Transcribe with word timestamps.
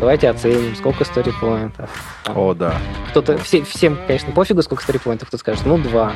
Давайте 0.00 0.28
оценим, 0.30 0.76
сколько 0.76 1.04
сторипоинтов. 1.04 1.90
О, 2.26 2.54
да. 2.54 2.74
Кто-то, 3.10 3.36
все, 3.38 3.62
всем, 3.64 3.98
конечно, 4.06 4.32
пофигу, 4.32 4.62
сколько 4.62 4.82
сторипоинтов, 4.82 5.28
кто 5.28 5.38
скажет, 5.38 5.66
ну, 5.66 5.76
два. 5.78 6.12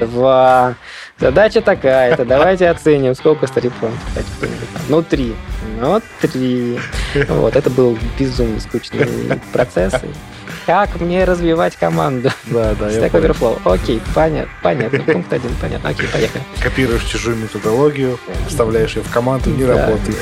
Два. 0.00 0.74
Задача 1.18 1.60
такая-то, 1.60 2.24
давайте 2.24 2.70
оценим, 2.70 3.14
сколько 3.14 3.46
сторипоинтов. 3.46 4.24
Ну, 4.88 5.02
три. 5.02 5.34
Ну, 5.78 6.00
три. 6.22 6.78
Вот, 7.28 7.54
это 7.54 7.68
был 7.68 7.98
безумно 8.18 8.58
скучный 8.60 9.06
процесс. 9.52 9.92
Как 10.66 11.00
мне 11.00 11.24
развивать 11.24 11.76
команду? 11.76 12.30
Да, 12.46 12.74
да, 12.78 12.88
Stack. 12.88 13.10
Overflow. 13.12 13.60
Окей, 13.64 14.00
понятно, 14.14 14.52
понятно. 14.62 15.00
Пункт 15.00 15.32
один, 15.32 15.50
понятно. 15.60 15.88
Окей, 15.90 16.06
поехали. 16.08 16.42
Копируешь 16.62 17.04
чужую 17.04 17.36
методологию, 17.36 18.18
вставляешь 18.46 18.94
ее 18.96 19.02
в 19.02 19.10
команду, 19.10 19.50
не 19.50 19.64
Да. 19.64 19.86
работает. 19.86 20.16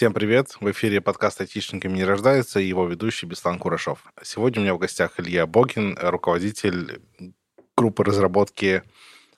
Всем 0.00 0.14
привет! 0.14 0.56
В 0.58 0.70
эфире 0.70 1.02
подкаст 1.02 1.42
«Айтишниками 1.42 1.98
не 1.98 2.04
рождается» 2.04 2.58
и 2.58 2.64
его 2.64 2.86
ведущий 2.86 3.26
Беслан 3.26 3.58
Курашов. 3.58 4.02
Сегодня 4.22 4.60
у 4.60 4.62
меня 4.62 4.74
в 4.74 4.78
гостях 4.78 5.20
Илья 5.20 5.46
Богин, 5.46 5.94
руководитель 6.00 7.02
группы 7.76 8.02
разработки 8.02 8.82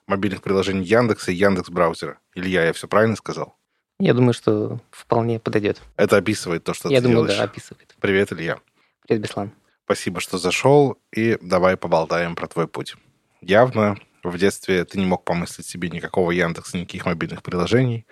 мобильных 0.07 0.41
приложений 0.41 0.85
Яндекса 0.85 1.33
и 1.33 1.35
Яндекс 1.35 1.69
браузера. 1.69 2.17
Илья, 2.33 2.63
я 2.63 2.71
все 2.71 2.87
правильно 2.87 3.17
сказал? 3.17 3.57
Я 3.99 4.13
думаю, 4.13 4.31
что 4.31 4.79
вполне 4.89 5.37
подойдет. 5.37 5.81
Это 5.97 6.15
описывает 6.15 6.63
то, 6.63 6.73
что 6.73 6.87
Я 6.87 6.99
ты 6.99 7.09
думаю, 7.09 7.23
делаешь. 7.23 7.39
да, 7.39 7.43
описывает. 7.43 7.93
Привет, 7.99 8.31
Илья. 8.31 8.57
Привет, 9.05 9.21
Беслан. 9.21 9.51
Спасибо, 9.83 10.21
что 10.21 10.37
зашел, 10.37 10.97
и 11.11 11.37
давай 11.41 11.75
поболтаем 11.75 12.35
про 12.35 12.47
твой 12.47 12.69
путь. 12.69 12.95
Явно 13.41 13.97
в 14.23 14.37
детстве 14.37 14.85
ты 14.85 14.97
не 14.97 15.05
мог 15.05 15.25
помыслить 15.25 15.67
себе 15.67 15.89
никакого 15.89 16.31
Яндекса, 16.31 16.77
никаких 16.77 17.05
мобильных 17.05 17.43
приложений. 17.43 18.05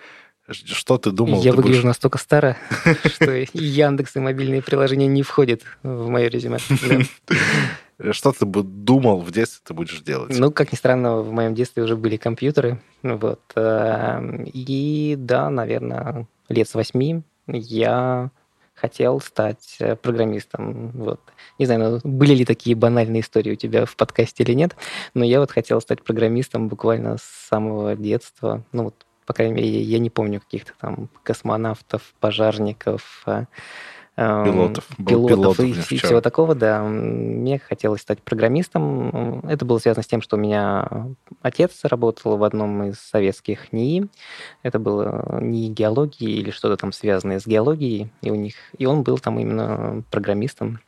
Что 0.49 0.97
ты 0.97 1.11
думал? 1.11 1.41
Я 1.41 1.51
ты 1.51 1.57
выгляжу 1.57 1.77
будешь- 1.79 1.83
настолько 1.85 2.17
старо, 2.17 2.57
что 3.05 3.31
и 3.31 3.45
Яндекс, 3.53 4.15
и 4.15 4.19
мобильные 4.19 4.61
приложения 4.61 5.07
не 5.07 5.23
входят 5.23 5.61
в 5.83 6.07
мое 6.09 6.27
резюме. 6.27 6.57
Что 8.11 8.31
ты 8.31 8.45
бы 8.47 8.63
думал 8.63 9.21
в 9.21 9.31
детстве 9.31 9.61
ты 9.63 9.73
будешь 9.75 9.99
делать? 10.01 10.35
Ну, 10.37 10.51
как 10.51 10.71
ни 10.71 10.75
странно, 10.75 11.17
в 11.17 11.31
моем 11.31 11.53
детстве 11.53 11.83
уже 11.83 11.95
были 11.95 12.17
компьютеры. 12.17 12.81
Вот. 13.03 13.41
э, 13.55 14.43
И 14.51 15.15
да, 15.19 15.51
наверное, 15.51 16.27
лет 16.49 16.67
с 16.67 16.73
восьми 16.73 17.21
я 17.45 18.31
хотел 18.73 19.19
стать 19.21 19.75
э, 19.79 19.95
программистом. 19.95 20.89
Вот. 20.95 21.21
Не 21.59 21.67
знаю, 21.67 22.01
ну, 22.03 22.11
были 22.11 22.33
ли 22.33 22.43
такие 22.45 22.75
банальные 22.75 23.21
истории 23.21 23.51
у 23.51 23.55
тебя 23.55 23.85
в 23.85 23.95
подкасте 23.95 24.41
или 24.43 24.53
нет, 24.53 24.75
но 25.13 25.23
я 25.23 25.39
вот 25.39 25.51
хотел 25.51 25.79
стать 25.79 26.01
программистом 26.03 26.69
буквально 26.69 27.17
с 27.17 27.47
самого 27.49 27.95
детства. 27.95 28.63
Ну, 28.71 28.85
вот, 28.85 29.05
по 29.25 29.33
крайней 29.33 29.53
мере, 29.53 29.69
я 29.69 29.99
не 29.99 30.09
помню 30.09 30.39
каких-то 30.39 30.73
там 30.79 31.09
космонавтов, 31.23 32.13
пожарников, 32.19 33.23
э, 33.25 33.45
эм, 34.17 34.43
Пилотов. 34.45 34.87
Пилотов 34.97 35.57
пилотом 35.57 35.65
и, 35.65 35.73
вчера. 35.73 36.07
всего 36.07 36.21
такого, 36.21 36.55
да. 36.55 36.83
Мне 36.83 37.59
хотелось 37.59 38.01
стать 38.01 38.21
программистом. 38.21 39.39
Это 39.47 39.65
было 39.65 39.77
связано 39.79 40.03
с 40.03 40.07
тем, 40.07 40.21
что 40.21 40.37
у 40.37 40.39
меня 40.39 41.07
отец 41.41 41.79
работал 41.83 42.37
в 42.37 42.43
одном 42.43 42.83
из 42.83 42.99
советских 42.99 43.71
НИИ. 43.71 44.07
Это 44.63 44.79
было 44.79 45.39
не 45.41 45.69
геологии 45.69 46.29
или 46.29 46.51
что-то 46.51 46.77
там 46.77 46.91
связанное 46.91 47.39
с 47.39 47.47
геологией, 47.47 48.11
и 48.21 48.31
у 48.31 48.35
них 48.35 48.55
и 48.77 48.85
он 48.85 49.03
был 49.03 49.17
там 49.17 49.39
именно 49.39 50.03
программистом. 50.11 50.79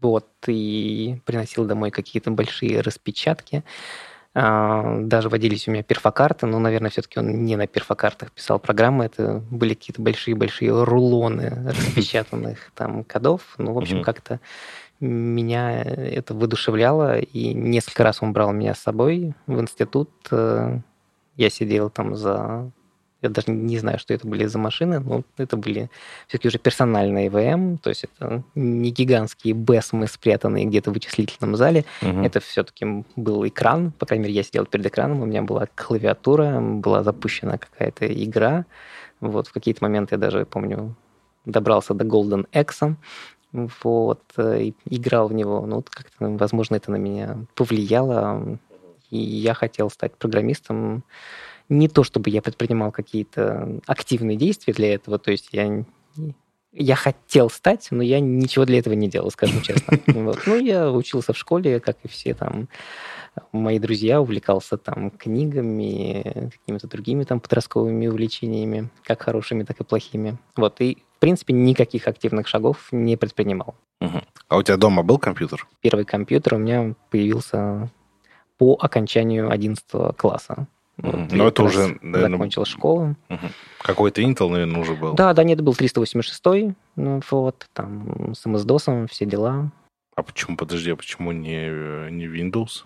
Вот, 0.00 0.26
и 0.48 1.20
приносил 1.24 1.64
домой 1.64 1.92
какие-то 1.92 2.32
большие 2.32 2.80
распечатки. 2.80 3.62
А, 4.34 4.98
Даже 5.00 5.28
водились 5.28 5.68
у 5.68 5.72
меня 5.72 5.82
перфокарты, 5.82 6.46
но, 6.46 6.58
наверное, 6.58 6.90
все-таки 6.90 7.18
он 7.18 7.44
не 7.44 7.56
на 7.56 7.66
перфокартах 7.66 8.32
писал 8.32 8.58
программы. 8.58 9.04
Это 9.04 9.42
были 9.50 9.74
какие-то 9.74 10.00
большие-большие 10.02 10.84
рулоны 10.84 11.50
распечатанных 11.66 12.70
там 12.74 13.04
кодов. 13.04 13.54
Ну, 13.58 13.72
в 13.74 13.78
общем, 13.78 13.96
Мгм. 13.96 14.04
как-то 14.04 14.40
меня 15.00 15.82
это 15.82 16.32
воодушевляло, 16.32 17.18
и 17.18 17.52
несколько 17.54 18.04
раз 18.04 18.22
он 18.22 18.32
брал 18.32 18.52
меня 18.52 18.74
с 18.74 18.78
собой 18.80 19.34
в 19.46 19.60
институт. 19.60 20.10
Э, 20.30 20.78
Я 21.36 21.50
сидел 21.50 21.90
там 21.90 22.14
за... 22.14 22.70
Я 23.22 23.28
даже 23.28 23.50
не 23.52 23.78
знаю, 23.78 23.98
что 23.98 24.12
это 24.12 24.26
были 24.26 24.46
за 24.46 24.58
машины, 24.58 24.98
но 24.98 25.22
это 25.36 25.56
были 25.56 25.88
все-таки 26.26 26.48
уже 26.48 26.58
персональные 26.58 27.28
ИВМ, 27.28 27.78
то 27.78 27.88
есть 27.88 28.04
это 28.04 28.42
не 28.56 28.90
гигантские 28.90 29.54
бэсмы, 29.54 30.08
спрятанные 30.08 30.64
где-то 30.66 30.90
в 30.90 30.94
вычислительном 30.94 31.56
зале, 31.56 31.84
Мгм. 32.02 32.24
это 32.24 32.40
все-таки 32.40 33.04
был 33.16 33.46
экран, 33.46 33.92
по 33.92 34.06
крайней 34.06 34.24
мере, 34.24 34.34
я 34.34 34.42
сидел 34.42 34.66
перед 34.66 34.84
экраном, 34.86 35.22
у 35.22 35.26
меня 35.26 35.42
была 35.42 35.68
клавиатура, 35.74 36.60
была 36.60 37.02
запущена 37.04 37.58
какая-то 37.58 38.06
игра. 38.06 38.66
Вот 39.20 39.46
в 39.46 39.52
какие-то 39.52 39.84
моменты 39.84 40.16
я 40.16 40.18
даже 40.18 40.44
помню 40.44 40.96
добрался 41.44 41.94
до 41.94 42.04
Golden 42.04 42.46
X, 42.52 42.80
вот, 43.52 44.20
э, 44.36 44.72
играл 44.86 45.28
в 45.28 45.32
него. 45.34 45.64
Ну, 45.66 45.76
вот 45.76 45.90
как-то, 45.90 46.28
возможно, 46.28 46.74
это 46.76 46.90
на 46.90 46.96
меня 46.96 47.36
повлияло, 47.54 48.58
и 49.10 49.18
я 49.18 49.54
хотел 49.54 49.90
стать 49.90 50.16
программистом. 50.16 51.04
Не 51.72 51.88
то, 51.88 52.04
чтобы 52.04 52.30
я 52.30 52.42
предпринимал 52.42 52.92
какие-то 52.92 53.80
активные 53.86 54.36
действия 54.36 54.74
для 54.74 54.94
этого, 54.94 55.18
то 55.18 55.30
есть 55.30 55.48
я 55.52 55.84
я 56.74 56.96
хотел 56.96 57.50
стать, 57.50 57.88
но 57.90 58.02
я 58.02 58.18
ничего 58.18 58.64
для 58.64 58.78
этого 58.78 58.94
не 58.94 59.08
делал, 59.08 59.30
скажем 59.30 59.60
честно. 59.62 59.98
Вот. 60.06 60.40
Ну, 60.46 60.58
я 60.58 60.90
учился 60.90 61.32
в 61.32 61.38
школе, 61.38 61.80
как 61.80 61.98
и 62.02 62.08
все 62.08 62.34
там 62.34 62.68
мои 63.52 63.78
друзья, 63.78 64.20
увлекался 64.20 64.76
там 64.76 65.10
книгами, 65.10 66.50
какими-то 66.50 66.88
другими 66.88 67.24
там 67.24 67.40
подростковыми 67.40 68.06
увлечениями, 68.06 68.90
как 69.04 69.22
хорошими, 69.22 69.64
так 69.64 69.80
и 69.80 69.84
плохими. 69.84 70.38
Вот, 70.56 70.80
и, 70.80 70.98
в 71.16 71.20
принципе, 71.20 71.52
никаких 71.54 72.08
активных 72.08 72.48
шагов 72.48 72.88
не 72.90 73.16
предпринимал. 73.16 73.74
А 74.48 74.58
у 74.58 74.62
тебя 74.62 74.76
дома 74.76 75.02
был 75.02 75.18
компьютер? 75.18 75.66
Первый 75.80 76.04
компьютер 76.04 76.54
у 76.54 76.58
меня 76.58 76.94
появился 77.10 77.90
по 78.58 78.76
окончанию 78.80 79.50
11 79.50 80.16
класса. 80.16 80.66
Я 80.98 81.26
Ну, 81.32 81.46
это 81.46 81.62
уже, 81.62 81.98
наверное, 82.02 82.36
закончил 82.36 82.64
школу. 82.64 83.16
Мгм. 83.28 83.48
Какой-то 83.82 84.20
Intel, 84.22 84.48
наверное, 84.50 84.80
уже 84.80 84.94
был. 84.94 85.14
Да, 85.14 85.32
да, 85.32 85.42
нет, 85.44 85.60
был 85.60 85.74
386, 85.74 86.74
ну, 86.96 87.20
вот, 87.30 87.66
там, 87.72 88.34
с 88.34 88.44
MS-DOS, 88.46 89.08
все 89.10 89.24
дела. 89.24 89.70
А 90.14 90.22
почему, 90.22 90.56
подожди, 90.56 90.90
а 90.90 90.96
почему 90.96 91.32
не, 91.32 91.68
э, 91.68 92.08
не 92.10 92.26
Windows? 92.26 92.84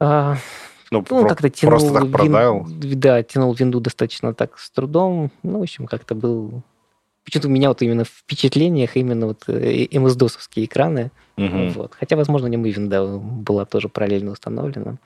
А, 0.00 0.36
Ну, 0.90 1.00
Ну, 1.10 1.20
про- 1.22 1.28
как-то 1.28 1.50
тянул... 1.50 1.78
просто 1.78 1.92
так 1.94 2.02
вин- 2.04 2.12
продал? 2.12 2.66
Да, 2.68 3.22
тянул 3.22 3.52
винду 3.54 3.80
достаточно 3.80 4.32
так 4.32 4.58
с 4.58 4.70
трудом. 4.70 5.30
Ну, 5.42 5.58
в 5.58 5.62
общем, 5.62 5.86
как-то 5.86 6.14
был... 6.14 6.62
Почему-то 7.24 7.48
у 7.48 7.50
меня 7.50 7.68
вот 7.68 7.80
именно 7.82 8.04
в 8.04 8.08
впечатлениях 8.08 8.96
именно 8.96 9.26
вот 9.28 9.44
э, 9.48 9.86
MS-DOS-овские 9.86 10.66
экраны. 10.66 11.10
Мгм. 11.36 11.70
Вот. 11.70 11.94
Хотя, 11.98 12.16
возможно, 12.16 12.48
у 12.48 12.50
него 12.50 12.66
и 12.66 12.70
винда 12.70 13.06
была 13.18 13.64
тоже 13.64 13.88
параллельно 13.88 14.30
установлена. 14.32 14.98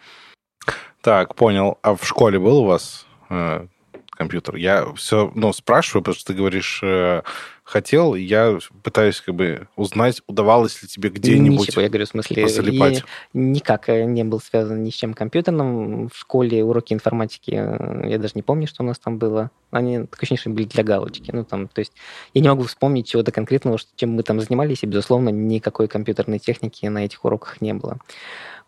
Так, 1.00 1.34
понял. 1.34 1.78
А 1.82 1.94
в 1.94 2.04
школе 2.04 2.38
был 2.38 2.58
у 2.58 2.64
вас 2.64 3.06
э, 3.30 3.66
компьютер? 4.10 4.56
Я 4.56 4.92
все, 4.94 5.30
ну, 5.34 5.52
спрашиваю, 5.52 6.02
потому 6.02 6.16
что 6.16 6.32
ты 6.32 6.34
говоришь, 6.34 6.80
э, 6.82 7.22
хотел, 7.68 8.14
и 8.14 8.22
я 8.22 8.58
пытаюсь 8.82 9.20
как 9.20 9.34
бы 9.34 9.68
узнать, 9.76 10.22
удавалось 10.26 10.82
ли 10.82 10.88
тебе 10.88 11.10
где-нибудь 11.10 11.68
Ничего, 11.68 11.82
я 11.82 11.88
говорю, 11.88 12.06
в 12.06 12.08
смысле, 12.08 12.42
позалипать. 12.42 13.04
я 13.34 13.40
никак 13.40 13.88
э, 13.90 14.04
не 14.04 14.24
был 14.24 14.40
связан 14.40 14.82
ни 14.82 14.90
с 14.90 14.94
чем 14.94 15.12
компьютерным. 15.12 16.08
В 16.08 16.16
школе 16.16 16.64
уроки 16.64 16.94
информатики, 16.94 17.52
э, 17.54 18.08
я 18.08 18.18
даже 18.18 18.32
не 18.36 18.42
помню, 18.42 18.66
что 18.66 18.82
у 18.82 18.86
нас 18.86 18.98
там 18.98 19.18
было. 19.18 19.50
Они, 19.70 19.98
такое 19.98 20.22
ощущение, 20.22 20.40
что 20.40 20.50
были 20.50 20.64
для 20.64 20.82
галочки. 20.82 21.30
Ну, 21.30 21.44
там, 21.44 21.68
то 21.68 21.80
есть 21.80 21.92
я 22.32 22.40
не 22.40 22.48
могу 22.48 22.62
вспомнить 22.62 23.06
чего-то 23.06 23.32
конкретного, 23.32 23.78
чем 23.96 24.12
мы 24.12 24.22
там 24.22 24.40
занимались, 24.40 24.82
и, 24.82 24.86
безусловно, 24.86 25.28
никакой 25.28 25.88
компьютерной 25.88 26.38
техники 26.38 26.86
на 26.86 27.04
этих 27.04 27.24
уроках 27.24 27.60
не 27.60 27.74
было. 27.74 27.98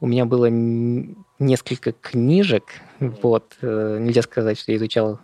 У 0.00 0.06
меня 0.06 0.24
было 0.24 0.46
несколько 1.38 1.92
книжек, 1.92 2.64
вот, 3.00 3.56
э, 3.60 3.98
нельзя 4.00 4.22
сказать, 4.22 4.58
что 4.58 4.72
я 4.72 4.78
изучал 4.78 5.20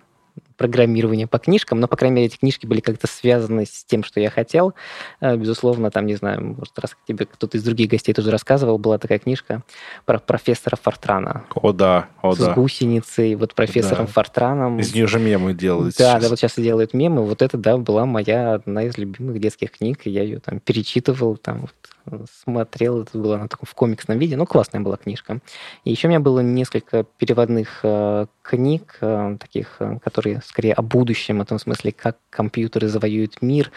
программирование 0.56 1.26
по 1.26 1.38
книжкам, 1.38 1.80
но, 1.80 1.88
по 1.88 1.96
крайней 1.96 2.16
мере, 2.16 2.26
эти 2.26 2.38
книжки 2.38 2.66
были 2.66 2.80
как-то 2.80 3.06
связаны 3.06 3.66
с 3.66 3.84
тем, 3.84 4.04
что 4.04 4.20
я 4.20 4.30
хотел. 4.30 4.74
Э, 5.20 5.36
Безусловно, 5.36 5.90
там, 5.90 6.06
не 6.06 6.14
знаю, 6.16 6.56
может, 6.58 6.78
раз 6.78 6.96
тебе 7.06 7.26
кто-то 7.26 7.56
из 7.56 7.62
других 7.64 7.90
гостей 7.90 8.12
тоже 8.12 8.30
рассказывал, 8.30 8.78
была 8.78 8.98
такая 8.98 9.18
книжка 9.18 9.62
про 10.04 10.18
профессора 10.18 10.76
Фортрана 10.76 11.44
О, 11.54 11.72
да, 11.72 12.08
о, 12.22 12.34
с 12.34 12.38
да. 12.38 12.54
гусеницей, 12.54 13.34
вот 13.34 13.54
профессором 13.54 14.06
Да. 14.06 14.12
Фортраном. 14.12 14.78
Из 14.80 14.94
нее 14.94 15.06
же 15.06 15.18
мемы 15.18 15.54
делают 15.54 15.96
Да, 15.96 16.12
сейчас. 16.12 16.22
да, 16.22 16.28
вот 16.28 16.38
сейчас 16.38 16.58
и 16.58 16.62
делают 16.62 16.94
мемы. 16.94 17.24
Вот 17.24 17.42
это, 17.42 17.56
да, 17.56 17.76
была 17.76 18.06
моя 18.06 18.54
одна 18.54 18.84
из 18.84 18.96
любимых 18.98 19.40
детских 19.40 19.72
книг, 19.72 20.00
я 20.04 20.22
ее 20.22 20.40
там 20.40 20.60
перечитывал, 20.60 21.36
там 21.36 21.62
вот, 21.62 22.26
смотрел, 22.42 23.02
это 23.02 23.18
было 23.18 23.36
на 23.36 23.48
таком 23.48 23.66
в 23.66 23.74
комиксном 23.74 24.18
виде, 24.18 24.36
ну, 24.36 24.46
классная 24.46 24.80
была 24.80 24.96
книжка. 24.96 25.40
И 25.84 25.90
еще 25.90 26.06
у 26.08 26.10
меня 26.10 26.20
было 26.20 26.40
несколько 26.40 27.04
переводных 27.18 27.80
э, 27.82 28.26
книг, 28.42 28.98
э, 29.00 29.36
таких, 29.40 29.76
э, 29.80 29.98
которые 30.02 30.40
скорее 30.46 30.74
о 30.74 30.82
будущем, 30.82 31.40
о 31.40 31.44
том 31.44 31.58
смысле, 31.58 31.92
как 31.92 32.18
компьютеры 32.30 32.88
завоюют 32.88 33.42
мир, 33.42 33.70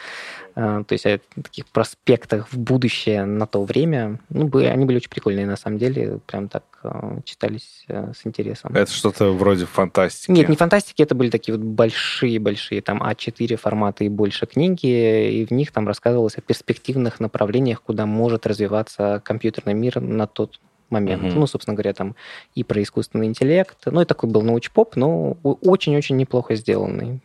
а, 0.55 0.83
то 0.83 0.93
есть 0.93 1.05
о 1.05 1.19
таких 1.41 1.67
проспектах 1.67 2.51
в 2.51 2.57
будущее 2.57 3.25
на 3.25 3.47
то 3.47 3.63
время. 3.63 4.19
Ну, 4.29 4.49
они 4.57 4.85
были 4.85 4.97
очень 4.97 5.09
прикольные, 5.09 5.45
на 5.45 5.55
самом 5.55 5.77
деле, 5.77 6.19
прям 6.25 6.49
так 6.49 6.63
а, 6.83 7.19
читались 7.23 7.85
э, 7.87 8.13
с 8.15 8.25
интересом. 8.25 8.73
Это 8.75 8.91
что-то 8.91 9.31
вроде 9.31 9.65
фантастики? 9.65 10.31
Нет, 10.31 10.49
не 10.49 10.55
фантастики, 10.55 11.01
это 11.01 11.15
были 11.15 11.29
такие 11.29 11.57
вот 11.57 11.65
большие-большие, 11.65 12.81
там, 12.81 13.01
А4 13.01 13.55
форматы 13.57 14.05
и 14.05 14.09
больше 14.09 14.45
книги, 14.45 15.31
и 15.31 15.45
в 15.45 15.51
них 15.51 15.71
там 15.71 15.87
рассказывалось 15.87 16.37
о 16.37 16.41
перспективных 16.41 17.19
направлениях, 17.19 17.81
куда 17.81 18.05
может 18.05 18.47
развиваться 18.47 19.21
компьютерный 19.23 19.73
мир 19.73 20.01
на 20.01 20.27
тот 20.27 20.59
момент. 20.91 21.23
Mm-hmm. 21.23 21.35
Ну, 21.35 21.47
собственно 21.47 21.75
говоря, 21.75 21.93
там 21.93 22.15
и 22.55 22.63
про 22.63 22.81
искусственный 22.81 23.27
интеллект. 23.27 23.77
Ну, 23.85 24.01
и 24.01 24.05
такой 24.05 24.29
был 24.29 24.41
научпоп, 24.41 24.95
но 24.95 25.37
очень-очень 25.43 26.17
неплохо 26.17 26.55
сделанный. 26.55 27.21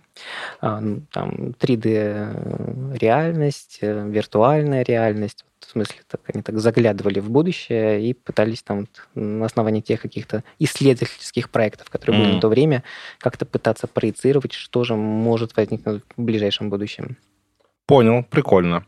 А, 0.61 0.83
там 1.13 1.55
3D-реальность, 1.59 3.79
э, 3.81 4.09
виртуальная 4.09 4.85
реальность. 4.85 5.45
В 5.61 5.71
смысле, 5.71 5.97
так, 6.09 6.21
они 6.33 6.43
так 6.43 6.59
заглядывали 6.59 7.21
в 7.21 7.31
будущее 7.31 8.09
и 8.09 8.15
пытались 8.15 8.63
там 8.63 8.87
на 9.15 9.47
основании 9.47 9.81
тех 9.81 10.01
каких-то 10.01 10.45
исследовательских 10.59 11.51
проектов, 11.51 11.91
которые 11.91 12.17
mm-hmm. 12.17 12.25
были 12.25 12.35
на 12.35 12.41
то 12.41 12.49
время, 12.49 12.83
как-то 13.19 13.47
пытаться 13.47 13.87
проецировать, 13.87 14.53
что 14.53 14.85
же 14.85 14.95
может 14.95 15.57
возникнуть 15.57 16.03
в 16.17 16.23
ближайшем 16.23 16.71
будущем. 16.71 17.17
Понял, 17.87 18.25
прикольно. 18.25 18.85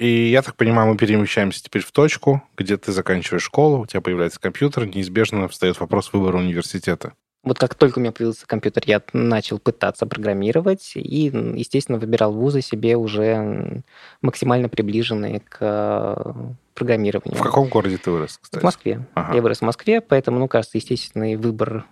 И 0.00 0.30
я 0.30 0.40
так 0.40 0.56
понимаю, 0.56 0.88
мы 0.88 0.96
перемещаемся 0.96 1.62
теперь 1.62 1.82
в 1.82 1.92
точку, 1.92 2.42
где 2.56 2.78
ты 2.78 2.90
заканчиваешь 2.90 3.42
школу, 3.42 3.80
у 3.82 3.86
тебя 3.86 4.00
появляется 4.00 4.40
компьютер, 4.40 4.86
неизбежно 4.86 5.46
встает 5.46 5.78
вопрос 5.78 6.10
выбора 6.14 6.38
университета. 6.38 7.12
Вот 7.42 7.58
как 7.58 7.74
только 7.74 7.98
у 7.98 8.00
меня 8.00 8.10
появился 8.10 8.46
компьютер, 8.46 8.84
я 8.86 9.02
начал 9.12 9.58
пытаться 9.58 10.06
программировать 10.06 10.92
и, 10.94 11.30
естественно, 11.54 11.98
выбирал 11.98 12.32
вузы 12.32 12.62
себе 12.62 12.96
уже 12.96 13.82
максимально 14.22 14.70
приближенные 14.70 15.40
к 15.40 16.46
программированию. 16.72 17.38
В 17.38 17.42
каком 17.42 17.68
городе 17.68 17.98
ты 17.98 18.10
вырос, 18.10 18.38
кстати? 18.40 18.62
В 18.62 18.64
Москве. 18.64 19.06
Ага. 19.12 19.34
Я 19.34 19.42
вырос 19.42 19.58
в 19.58 19.62
Москве, 19.66 20.00
поэтому, 20.00 20.38
ну, 20.38 20.48
кажется, 20.48 20.78
естественный 20.78 21.36
выбор 21.36 21.84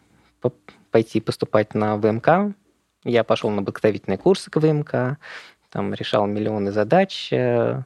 пойти 0.90 1.20
поступать 1.20 1.75
на 1.75 1.99
ВМК. 1.99 2.55
Я 3.05 3.22
пошел 3.22 3.50
на 3.50 3.62
подготовительные 3.62 4.16
курсы 4.16 4.50
к 4.50 4.56
ВМК, 4.56 5.19
там 5.70 5.93
решал 5.93 6.26
миллионы 6.26 6.72
задач, 6.72 7.31
э, 7.32 7.82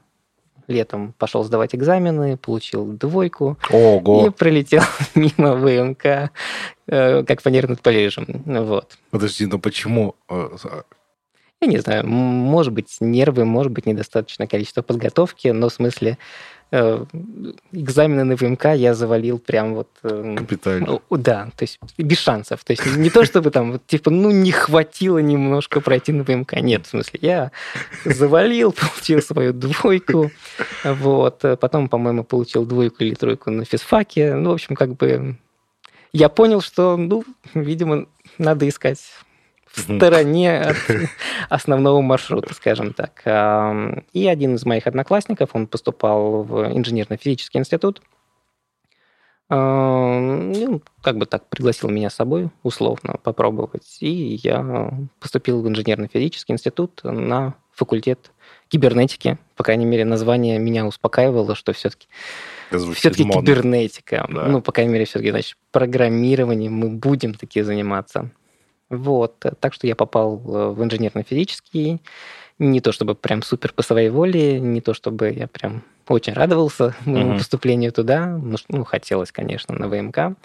летом 0.69 1.15
пошел 1.19 1.45
сдавать 1.45 1.75
экзамены, 1.75 2.37
получил 2.37 2.87
двойку 2.87 3.59
Ого. 3.71 4.27
и 4.27 4.31
прилетел 4.31 4.83
мимо 5.15 5.55
ВМК, 5.55 6.31
э, 6.87 7.25
как 7.25 7.41
фанер 7.43 7.69
над 7.69 7.81
Парижем. 7.83 8.27
Вот. 8.47 8.99
Подожди, 9.11 9.47
но 9.47 9.59
почему? 9.59 10.15
Э, 10.29 10.49
Я 11.61 11.69
не 11.69 11.79
знаю, 11.79 12.07
может 12.07 12.73
быть, 12.73 12.97
нервы, 13.01 13.45
может 13.45 13.71
быть, 13.73 13.87
недостаточное 13.87 14.47
количество 14.47 14.83
подготовки, 14.83 15.49
но 15.49 15.69
в 15.69 15.73
смысле 15.73 16.19
экзамены 16.73 18.25
на 18.25 18.35
ВМК 18.35 18.75
я 18.75 18.95
завалил 18.95 19.39
прям 19.39 19.75
вот... 19.75 19.89
Эм, 20.05 20.37
Капитально. 20.37 21.01
Да, 21.11 21.51
то 21.55 21.65
есть 21.65 21.79
без 21.99 22.19
шансов. 22.19 22.65
То 22.65 22.73
есть 22.73 22.97
не 22.97 23.11
то, 23.11 23.27
чтобы 23.27 23.51
там, 23.51 23.73
вот, 23.73 23.87
типа, 23.87 24.11
ну, 24.11 24.31
не 24.31 24.53
хватило 24.53 25.19
немножко 25.19 25.83
пройти 25.83 26.13
на 26.13 26.25
ВМК. 26.25 26.55
Нет, 26.63 26.87
в 26.87 26.91
смысле, 26.91 27.19
я 27.23 27.53
завалил, 28.07 28.73
получил 28.95 29.21
свою 29.21 29.53
двойку, 29.53 30.31
вот. 30.83 31.45
Потом, 31.61 31.91
по-моему, 31.91 32.25
получил 32.25 32.65
двойку 32.65 33.05
или 33.05 33.15
тройку 33.15 33.51
на 33.51 33.67
физфаке. 33.67 34.35
Ну, 34.35 34.51
в 34.51 34.55
общем, 34.55 34.75
как 34.75 34.97
бы 34.97 35.37
я 36.15 36.31
понял, 36.31 36.63
что, 36.63 36.97
ну, 36.97 37.23
видимо, 37.53 38.07
надо 38.39 38.67
искать 38.67 38.99
в 39.73 39.81
стороне 39.81 40.61
от 40.61 40.77
основного 41.49 42.01
маршрута, 42.01 42.55
скажем 42.55 42.93
так. 42.93 43.23
И 44.13 44.27
один 44.27 44.55
из 44.55 44.65
моих 44.65 44.87
одноклассников, 44.87 45.51
он 45.55 45.67
поступал 45.67 46.43
в 46.43 46.73
инженерно-физический 46.73 47.59
институт, 47.59 48.03
ну, 49.49 50.81
как 51.03 51.19
бы 51.19 51.27
так 51.27 51.47
пригласил 51.49 51.91
меня 51.91 52.09
с 52.09 52.15
собой, 52.15 52.49
условно, 52.63 53.17
попробовать. 53.23 53.99
И 54.01 54.41
я 54.43 54.91
поступил 55.21 55.61
в 55.61 55.69
инженерно-физический 55.69 56.53
институт 56.53 57.01
на 57.05 57.55
факультет 57.75 58.31
кибернетики. 58.69 59.37
По 59.57 59.65
крайней 59.65 59.85
мере, 59.85 60.07
название 60.07 60.59
меня 60.59 60.87
успокаивало, 60.87 61.55
что 61.55 61.75
все-таки 61.75 62.07
все-таки 62.95 63.25
кибернетика. 63.29 64.27
Да. 64.31 64.47
Ну, 64.47 64.63
по 64.63 64.73
крайней 64.73 64.93
мере, 64.95 65.05
все-таки, 65.05 65.31
значит, 65.31 65.59
программированием 65.71 66.73
мы 66.73 66.89
будем 66.89 67.35
такие 67.35 67.63
заниматься. 67.63 68.31
Вот. 68.93 69.45
Так 69.59 69.73
что 69.73 69.87
я 69.87 69.97
попал 69.97 70.37
в 70.37 70.83
инженерно-физический. 70.83 72.01
Не 72.59 72.81
то 72.81 72.93
чтобы 72.93 73.15
прям 73.15 73.43
супер 73.43 73.73
по 73.73 73.83
своей 73.83 74.11
воле, 74.11 74.61
не 74.61 74.81
то 74.81 74.93
чтобы 74.93 75.31
я 75.31 75.49
прям 75.49 75.83
очень 76.07 76.35
радовался 76.35 76.95
моему 77.07 77.33
uh-huh. 77.33 77.39
поступлению 77.39 77.93
туда. 77.93 78.27
Ну, 78.27 78.57
ну, 78.69 78.85
хотелось, 78.85 79.33
конечно, 79.33 79.75
на 79.75 79.89
ВМК. 79.89 80.37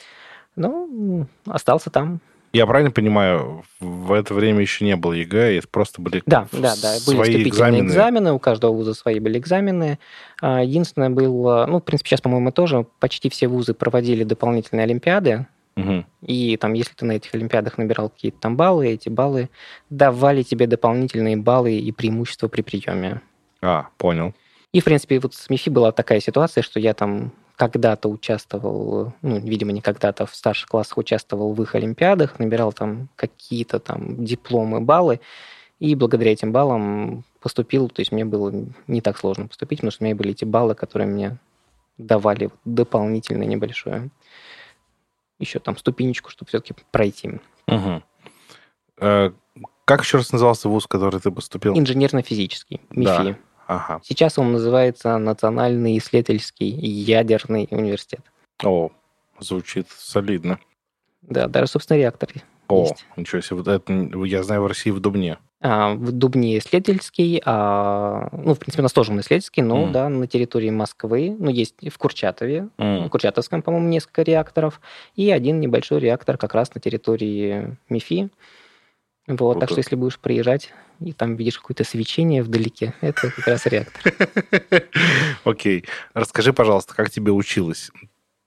Но 0.56 1.28
остался 1.46 1.90
там. 1.90 2.22
Я 2.54 2.66
правильно 2.66 2.92
понимаю, 2.92 3.64
в 3.82 4.14
это 4.14 4.34
время 4.34 4.62
еще 4.62 4.86
не 4.86 4.96
было 4.96 5.12
ЕГЭ, 5.12 5.58
это 5.58 5.68
просто 5.68 6.02
были 6.02 6.24
да, 6.26 6.48
да, 6.54 6.76
да, 6.82 6.94
были 7.06 7.18
вступительные 7.18 7.50
экзамены. 7.50 7.88
экзамены, 7.88 8.34
у 8.34 8.40
каждого 8.40 8.72
вуза 8.72 8.94
свои 8.94 9.20
были 9.20 9.38
экзамены. 9.38 10.00
А, 10.42 10.64
единственное 10.64 11.10
было, 11.10 11.66
ну, 11.68 11.80
в 11.80 11.84
принципе, 11.84 12.10
сейчас, 12.10 12.22
по-моему, 12.22 12.52
тоже 12.52 12.88
почти 13.00 13.30
все 13.30 13.48
вузы 13.50 13.74
проводили 13.74 14.24
дополнительные 14.24 14.86
олимпиады, 14.86 15.46
Угу. 15.78 16.06
И 16.24 16.58
там, 16.58 16.74
если 16.74 16.94
ты 16.96 17.06
на 17.06 17.14
этих 17.14 17.34
олимпиадах 17.36 17.78
набирал 17.78 18.10
какие-то 18.10 18.40
там 18.40 18.58
баллы, 18.58 18.88
эти 18.88 19.10
баллы 19.10 19.50
давали 19.90 20.42
тебе 20.42 20.66
дополнительные 20.66 21.38
баллы 21.38 21.78
и 21.78 21.92
преимущества 21.92 22.48
при 22.48 22.64
приеме. 22.64 23.22
А, 23.62 23.88
понял. 23.98 24.34
И, 24.74 24.82
в 24.82 24.84
принципе, 24.84 25.20
вот 25.20 25.36
с 25.36 25.50
МИФИ 25.50 25.70
была 25.70 25.92
такая 25.92 26.20
ситуация, 26.20 26.64
что 26.64 26.80
я 26.80 26.94
там 26.94 27.32
когда-то 27.56 28.10
участвовал, 28.10 29.14
ну, 29.22 29.40
видимо, 29.40 29.72
не 29.72 29.82
когда-то, 29.82 30.26
в 30.26 30.36
старших 30.36 30.68
классах 30.68 30.98
участвовал 30.98 31.54
в 31.54 31.62
их 31.62 31.74
олимпиадах, 31.76 32.40
набирал 32.40 32.74
там 32.74 33.10
какие-то 33.16 33.80
там 33.80 34.24
дипломы, 34.24 34.82
баллы, 34.82 35.20
и 35.80 35.96
благодаря 35.96 36.32
этим 36.32 36.52
баллам 36.52 37.24
поступил, 37.40 37.90
то 37.90 38.02
есть 38.02 38.12
мне 38.12 38.26
было 38.26 38.52
не 38.88 39.02
так 39.02 39.18
сложно 39.18 39.48
поступить, 39.48 39.80
потому 39.80 39.92
что 39.92 40.04
у 40.04 40.06
меня 40.06 40.16
были 40.16 40.32
эти 40.32 40.46
баллы, 40.46 40.76
которые 40.76 41.08
мне 41.08 41.38
давали 41.98 42.50
дополнительно 42.66 43.44
небольшое 43.44 44.10
еще 45.40 45.60
там 45.60 45.78
ступенечку, 45.78 46.30
чтобы 46.30 46.50
все-таки 46.50 46.76
пройти. 46.92 47.40
Угу. 47.68 48.04
Э, 49.00 49.32
как 49.86 50.02
еще 50.02 50.18
раз 50.18 50.32
назывался 50.32 50.70
вуз, 50.70 50.88
который 50.88 51.20
ты 51.20 51.32
поступил? 51.32 51.78
Инженерно-физический, 51.78 52.82
МИФИ. 52.90 53.06
Да. 53.06 53.38
Ага. 53.68 54.02
Сейчас 54.04 54.38
он 54.40 54.54
называется 54.54 55.18
Национальный 55.18 55.98
исследовательский 55.98 56.70
ядерный 56.70 57.68
университет. 57.70 58.22
О, 58.64 58.92
звучит 59.40 59.88
солидно. 59.90 60.60
Да, 61.22 61.48
даже, 61.48 61.68
собственно, 61.68 61.98
реактор 61.98 62.30
О, 62.70 62.84
есть. 62.84 63.06
ничего 63.18 63.42
себе. 63.42 63.74
Это, 63.74 63.94
я 64.26 64.44
знаю, 64.44 64.62
в 64.62 64.68
России 64.68 64.92
в 64.92 65.00
Дубне. 65.02 65.38
А, 65.60 65.96
в 65.96 66.12
Дубне 66.12 66.60
исследовательский, 66.60 67.42
а, 67.44 68.30
ну, 68.32 68.54
в 68.54 68.60
принципе, 68.60 68.82
у 68.82 68.84
нас 68.84 68.94
тоже 68.94 69.12
он 69.12 69.20
исследовательский, 69.22 69.64
но, 69.64 69.88
mm. 69.88 69.92
да, 69.92 70.08
на 70.08 70.28
территории 70.28 70.70
Москвы, 70.70 71.36
ну, 71.40 71.50
есть 71.50 71.76
в 71.90 71.98
Курчатове, 71.98 72.70
mm. 72.78 73.08
в 73.08 73.10
Курчатовском, 73.10 73.64
по-моему, 73.64 73.88
несколько 73.88 74.22
реакторов, 74.22 74.80
и 75.16 75.32
один 75.32 75.60
небольшой 75.60 76.00
реактор 76.00 76.38
как 76.38 76.54
раз 76.54 76.76
на 76.76 76.82
территории 76.82 77.76
МИФИ. 77.90 78.30
Вот, 79.26 79.42
вот 79.42 79.60
так 79.60 79.70
что, 79.70 79.80
если 79.80 79.96
будешь 79.96 80.20
приезжать, 80.20 80.72
и 81.00 81.12
там 81.12 81.36
видишь 81.36 81.58
какое-то 81.58 81.84
свечение 81.84 82.44
вдалеке, 82.44 82.94
это 83.02 83.32
как 83.32 83.48
раз 83.48 83.66
реактор. 83.66 84.14
Окей. 85.44 85.86
Расскажи, 86.14 86.54
пожалуйста, 86.54 86.94
как 86.96 87.10
тебе 87.10 87.32
училось? 87.32 87.92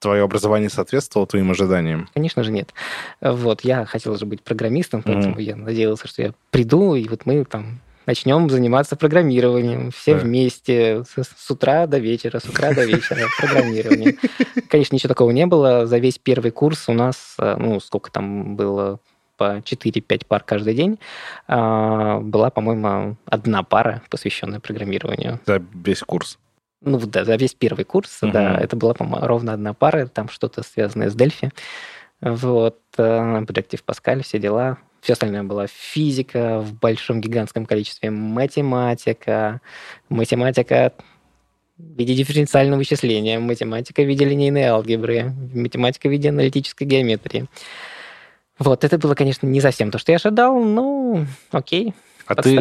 Твое 0.00 0.24
образование 0.24 0.70
соответствовало 0.70 1.26
твоим 1.26 1.50
ожиданиям? 1.50 2.08
Конечно 2.14 2.42
же 2.42 2.50
нет. 2.50 2.74
Вот, 3.20 3.60
я 3.60 3.84
хотел 3.84 4.16
же 4.16 4.26
быть 4.26 4.42
программистом, 4.42 5.02
поэтому 5.02 5.36
mm. 5.36 5.42
я 5.42 5.56
надеялся, 5.56 6.08
что 6.08 6.22
я 6.22 6.32
приду, 6.50 6.94
и 6.94 7.06
вот 7.08 7.26
мы 7.26 7.44
там 7.44 7.80
начнем 8.06 8.50
заниматься 8.50 8.96
программированием 8.96 9.90
все 9.92 10.14
да. 10.14 10.20
вместе 10.20 11.04
с, 11.04 11.22
с 11.22 11.50
утра 11.50 11.86
до 11.86 11.98
вечера, 11.98 12.40
с 12.40 12.44
утра 12.44 12.72
до 12.72 12.84
вечера 12.84 13.26
программирование. 13.38 14.16
Конечно, 14.68 14.96
ничего 14.96 15.08
такого 15.08 15.30
не 15.30 15.46
было. 15.46 15.86
За 15.86 15.98
весь 15.98 16.18
первый 16.18 16.50
курс 16.50 16.88
у 16.88 16.92
нас, 16.92 17.36
э, 17.38 17.56
ну, 17.56 17.78
сколько 17.78 18.10
там 18.10 18.56
было, 18.56 18.98
по 19.36 19.58
4-5 19.58 20.26
пар 20.26 20.42
каждый 20.44 20.74
день, 20.74 20.98
а, 21.48 22.20
была, 22.20 22.50
по-моему, 22.50 23.16
одна 23.24 23.62
пара, 23.62 24.02
посвященная 24.10 24.60
программированию. 24.60 25.40
За 25.46 25.62
весь 25.72 26.00
курс? 26.00 26.38
Ну 26.82 26.98
да, 26.98 27.24
за 27.24 27.36
весь 27.36 27.54
первый 27.54 27.84
курс, 27.84 28.22
uh-huh. 28.22 28.32
да, 28.32 28.58
это 28.58 28.76
была, 28.76 28.94
по-моему, 28.94 29.26
ровно 29.26 29.52
одна 29.52 29.74
пара, 29.74 30.06
там 30.06 30.28
что-то 30.28 30.62
связанное 30.62 31.10
с 31.10 31.14
Дельфи. 31.14 31.50
Вот, 32.20 32.78
Objective 32.96 33.80
э, 33.80 33.90
Pascal, 33.90 34.22
все 34.22 34.38
дела. 34.38 34.78
Все 35.00 35.14
остальное 35.14 35.42
была 35.42 35.66
физика 35.66 36.60
в 36.60 36.74
большом 36.74 37.22
гигантском 37.22 37.64
количестве, 37.64 38.10
математика, 38.10 39.62
математика 40.10 40.92
в 41.78 41.98
виде 41.98 42.14
дифференциального 42.14 42.78
вычисления, 42.78 43.38
математика 43.38 44.02
в 44.02 44.06
виде 44.06 44.26
линейной 44.26 44.64
алгебры, 44.64 45.32
математика 45.54 46.08
в 46.08 46.10
виде 46.10 46.28
аналитической 46.28 46.84
геометрии. 46.84 47.46
Вот, 48.58 48.84
это 48.84 48.98
было, 48.98 49.14
конечно, 49.14 49.46
не 49.46 49.62
совсем 49.62 49.90
то, 49.90 49.96
что 49.96 50.12
я 50.12 50.16
ожидал, 50.16 50.62
но 50.62 51.24
окей, 51.50 51.94
а 52.30 52.42
ты 52.42 52.54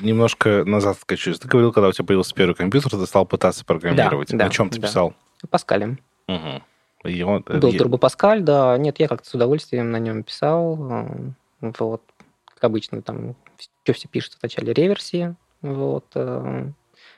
немножко 0.00 0.64
назад 0.64 0.96
откачусь. 0.98 1.38
Ты 1.38 1.48
говорил, 1.48 1.72
когда 1.72 1.88
у 1.88 1.92
тебя 1.92 2.04
появился 2.04 2.34
первый 2.34 2.54
компьютер, 2.54 2.90
ты 2.92 3.06
стал 3.06 3.26
пытаться 3.26 3.64
программировать. 3.64 4.30
Да, 4.30 4.44
На 4.44 4.50
чем 4.50 4.70
ты 4.70 4.80
да. 4.80 4.86
писал? 4.86 5.14
Паскалем. 5.50 5.98
Угу. 6.28 7.08
И 7.08 7.22
он, 7.22 7.42
Был 7.42 7.70
и... 7.70 7.76
Turbo 7.76 7.98
Pascal, 7.98 8.40
да. 8.40 8.76
Нет, 8.78 8.98
я 8.98 9.08
как-то 9.08 9.28
с 9.28 9.34
удовольствием 9.34 9.90
на 9.90 9.98
нем 9.98 10.22
писал. 10.22 10.78
Э, 10.90 11.72
вот. 11.78 12.02
Как 12.46 12.64
обычно, 12.64 13.02
там, 13.02 13.36
что 13.58 13.92
все 13.92 14.08
пишут 14.08 14.34
в 14.34 14.42
начале 14.42 14.72
реверсии. 14.72 15.34
Вот. 15.60 16.06
Э, 16.14 16.66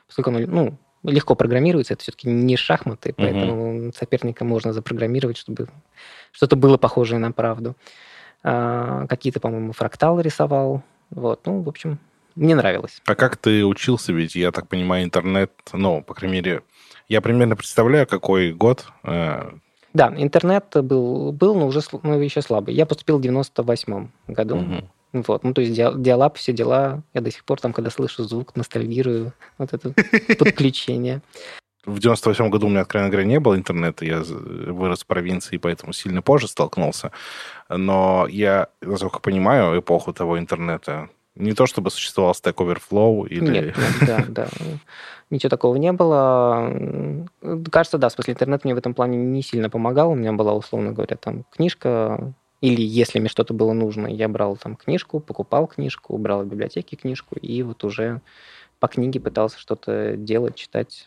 поскольку 0.07 0.31
оно, 0.31 0.39
ну, 0.39 0.77
легко 1.03 1.35
программируется, 1.35 1.93
это 1.93 2.03
все-таки 2.03 2.27
не 2.27 2.57
шахматы, 2.57 3.13
поэтому 3.15 3.87
угу. 3.87 3.93
соперника 3.93 4.43
можно 4.43 4.73
запрограммировать, 4.73 5.37
чтобы 5.37 5.69
что-то 6.31 6.55
было 6.55 6.77
похожее 6.77 7.19
на 7.19 7.31
правду. 7.31 7.75
А, 8.43 9.07
какие-то, 9.07 9.39
по-моему, 9.39 9.73
фракталы 9.73 10.21
рисовал. 10.21 10.83
Вот, 11.09 11.45
ну, 11.45 11.61
в 11.61 11.69
общем, 11.69 11.99
мне 12.35 12.55
нравилось. 12.55 13.01
А 13.05 13.15
как 13.15 13.37
ты 13.37 13.65
учился? 13.65 14.13
Ведь, 14.13 14.35
я 14.35 14.51
так 14.51 14.67
понимаю, 14.67 15.03
интернет, 15.03 15.51
ну, 15.73 16.01
по 16.01 16.13
крайней 16.13 16.37
мере, 16.37 16.61
я 17.07 17.21
примерно 17.21 17.55
представляю, 17.55 18.05
какой 18.05 18.53
год. 18.53 18.85
Э, 19.03 19.51
да, 19.93 20.13
интернет 20.15 20.65
был, 20.73 21.31
был 21.31 21.55
но 21.55 21.67
уже 21.67 21.81
ну, 22.03 22.19
еще 22.19 22.41
слабый. 22.41 22.75
Я 22.75 22.85
поступил 22.85 23.17
в 23.17 23.21
98 23.21 24.09
году. 24.27 24.57
Угу. 24.57 25.23
Вот, 25.25 25.43
ну, 25.43 25.53
то 25.53 25.61
есть 25.61 25.73
диалап, 25.73 26.37
все 26.37 26.53
дела. 26.53 27.01
Я 27.13 27.21
до 27.21 27.31
сих 27.31 27.43
пор 27.45 27.59
там, 27.59 27.73
когда 27.73 27.89
слышу 27.89 28.23
звук, 28.23 28.55
ностальгирую. 28.55 29.33
Вот 29.57 29.73
это 29.73 29.93
подключение. 30.37 31.21
В 31.87 31.99
98 31.99 32.49
году 32.49 32.67
у 32.67 32.69
меня, 32.69 32.81
откровенно 32.81 33.09
говоря, 33.09 33.25
не 33.25 33.39
было 33.39 33.55
интернета. 33.55 34.05
Я 34.05 34.21
вырос 34.21 35.03
в 35.03 35.05
провинции, 35.05 35.57
поэтому 35.57 35.93
сильно 35.93 36.21
позже 36.21 36.49
столкнулся. 36.49 37.11
Но 37.69 38.27
я, 38.29 38.67
насколько 38.81 39.19
понимаю, 39.19 39.79
эпоху 39.79 40.13
того 40.13 40.37
интернета 40.37 41.09
не 41.35 41.53
то 41.53 41.65
чтобы 41.65 41.91
существовал 41.91 42.33
Stack 42.33 42.55
Overflow 42.55 43.27
или... 43.27 43.49
Нет, 43.49 43.75
да, 44.05 44.25
да. 44.27 44.47
Ничего 45.29 45.49
такого 45.49 45.75
не 45.75 45.91
было. 45.93 47.25
Кажется, 47.71 47.97
да, 47.97 48.09
в 48.09 48.11
смысле, 48.11 48.33
интернет 48.33 48.63
мне 48.63 48.75
в 48.75 48.77
этом 48.77 48.93
плане 48.93 49.17
не 49.17 49.41
сильно 49.41 49.69
помогал. 49.69 50.11
У 50.11 50.15
меня 50.15 50.33
была, 50.33 50.53
условно 50.53 50.91
говоря, 50.91 51.15
там 51.15 51.45
книжка, 51.51 52.33
или 52.61 52.81
если 52.81 53.19
мне 53.19 53.29
что-то 53.29 53.53
было 53.53 53.73
нужно, 53.73 54.07
я 54.07 54.27
брал 54.27 54.57
там 54.57 54.75
книжку, 54.75 55.19
покупал 55.19 55.67
книжку, 55.67 56.17
брал 56.17 56.43
в 56.43 56.47
библиотеке 56.47 56.95
книжку, 56.95 57.35
и 57.35 57.61
вот 57.61 57.83
уже 57.83 58.21
по 58.79 58.87
книге 58.87 59.19
пытался 59.19 59.59
что-то 59.59 60.17
делать, 60.17 60.55
читать. 60.55 61.05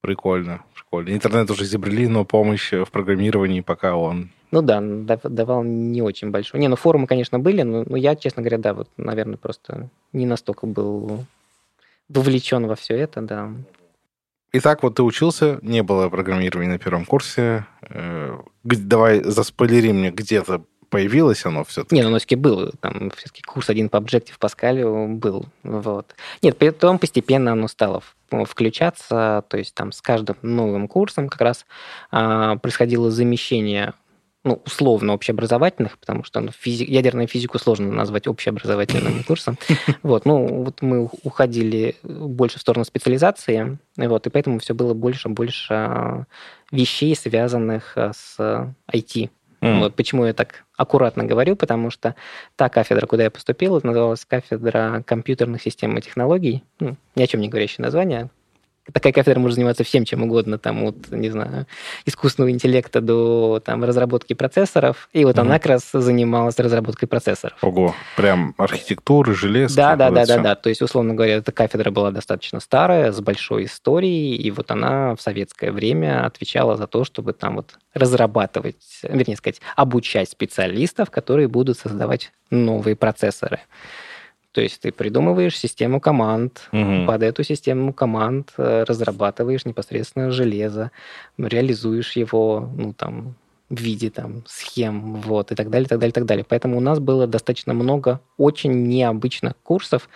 Прикольно, 0.00 0.64
прикольно. 0.74 1.10
Интернет 1.10 1.50
уже 1.50 1.64
изобрели, 1.64 2.08
но 2.08 2.24
помощь 2.24 2.72
в 2.72 2.90
программировании 2.90 3.60
пока 3.60 3.96
он 3.96 4.30
ну 4.50 4.62
да, 4.62 4.80
давал 5.22 5.62
не 5.62 6.02
очень 6.02 6.30
большой. 6.30 6.58
Не, 6.58 6.66
ну 6.66 6.74
форумы, 6.74 7.06
конечно, 7.06 7.38
были, 7.38 7.62
но, 7.62 7.84
но 7.86 7.96
я, 7.96 8.16
честно 8.16 8.42
говоря, 8.42 8.58
да, 8.58 8.74
вот, 8.74 8.88
наверное, 8.96 9.36
просто 9.36 9.88
не 10.12 10.26
настолько 10.26 10.66
был 10.66 11.24
вовлечен 12.08 12.66
во 12.66 12.74
все 12.74 12.96
это, 12.96 13.22
да. 13.22 13.52
Итак, 14.52 14.82
вот 14.82 14.96
ты 14.96 15.04
учился, 15.04 15.60
не 15.62 15.84
было 15.84 16.08
программирования 16.08 16.70
на 16.70 16.78
первом 16.78 17.04
курсе. 17.04 17.66
Э, 17.82 18.38
давай 18.64 19.22
заспойлери 19.22 19.92
мне, 19.92 20.10
где-то 20.10 20.64
появилось 20.90 21.46
оно 21.46 21.64
все-таки? 21.64 21.94
Не, 21.94 22.02
ну, 22.02 22.10
все-таки 22.18 22.36
был. 22.36 22.72
Там 22.80 23.10
все-таки 23.16 23.42
курс 23.42 23.70
один 23.70 23.88
по 23.88 23.96
Objective 23.96 24.38
Pascal 24.38 25.06
был. 25.08 25.46
Вот. 25.62 26.14
Нет, 26.42 26.58
потом 26.58 26.98
постепенно 26.98 27.52
оно 27.52 27.68
стало 27.68 28.02
включаться, 28.46 29.44
то 29.48 29.56
есть 29.56 29.74
там 29.74 29.90
с 29.90 30.00
каждым 30.00 30.36
новым 30.42 30.86
курсом 30.86 31.28
как 31.28 31.40
раз 31.40 31.66
а, 32.12 32.56
происходило 32.56 33.10
замещение 33.10 33.94
ну, 34.42 34.62
условно 34.64 35.12
общеобразовательных, 35.12 35.98
потому 35.98 36.24
что 36.24 36.40
ну, 36.40 36.50
физи... 36.50 36.84
ядерную 36.84 37.28
физику 37.28 37.58
сложно 37.58 37.92
назвать 37.92 38.26
общеобразовательным 38.26 39.22
курсом. 39.26 39.58
Вот, 40.02 40.24
ну, 40.24 40.62
вот 40.62 40.80
мы 40.80 41.10
уходили 41.22 41.96
больше 42.02 42.58
в 42.58 42.62
сторону 42.62 42.84
специализации, 42.84 43.78
вот, 43.96 44.26
и 44.26 44.30
поэтому 44.30 44.58
все 44.58 44.74
было 44.74 44.94
больше 44.94 45.28
и 45.28 45.32
больше 45.32 45.74
а, 45.74 46.24
вещей, 46.72 47.14
связанных 47.14 47.92
а, 47.96 48.12
с 48.14 48.74
IT. 48.90 49.30
Mm. 49.60 49.80
Вот 49.80 49.94
почему 49.94 50.24
я 50.24 50.32
так 50.32 50.64
аккуратно 50.76 51.24
говорю, 51.24 51.54
потому 51.54 51.90
что 51.90 52.14
та 52.56 52.68
кафедра, 52.68 53.06
куда 53.06 53.24
я 53.24 53.30
поступил, 53.30 53.80
называлась 53.82 54.24
кафедра 54.24 55.02
компьютерных 55.06 55.62
систем 55.62 55.96
и 55.98 56.00
технологий. 56.00 56.64
Ну, 56.78 56.96
ни 57.14 57.22
о 57.22 57.26
чем 57.26 57.40
не 57.40 57.48
говорящее 57.48 57.84
название, 57.84 58.30
такая 58.92 59.12
кафедра 59.12 59.40
может 59.40 59.56
заниматься 59.56 59.84
всем, 59.84 60.04
чем 60.04 60.22
угодно, 60.22 60.58
там, 60.58 60.84
от, 60.84 61.10
не 61.10 61.30
знаю, 61.30 61.66
искусственного 62.06 62.50
интеллекта 62.50 63.00
до 63.00 63.60
там, 63.64 63.84
разработки 63.84 64.34
процессоров. 64.34 65.08
И 65.12 65.24
вот 65.24 65.36
угу. 65.36 65.42
она 65.42 65.58
как 65.58 65.66
раз 65.66 65.90
занималась 65.92 66.58
разработкой 66.58 67.08
процессоров. 67.08 67.58
Ого, 67.62 67.94
прям 68.16 68.54
архитектуры, 68.58 69.34
железо. 69.34 69.76
Да, 69.76 69.96
да, 69.96 70.10
да, 70.10 70.26
да, 70.26 70.38
да. 70.38 70.54
То 70.54 70.68
есть, 70.68 70.82
условно 70.82 71.14
говоря, 71.14 71.36
эта 71.36 71.52
кафедра 71.52 71.90
была 71.90 72.10
достаточно 72.10 72.60
старая, 72.60 73.12
с 73.12 73.20
большой 73.20 73.64
историей, 73.64 74.36
и 74.36 74.50
вот 74.50 74.70
она 74.70 75.14
в 75.16 75.20
советское 75.20 75.72
время 75.72 76.26
отвечала 76.26 76.76
за 76.76 76.86
то, 76.86 77.04
чтобы 77.04 77.32
там 77.32 77.56
вот 77.56 77.78
разрабатывать, 77.94 78.76
вернее 79.02 79.36
сказать, 79.36 79.60
обучать 79.76 80.30
специалистов, 80.30 81.10
которые 81.10 81.48
будут 81.48 81.78
создавать 81.78 82.32
новые 82.50 82.96
процессоры. 82.96 83.60
То 84.52 84.60
есть 84.60 84.80
ты 84.80 84.90
придумываешь 84.90 85.56
систему 85.56 86.00
команд, 86.00 86.68
угу. 86.72 87.06
под 87.06 87.22
эту 87.22 87.44
систему 87.44 87.92
команд 87.92 88.52
э, 88.56 88.84
разрабатываешь 88.86 89.64
непосредственно 89.64 90.32
железо, 90.32 90.90
реализуешь 91.38 92.16
его, 92.16 92.68
ну 92.76 92.92
там 92.92 93.36
в 93.68 93.80
виде 93.80 94.10
там 94.10 94.42
схем, 94.46 95.14
вот, 95.20 95.52
и 95.52 95.54
так 95.54 95.70
далее, 95.70 95.88
так 95.88 96.00
далее, 96.00 96.12
так 96.12 96.26
далее. 96.26 96.44
Поэтому 96.48 96.76
у 96.76 96.80
нас 96.80 96.98
было 96.98 97.28
достаточно 97.28 97.72
много 97.72 98.20
очень 98.36 98.88
необычных 98.88 99.54
курсов, 99.62 100.08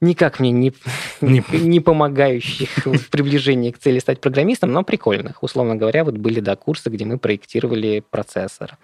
никак 0.00 0.40
мне 0.40 0.50
не, 0.50 0.72
не, 1.20 1.44
не 1.52 1.80
помогающих 1.80 2.86
в 2.86 3.10
приближении 3.10 3.70
к 3.70 3.78
цели 3.78 3.98
стать 3.98 4.20
программистом, 4.20 4.72
но 4.72 4.82
прикольных. 4.82 5.42
Условно 5.42 5.76
говоря, 5.76 6.04
вот 6.04 6.16
были, 6.16 6.40
да, 6.40 6.56
курсы, 6.56 6.90
где 6.90 7.04
мы 7.04 7.18
проектировали 7.18 8.02
процессор. 8.08 8.78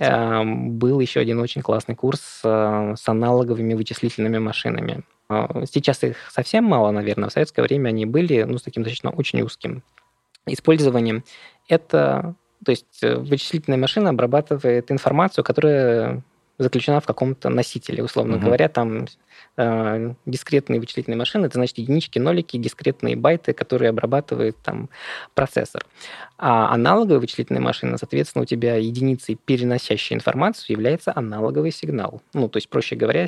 Эм, 0.00 0.72
был 0.72 1.00
еще 1.00 1.20
один 1.20 1.40
очень 1.40 1.62
классный 1.62 1.94
курс 1.94 2.40
э, 2.44 2.94
с 2.96 3.08
аналоговыми 3.08 3.74
вычислительными 3.74 4.38
машинами. 4.38 5.02
Э, 5.28 5.64
сейчас 5.70 6.02
их 6.04 6.16
совсем 6.30 6.64
мало, 6.64 6.90
наверное. 6.90 7.28
В 7.28 7.32
советское 7.32 7.62
время 7.62 7.88
они 7.88 8.06
были, 8.06 8.42
ну, 8.42 8.58
с 8.58 8.62
таким 8.62 8.82
достаточно 8.82 9.10
очень 9.10 9.42
узким 9.42 9.82
использованием. 10.46 11.24
Это, 11.68 12.34
то 12.64 12.70
есть 12.70 13.02
э, 13.02 13.16
вычислительная 13.16 13.78
машина 13.78 14.10
обрабатывает 14.10 14.90
информацию, 14.90 15.44
которая 15.44 16.22
заключена 16.58 17.00
в 17.00 17.06
каком-то 17.06 17.48
носителе, 17.48 18.02
условно 18.02 18.36
угу. 18.36 18.46
говоря, 18.46 18.68
там 18.68 19.06
э, 19.56 20.14
дискретные 20.26 20.80
вычислительные 20.80 21.18
машины, 21.18 21.46
это 21.46 21.58
значит 21.58 21.78
единички, 21.78 22.18
нолики, 22.18 22.56
дискретные 22.56 23.16
байты, 23.16 23.52
которые 23.52 23.90
обрабатывает 23.90 24.56
там 24.62 24.88
процессор. 25.34 25.84
А 26.38 26.72
аналоговая 26.72 27.20
вычислительная 27.20 27.62
машина, 27.62 27.98
соответственно, 27.98 28.42
у 28.42 28.46
тебя 28.46 28.76
единицей, 28.76 29.36
переносящей 29.36 30.14
информацию, 30.14 30.76
является 30.76 31.12
аналоговый 31.14 31.72
сигнал. 31.72 32.22
Ну, 32.32 32.48
то 32.48 32.58
есть, 32.58 32.68
проще 32.68 32.96
говоря, 32.96 33.26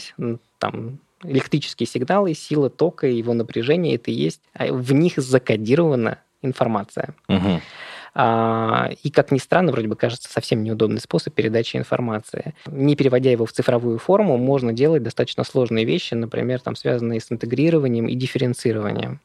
там 0.58 0.98
электрические 1.22 1.86
сигналы, 1.86 2.34
сила 2.34 2.70
тока, 2.70 3.06
его 3.06 3.34
напряжение, 3.34 3.94
это 3.94 4.10
и 4.10 4.14
есть, 4.14 4.40
а 4.54 4.72
в 4.72 4.92
них 4.92 5.16
закодирована 5.16 6.18
информация. 6.42 7.14
Угу. 7.28 7.60
А, 8.18 8.88
и, 9.02 9.10
как 9.10 9.30
ни 9.30 9.36
странно, 9.36 9.72
вроде 9.72 9.88
бы 9.88 9.94
кажется 9.94 10.32
совсем 10.32 10.64
неудобный 10.64 11.00
способ 11.00 11.34
передачи 11.34 11.76
информации. 11.76 12.54
Не 12.66 12.96
переводя 12.96 13.30
его 13.30 13.44
в 13.44 13.52
цифровую 13.52 13.98
форму, 13.98 14.38
можно 14.38 14.72
делать 14.72 15.02
достаточно 15.02 15.44
сложные 15.44 15.84
вещи, 15.84 16.14
например, 16.14 16.60
там, 16.60 16.76
связанные 16.76 17.20
с 17.20 17.30
интегрированием 17.30 18.06
и 18.06 18.14
дифференцированием. 18.14 19.20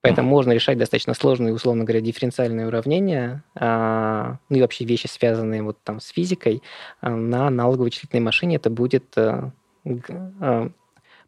Поэтому 0.00 0.30
можно 0.30 0.52
решать 0.52 0.78
достаточно 0.78 1.12
сложные, 1.12 1.52
условно 1.52 1.84
говоря, 1.84 2.00
дифференциальные 2.00 2.68
уравнения, 2.68 3.44
а, 3.54 4.38
ну 4.48 4.56
и 4.56 4.60
вообще 4.62 4.86
вещи, 4.86 5.06
связанные 5.08 5.62
вот 5.62 5.76
там 5.84 6.00
с 6.00 6.08
физикой, 6.08 6.62
а, 7.02 7.10
на 7.10 7.48
аналоговой 7.48 7.86
вычислительной 7.86 8.22
машине 8.22 8.56
это 8.56 8.70
будет 8.70 9.18
а, 9.18 9.50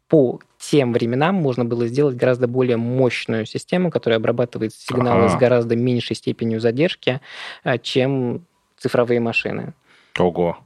по 0.09 0.39
тем 0.57 0.91
временам 0.91 1.35
можно 1.35 1.63
было 1.63 1.87
сделать 1.87 2.15
гораздо 2.15 2.47
более 2.47 2.77
мощную 2.77 3.45
систему, 3.45 3.91
которая 3.91 4.19
обрабатывает 4.19 4.73
сигналы 4.73 5.25
ага. 5.25 5.29
с 5.29 5.37
гораздо 5.37 5.75
меньшей 5.75 6.15
степенью 6.15 6.59
задержки, 6.59 7.21
э, 7.63 7.77
чем 7.77 8.45
цифровые 8.77 9.19
машины. 9.19 9.73
Ого. 10.17 10.57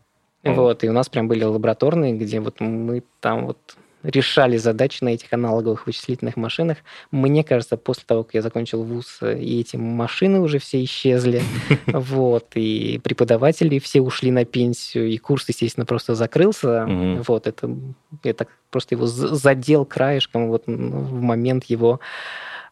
Вот, 0.43 0.83
и 0.83 0.89
у 0.89 0.93
нас 0.93 1.07
прям 1.07 1.27
были 1.27 1.43
лабораторные, 1.43 2.13
где 2.13 2.39
вот 2.39 2.59
мы 2.59 3.03
там 3.21 3.45
вот 3.45 3.77
решали 4.03 4.57
задачи 4.57 5.03
на 5.03 5.09
этих 5.09 5.31
аналоговых 5.33 5.87
вычислительных 5.87 6.35
машинах. 6.35 6.77
Мне 7.11 7.43
кажется, 7.43 7.77
после 7.77 8.03
того, 8.05 8.23
как 8.23 8.35
я 8.35 8.41
закончил 8.41 8.83
вуз, 8.83 9.19
и 9.21 9.61
эти 9.61 9.77
машины 9.77 10.41
уже 10.41 10.59
все 10.59 10.83
исчезли, 10.83 11.41
вот, 11.87 12.47
и 12.55 12.99
преподаватели 13.03 13.79
все 13.79 14.01
ушли 14.01 14.31
на 14.31 14.45
пенсию, 14.45 15.09
и 15.09 15.17
курс, 15.17 15.47
естественно, 15.47 15.85
просто 15.85 16.15
закрылся. 16.15 16.85
Вот, 17.25 17.47
это 17.47 17.75
я 18.23 18.33
так 18.33 18.49
просто 18.69 18.95
его 18.95 19.07
задел 19.07 19.85
краешком 19.85 20.49
вот 20.49 20.63
в 20.67 21.21
момент 21.21 21.65
его 21.65 21.99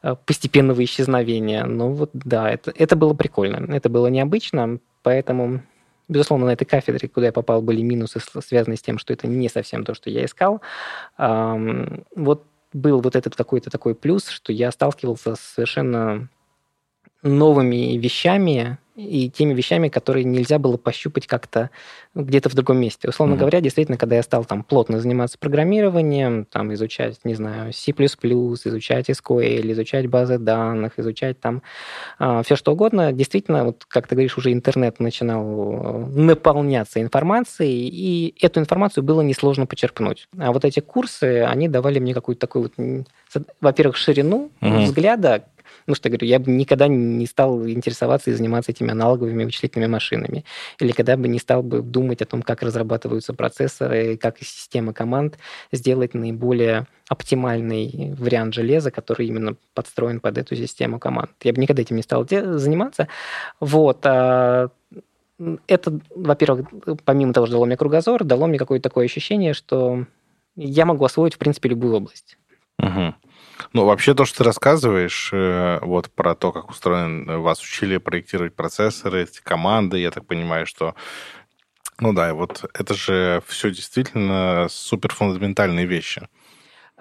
э, 0.03 0.15
постепенного 0.25 0.83
исчезновения. 0.83 1.63
Ну 1.63 1.93
вот 1.93 2.09
да, 2.13 2.49
это, 2.49 2.73
это 2.75 2.95
было 2.95 3.13
прикольно, 3.13 3.73
это 3.73 3.87
было 3.89 4.07
необычно, 4.07 4.79
поэтому 5.03 5.61
Безусловно, 6.11 6.47
на 6.47 6.51
этой 6.51 6.65
кафедре, 6.65 7.07
куда 7.07 7.27
я 7.27 7.31
попал, 7.31 7.61
были 7.61 7.81
минусы, 7.81 8.19
связанные 8.45 8.75
с 8.75 8.81
тем, 8.81 8.97
что 8.97 9.13
это 9.13 9.27
не 9.27 9.47
совсем 9.47 9.85
то, 9.85 9.93
что 9.93 10.09
я 10.09 10.25
искал. 10.25 10.61
Вот 11.17 12.45
был 12.73 12.99
вот 12.99 13.15
этот 13.15 13.33
какой-то 13.37 13.69
такой 13.69 13.95
плюс, 13.95 14.27
что 14.27 14.51
я 14.51 14.71
сталкивался 14.71 15.35
с 15.35 15.39
совершенно 15.39 16.27
новыми 17.23 17.95
вещами, 17.97 18.77
и 18.95 19.29
теми 19.29 19.53
вещами, 19.53 19.89
которые 19.89 20.23
нельзя 20.23 20.59
было 20.59 20.77
пощупать 20.77 21.27
как-то 21.27 21.69
где-то 22.13 22.49
в 22.49 22.55
другом 22.55 22.77
месте. 22.77 23.07
Условно 23.07 23.33
mm-hmm. 23.33 23.37
говоря, 23.37 23.61
действительно, 23.61 23.97
когда 23.97 24.17
я 24.17 24.23
стал 24.23 24.43
там 24.43 24.63
плотно 24.63 24.99
заниматься 24.99 25.37
программированием, 25.37 26.45
там 26.45 26.73
изучать, 26.73 27.19
не 27.23 27.35
знаю, 27.35 27.71
C++, 27.71 27.91
изучать 27.91 29.09
SQL, 29.09 29.71
изучать 29.71 30.07
базы 30.07 30.37
данных, 30.37 30.93
изучать 30.97 31.39
там 31.39 31.57
э, 31.57 31.59
а, 32.19 32.43
все 32.43 32.55
что 32.55 32.73
угодно, 32.73 33.13
действительно, 33.13 33.65
вот 33.65 33.85
как 33.87 34.07
ты 34.07 34.15
говоришь, 34.15 34.37
уже 34.37 34.51
интернет 34.51 34.99
начинал 34.99 36.07
наполняться 36.09 37.01
информацией, 37.01 37.87
и 37.87 38.35
эту 38.41 38.59
информацию 38.59 39.03
было 39.03 39.21
несложно 39.21 39.65
почерпнуть. 39.65 40.27
А 40.37 40.51
вот 40.51 40.65
эти 40.65 40.81
курсы, 40.81 41.43
они 41.43 41.67
давали 41.67 41.99
мне 41.99 42.13
какую-то 42.13 42.41
такую 42.41 42.71
вот, 42.77 43.45
во-первых, 43.61 43.95
ширину 43.95 44.51
mm-hmm. 44.61 44.83
взгляда, 44.83 45.45
ну, 45.87 45.95
что 45.95 46.09
я 46.09 46.11
говорю, 46.11 46.27
я 46.27 46.39
бы 46.39 46.51
никогда 46.51 46.87
не 46.87 47.25
стал 47.25 47.67
интересоваться 47.67 48.29
и 48.29 48.33
заниматься 48.33 48.71
этими 48.71 48.91
аналоговыми 48.91 49.45
вычислительными 49.45 49.89
машинами. 49.89 50.45
Или 50.79 50.91
когда 50.91 51.17
бы 51.17 51.27
не 51.27 51.39
стал 51.39 51.63
бы 51.63 51.81
думать 51.81 52.21
о 52.21 52.25
том, 52.25 52.41
как 52.41 52.61
разрабатываются 52.61 53.33
процессоры, 53.33 54.17
как 54.17 54.37
система 54.39 54.93
команд 54.93 55.37
сделать 55.71 56.13
наиболее 56.13 56.87
оптимальный 57.09 58.13
вариант 58.17 58.53
железа, 58.53 58.91
который 58.91 59.27
именно 59.27 59.55
подстроен 59.73 60.19
под 60.19 60.37
эту 60.37 60.55
систему 60.55 60.99
команд. 60.99 61.31
Я 61.43 61.53
бы 61.53 61.61
никогда 61.61 61.81
этим 61.81 61.97
не 61.97 62.03
стал 62.03 62.25
заниматься. 62.27 63.07
Вот. 63.59 64.05
А 64.05 64.69
это, 65.67 65.99
во-первых, 66.15 66.67
помимо 67.03 67.33
того, 67.33 67.47
что 67.47 67.55
дало 67.55 67.65
мне 67.65 67.77
кругозор, 67.77 68.23
дало 68.23 68.47
мне 68.47 68.57
какое-то 68.57 68.89
такое 68.89 69.05
ощущение, 69.05 69.53
что 69.53 70.05
я 70.55 70.85
могу 70.85 71.03
освоить, 71.05 71.35
в 71.35 71.37
принципе, 71.37 71.69
любую 71.69 71.95
область. 71.95 72.37
Угу. 72.79 73.15
Ну, 73.73 73.85
вообще 73.85 74.13
то, 74.13 74.25
что 74.25 74.39
ты 74.39 74.43
рассказываешь, 74.43 75.29
э, 75.33 75.79
вот 75.81 76.09
про 76.11 76.35
то, 76.35 76.51
как 76.51 76.69
устроен, 76.69 77.29
э, 77.29 77.37
вас 77.37 77.61
учили 77.61 77.97
проектировать 77.97 78.55
процессоры, 78.55 79.23
эти 79.23 79.41
команды, 79.41 79.99
я 79.99 80.11
так 80.11 80.25
понимаю, 80.25 80.65
что 80.65 80.95
ну 81.99 82.13
да, 82.13 82.33
вот 82.33 82.65
это 82.73 82.93
же 82.95 83.43
все 83.47 83.69
действительно 83.69 84.67
супер 84.69 85.13
фундаментальные 85.13 85.85
вещи. 85.85 86.27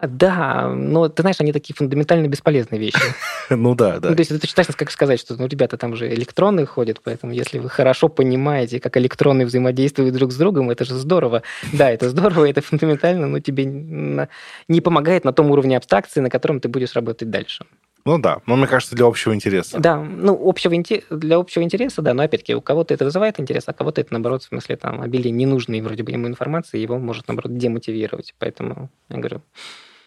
Да, 0.03 0.69
но 0.69 1.09
ты 1.09 1.23
знаешь, 1.23 1.41
они 1.41 1.53
такие 1.53 1.75
фундаментально 1.75 2.27
бесполезные 2.29 2.81
вещи. 2.81 2.99
Ну 3.53 3.75
да, 3.75 3.99
да. 3.99 4.11
Ну, 4.11 4.15
то 4.15 4.21
есть 4.21 4.31
это 4.31 4.41
точно 4.41 4.75
как 4.75 4.93
сказать, 4.93 5.19
что, 5.19 5.35
ну, 5.35 5.49
ребята, 5.49 5.77
там 5.77 5.97
же 5.97 6.09
электроны 6.15 6.67
ходят, 6.67 7.01
поэтому 7.03 7.33
если 7.33 7.59
вы 7.59 7.69
хорошо 7.69 8.09
понимаете, 8.09 8.79
как 8.79 8.97
электроны 8.97 9.45
взаимодействуют 9.45 10.15
друг 10.15 10.31
с 10.31 10.37
другом, 10.37 10.71
это 10.71 10.85
же 10.85 10.95
здорово. 10.95 11.43
Да, 11.73 11.91
это 11.91 12.11
здорово, 12.11 12.49
это 12.49 12.61
фундаментально, 12.61 13.27
но 13.27 13.41
тебе 13.41 13.65
не 13.65 14.81
помогает 14.81 15.25
на 15.25 15.33
том 15.33 15.51
уровне 15.51 15.77
абстракции, 15.77 16.21
на 16.21 16.31
котором 16.31 16.61
ты 16.61 16.69
будешь 16.69 16.95
работать 16.95 17.29
дальше. 17.29 17.67
Ну 18.05 18.19
да, 18.19 18.39
но 18.47 18.57
мне 18.57 18.67
кажется, 18.67 18.97
для 18.97 19.07
общего 19.07 19.35
интереса. 19.35 19.79
Да, 19.79 19.97
ну, 19.97 20.39
общего, 20.43 20.75
для 21.11 21.37
общего 21.37 21.63
интереса, 21.63 22.03
да, 22.03 22.15
но 22.15 22.23
опять-таки 22.23 22.55
у 22.55 22.61
кого-то 22.61 22.95
это 22.95 23.05
вызывает 23.05 23.39
интерес, 23.39 23.65
а 23.67 23.73
кого-то 23.73 24.01
это, 24.01 24.13
наоборот, 24.13 24.43
в 24.43 24.47
смысле, 24.47 24.77
там, 24.77 25.01
обилие 25.01 25.31
ненужной 25.31 25.81
вроде 25.81 26.03
бы 26.03 26.11
ему 26.13 26.27
информации, 26.27 26.79
его 26.79 26.99
может, 26.99 27.29
наоборот, 27.29 27.57
демотивировать. 27.57 28.35
Поэтому, 28.39 28.91
я 29.11 29.19
говорю, 29.19 29.43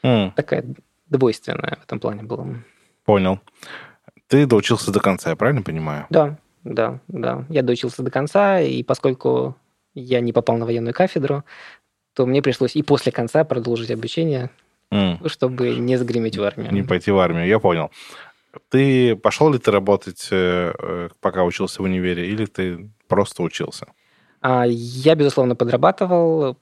Mm. 0.03 0.33
Такая 0.36 0.65
двойственная 1.10 1.77
в 1.79 1.83
этом 1.83 2.00
плане 2.00 2.24
была. 2.24 2.48
Понял. 3.05 3.39
Ты 4.27 4.45
доучился 4.45 4.91
до 4.91 5.00
конца, 5.00 5.29
я 5.29 5.36
правильно 5.36 5.62
понимаю? 5.62 6.05
Да, 6.10 6.38
да, 6.63 7.00
да. 7.07 7.45
Я 7.50 7.62
доучился 7.62 8.03
до 8.03 8.12
конца, 8.12 8.60
и 8.60 8.83
поскольку 8.83 9.55
я 9.93 10.22
не 10.22 10.33
попал 10.33 10.57
на 10.57 10.65
военную 10.65 10.93
кафедру, 10.93 11.43
то 12.13 12.25
мне 12.25 12.41
пришлось 12.41 12.75
и 12.75 12.83
после 12.83 13.12
конца 13.12 13.43
продолжить 13.43 13.91
обучение, 13.91 14.50
mm. 14.91 15.27
чтобы 15.29 15.75
не 15.75 15.98
загреметь 15.98 16.38
в 16.38 16.43
армию. 16.43 16.72
Не 16.72 16.83
пойти 16.83 17.12
в 17.12 17.19
армию, 17.19 17.48
я 17.48 17.60
понял. 17.60 17.91
Ты 18.69 19.15
пошел 19.15 19.51
ли 19.51 19.57
ты 19.57 19.72
работать, 19.72 20.27
э, 20.31 20.74
э, 20.77 21.10
пока 21.22 21.43
учился 21.43 21.81
в 21.81 21.86
универе, 21.86 22.27
или 22.27 22.45
ты 22.45 22.89
просто 23.07 23.41
учился? 23.41 23.88
А, 24.41 24.65
я, 24.67 25.15
безусловно, 25.15 25.55
подрабатывал, 25.55 26.57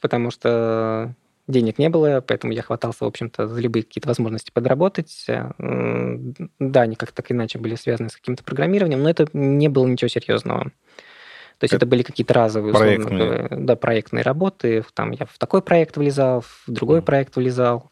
потому 0.00 0.30
что 0.30 1.14
денег 1.48 1.78
не 1.78 1.88
было, 1.88 2.20
поэтому 2.26 2.52
я 2.52 2.62
хватался, 2.62 3.04
в 3.04 3.08
общем-то, 3.08 3.46
за 3.46 3.60
любые 3.60 3.84
какие-то 3.84 4.08
возможности 4.08 4.50
подработать. 4.50 5.26
Да, 5.28 6.80
они 6.80 6.96
как-то 6.96 7.16
так 7.16 7.30
иначе 7.30 7.58
были 7.58 7.74
связаны 7.74 8.08
с 8.08 8.16
каким-то 8.16 8.42
программированием, 8.44 9.02
но 9.02 9.10
это 9.10 9.26
не 9.32 9.68
было 9.68 9.86
ничего 9.86 10.08
серьезного. 10.08 10.72
То 11.58 11.64
есть 11.64 11.72
это, 11.72 11.84
это 11.84 11.86
были 11.86 12.02
какие-то 12.02 12.34
разовые, 12.34 12.74
проектные. 12.74 13.32
Условно, 13.32 13.66
да, 13.66 13.76
проектные 13.76 14.22
работы. 14.22 14.84
Там 14.92 15.12
я 15.12 15.24
в 15.24 15.38
такой 15.38 15.62
проект 15.62 15.96
влезал, 15.96 16.42
в 16.42 16.64
другой 16.66 16.98
mm. 16.98 17.02
проект 17.02 17.36
влезал. 17.36 17.90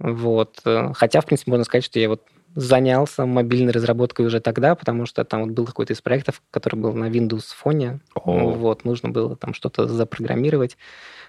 Вот. 0.00 0.60
Хотя, 0.94 1.20
в 1.20 1.26
принципе, 1.26 1.52
можно 1.52 1.64
сказать, 1.64 1.84
что 1.84 2.00
я 2.00 2.08
вот 2.08 2.22
занялся 2.58 3.24
мобильной 3.24 3.72
разработкой 3.72 4.26
уже 4.26 4.40
тогда, 4.40 4.74
потому 4.74 5.06
что 5.06 5.24
там 5.24 5.42
вот 5.44 5.50
был 5.50 5.64
какой-то 5.64 5.92
из 5.92 6.00
проектов, 6.00 6.42
который 6.50 6.74
был 6.74 6.92
на 6.92 7.08
Windows 7.08 7.54
фоне. 7.56 8.00
Oh. 8.16 8.52
Вот, 8.54 8.84
нужно 8.84 9.10
было 9.10 9.36
там 9.36 9.54
что-то 9.54 9.86
запрограммировать. 9.86 10.76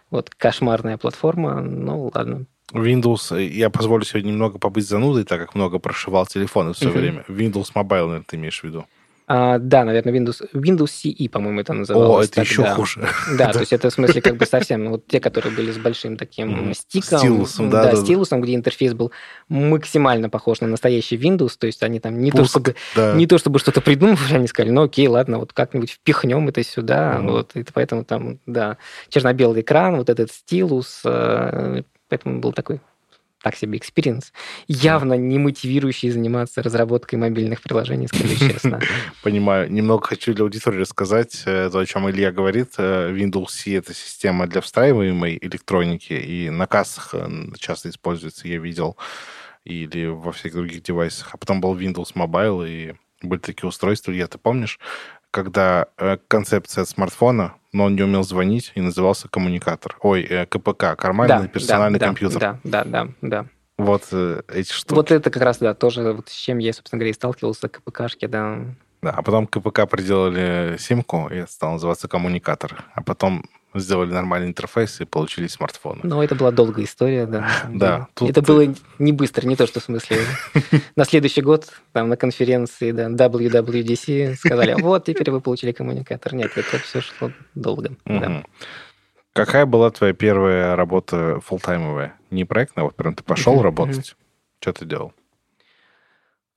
Вот 0.10 0.32
кошмарная 0.32 0.98
платформа, 0.98 1.62
ну 1.62 2.12
ладно. 2.14 2.46
Windows, 2.74 3.38
э, 3.38 3.46
я 3.46 3.70
позволю 3.70 4.06
себе 4.06 4.24
немного 4.24 4.58
побыть 4.58 4.88
занудой, 4.88 5.24
так 5.24 5.40
как 5.40 5.54
много 5.54 5.78
прошивал 5.78 6.26
телефоны 6.26 6.74
все 6.74 6.90
uh-huh. 6.90 6.98
время. 6.98 7.26
Windows 7.28 7.74
Mobile, 7.76 8.08
наверное, 8.08 8.24
ты 8.26 8.36
имеешь 8.36 8.62
в 8.62 8.64
виду? 8.64 8.86
А, 9.32 9.60
да, 9.60 9.84
наверное, 9.84 10.12
Windows, 10.12 10.42
Windows 10.54 10.88
CE, 10.88 11.30
по-моему, 11.30 11.62
это 11.62 11.74
называлось. 11.74 12.10
О, 12.10 12.24
это 12.24 12.36
тогда. 12.36 12.50
еще 12.50 12.66
хуже. 12.66 13.08
Да, 13.38 13.54
то 13.54 13.60
есть 13.60 13.72
это 13.72 13.92
в 13.92 13.94
смысле 13.94 14.24
как 14.24 14.38
бы 14.38 14.48
совсем, 14.48 14.90
вот 14.90 15.06
те, 15.06 15.20
которые 15.20 15.56
были 15.56 15.72
с 15.72 15.78
большим 15.78 16.18
таким 16.18 16.74
стиком. 16.74 17.20
Стилусом, 17.20 17.70
да. 17.70 17.84
Да, 17.84 17.96
стилусом, 17.96 18.42
где 18.42 18.56
интерфейс 18.56 18.96
был 18.96 19.12
максимально 19.48 20.32
похож 20.32 20.62
на 20.62 20.68
настоящий 20.68 21.16
Windows, 21.16 21.52
то 21.60 21.68
есть 21.68 21.84
они 21.84 22.00
там 22.00 22.20
не, 22.20 22.32
то, 22.32 22.44
чтобы, 22.44 22.76
не 23.14 23.28
то 23.28 23.38
чтобы 23.38 23.60
что-то 23.60 23.82
придумывали, 23.82 24.34
они 24.34 24.48
сказали, 24.48 24.72
ну 24.72 24.82
окей, 24.82 25.08
ладно, 25.08 25.38
вот 25.38 25.54
как-нибудь 25.54 25.92
впихнем 25.92 26.48
это 26.48 26.64
сюда, 26.64 27.20
вот, 27.22 27.56
и 27.56 27.64
поэтому 27.72 28.04
там, 28.06 28.40
да, 28.48 28.78
черно-белый 29.10 29.62
экран, 29.62 29.98
вот 29.98 30.10
этот 30.10 30.32
стилус, 30.32 31.02
э, 31.06 31.84
поэтому 32.10 32.40
был 32.40 32.52
такой 32.52 32.82
так 33.42 33.56
себе 33.56 33.78
experience, 33.78 34.34
явно 34.68 35.14
не 35.14 35.38
мотивирующий 35.38 36.10
заниматься 36.10 36.62
разработкой 36.62 37.20
мобильных 37.20 37.62
приложений, 37.62 38.08
скажу 38.08 38.36
честно. 38.36 38.82
Понимаю. 39.24 39.72
Немного 39.72 40.08
хочу 40.08 40.34
для 40.34 40.44
аудитории 40.44 40.80
рассказать 40.80 41.44
э, 41.46 41.70
то, 41.72 41.80
о 41.80 41.86
чем 41.86 42.10
Илья 42.10 42.32
говорит. 42.32 42.74
Э, 42.78 43.12
Windows 43.12 43.50
CE— 43.50 43.72
это 43.76 43.94
система 43.94 44.48
для 44.48 44.62
встраиваемой 44.62 45.38
электроники, 45.42 46.14
и 46.14 46.50
на 46.50 46.68
кассах 46.68 47.12
э, 47.14 47.28
часто 47.58 47.90
используется, 47.90 48.48
я 48.48 48.58
видел, 48.58 48.98
или 49.64 50.08
во 50.08 50.32
всех 50.32 50.54
других 50.54 50.84
девайсах. 50.84 51.30
А 51.34 51.38
потом 51.38 51.62
был 51.62 51.78
Windows 51.78 52.14
Mobile, 52.16 52.70
и 52.70 52.96
были 53.22 53.40
такие 53.40 53.68
устройства, 53.68 54.12
Илья, 54.12 54.28
ты 54.28 54.38
помнишь, 54.38 54.80
когда 55.32 55.88
концепция 56.28 56.86
смартфона 56.86 57.56
но 57.74 57.86
он 57.86 57.96
не 57.96 58.04
умел 58.04 58.24
звонить 58.24 58.72
и 58.76 58.82
назывался 58.82 59.28
коммуникатор. 59.28 59.98
Ой, 60.02 60.24
э, 60.24 60.46
КПК, 60.46 60.96
карманный 60.96 61.44
да, 61.44 61.48
персональный 61.48 62.00
да, 62.00 62.08
компьютер. 62.08 62.40
Да, 62.40 62.60
да, 62.64 62.84
да, 62.84 63.08
да. 63.22 63.46
Вот 63.78 64.08
э, 64.12 64.42
эти 64.50 64.72
штуки. 64.72 64.96
Вот 64.96 65.12
это 65.12 65.30
как 65.30 65.44
раз, 65.44 65.60
да, 65.60 65.74
тоже 65.74 66.14
вот 66.14 66.30
с 66.30 66.34
чем 66.34 66.58
я, 66.58 66.74
собственно 66.74 67.00
говоря, 67.00 67.12
и 67.12 67.14
сталкивался, 67.14 67.70
КПКшки, 67.70 68.26
да. 68.26 68.60
Да, 69.02 69.12
а 69.12 69.22
потом 69.22 69.48
КПК 69.48 69.86
приделали 69.86 70.78
симку, 70.78 71.30
и 71.32 71.46
стал 71.48 71.74
называться 71.74 72.08
коммуникатор. 72.08 72.84
А 72.94 73.02
потом 73.02 73.46
сделали 73.74 74.12
нормальный 74.12 74.48
интерфейс 74.48 75.00
и 75.00 75.06
получили 75.06 75.48
смартфоны. 75.48 76.02
Ну, 76.04 76.22
это 76.22 76.36
была 76.36 76.52
долгая 76.52 76.86
история, 76.86 77.26
да. 77.26 77.48
Да. 77.70 78.08
Это 78.20 78.42
было 78.42 78.74
не 78.98 79.12
быстро, 79.12 79.48
не 79.48 79.56
то, 79.56 79.68
что 79.68 79.80
в 79.80 79.84
смысле. 79.84 80.18
На 80.96 81.06
следующий 81.06 81.42
год 81.42 81.72
там 81.94 82.10
на 82.10 82.18
конференции 82.18 82.92
да, 82.92 83.10
WWDC 83.10 84.36
сказали, 84.36 84.74
вот, 84.82 85.06
теперь 85.06 85.32
вы 85.32 85.40
получили 85.40 85.72
коммуникатор. 85.72 86.34
Нет, 86.34 86.52
это 86.56 86.80
все 86.80 87.02
шло 87.02 87.32
долго. 87.56 87.92
Какая 89.34 89.66
была 89.66 89.92
твоя 89.92 90.14
первая 90.14 90.76
работа 90.76 91.40
фултаймовая? 91.46 92.16
Не 92.32 92.46
проектная, 92.46 92.84
вот 92.86 92.96
прям 92.96 93.14
ты 93.14 93.24
пошел 93.24 93.62
работать? 93.62 94.16
Что 94.60 94.74
ты 94.74 94.86
делал? 94.86 95.14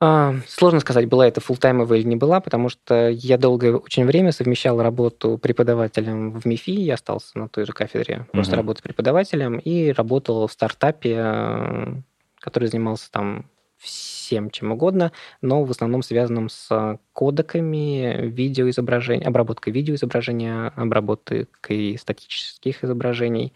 А, 0.04 0.34
сложно 0.48 0.80
сказать, 0.80 1.06
была 1.06 1.28
это 1.28 1.40
фултаймовая 1.40 2.00
или 2.00 2.08
не 2.08 2.16
была, 2.16 2.40
потому 2.40 2.68
что 2.68 3.08
я 3.08 3.38
долгое 3.38 3.76
очень 3.76 4.04
время 4.04 4.32
совмещал 4.32 4.82
работу 4.82 5.38
преподавателем 5.38 6.40
в 6.40 6.44
МИФИ, 6.44 6.72
я 6.72 6.94
остался 6.94 7.38
на 7.38 7.48
той 7.48 7.66
же 7.66 7.72
кафедре, 7.72 8.26
просто 8.32 8.54
uh-huh. 8.54 8.56
работать 8.56 8.82
преподавателем, 8.82 9.58
и 9.58 9.92
работал 9.92 10.48
в 10.48 10.52
стартапе, 10.52 12.02
который 12.40 12.66
занимался 12.66 13.12
там 13.12 13.46
всем 13.82 14.50
чем 14.50 14.72
угодно, 14.72 15.12
но 15.40 15.64
в 15.64 15.70
основном 15.70 16.02
связанным 16.02 16.48
с 16.48 16.98
кодеками 17.12 18.28
видеоизображения, 18.28 19.26
обработкой 19.26 19.72
видеоизображения, 19.72 20.72
обработкой 20.76 21.98
статических 21.98 22.84
изображений, 22.84 23.52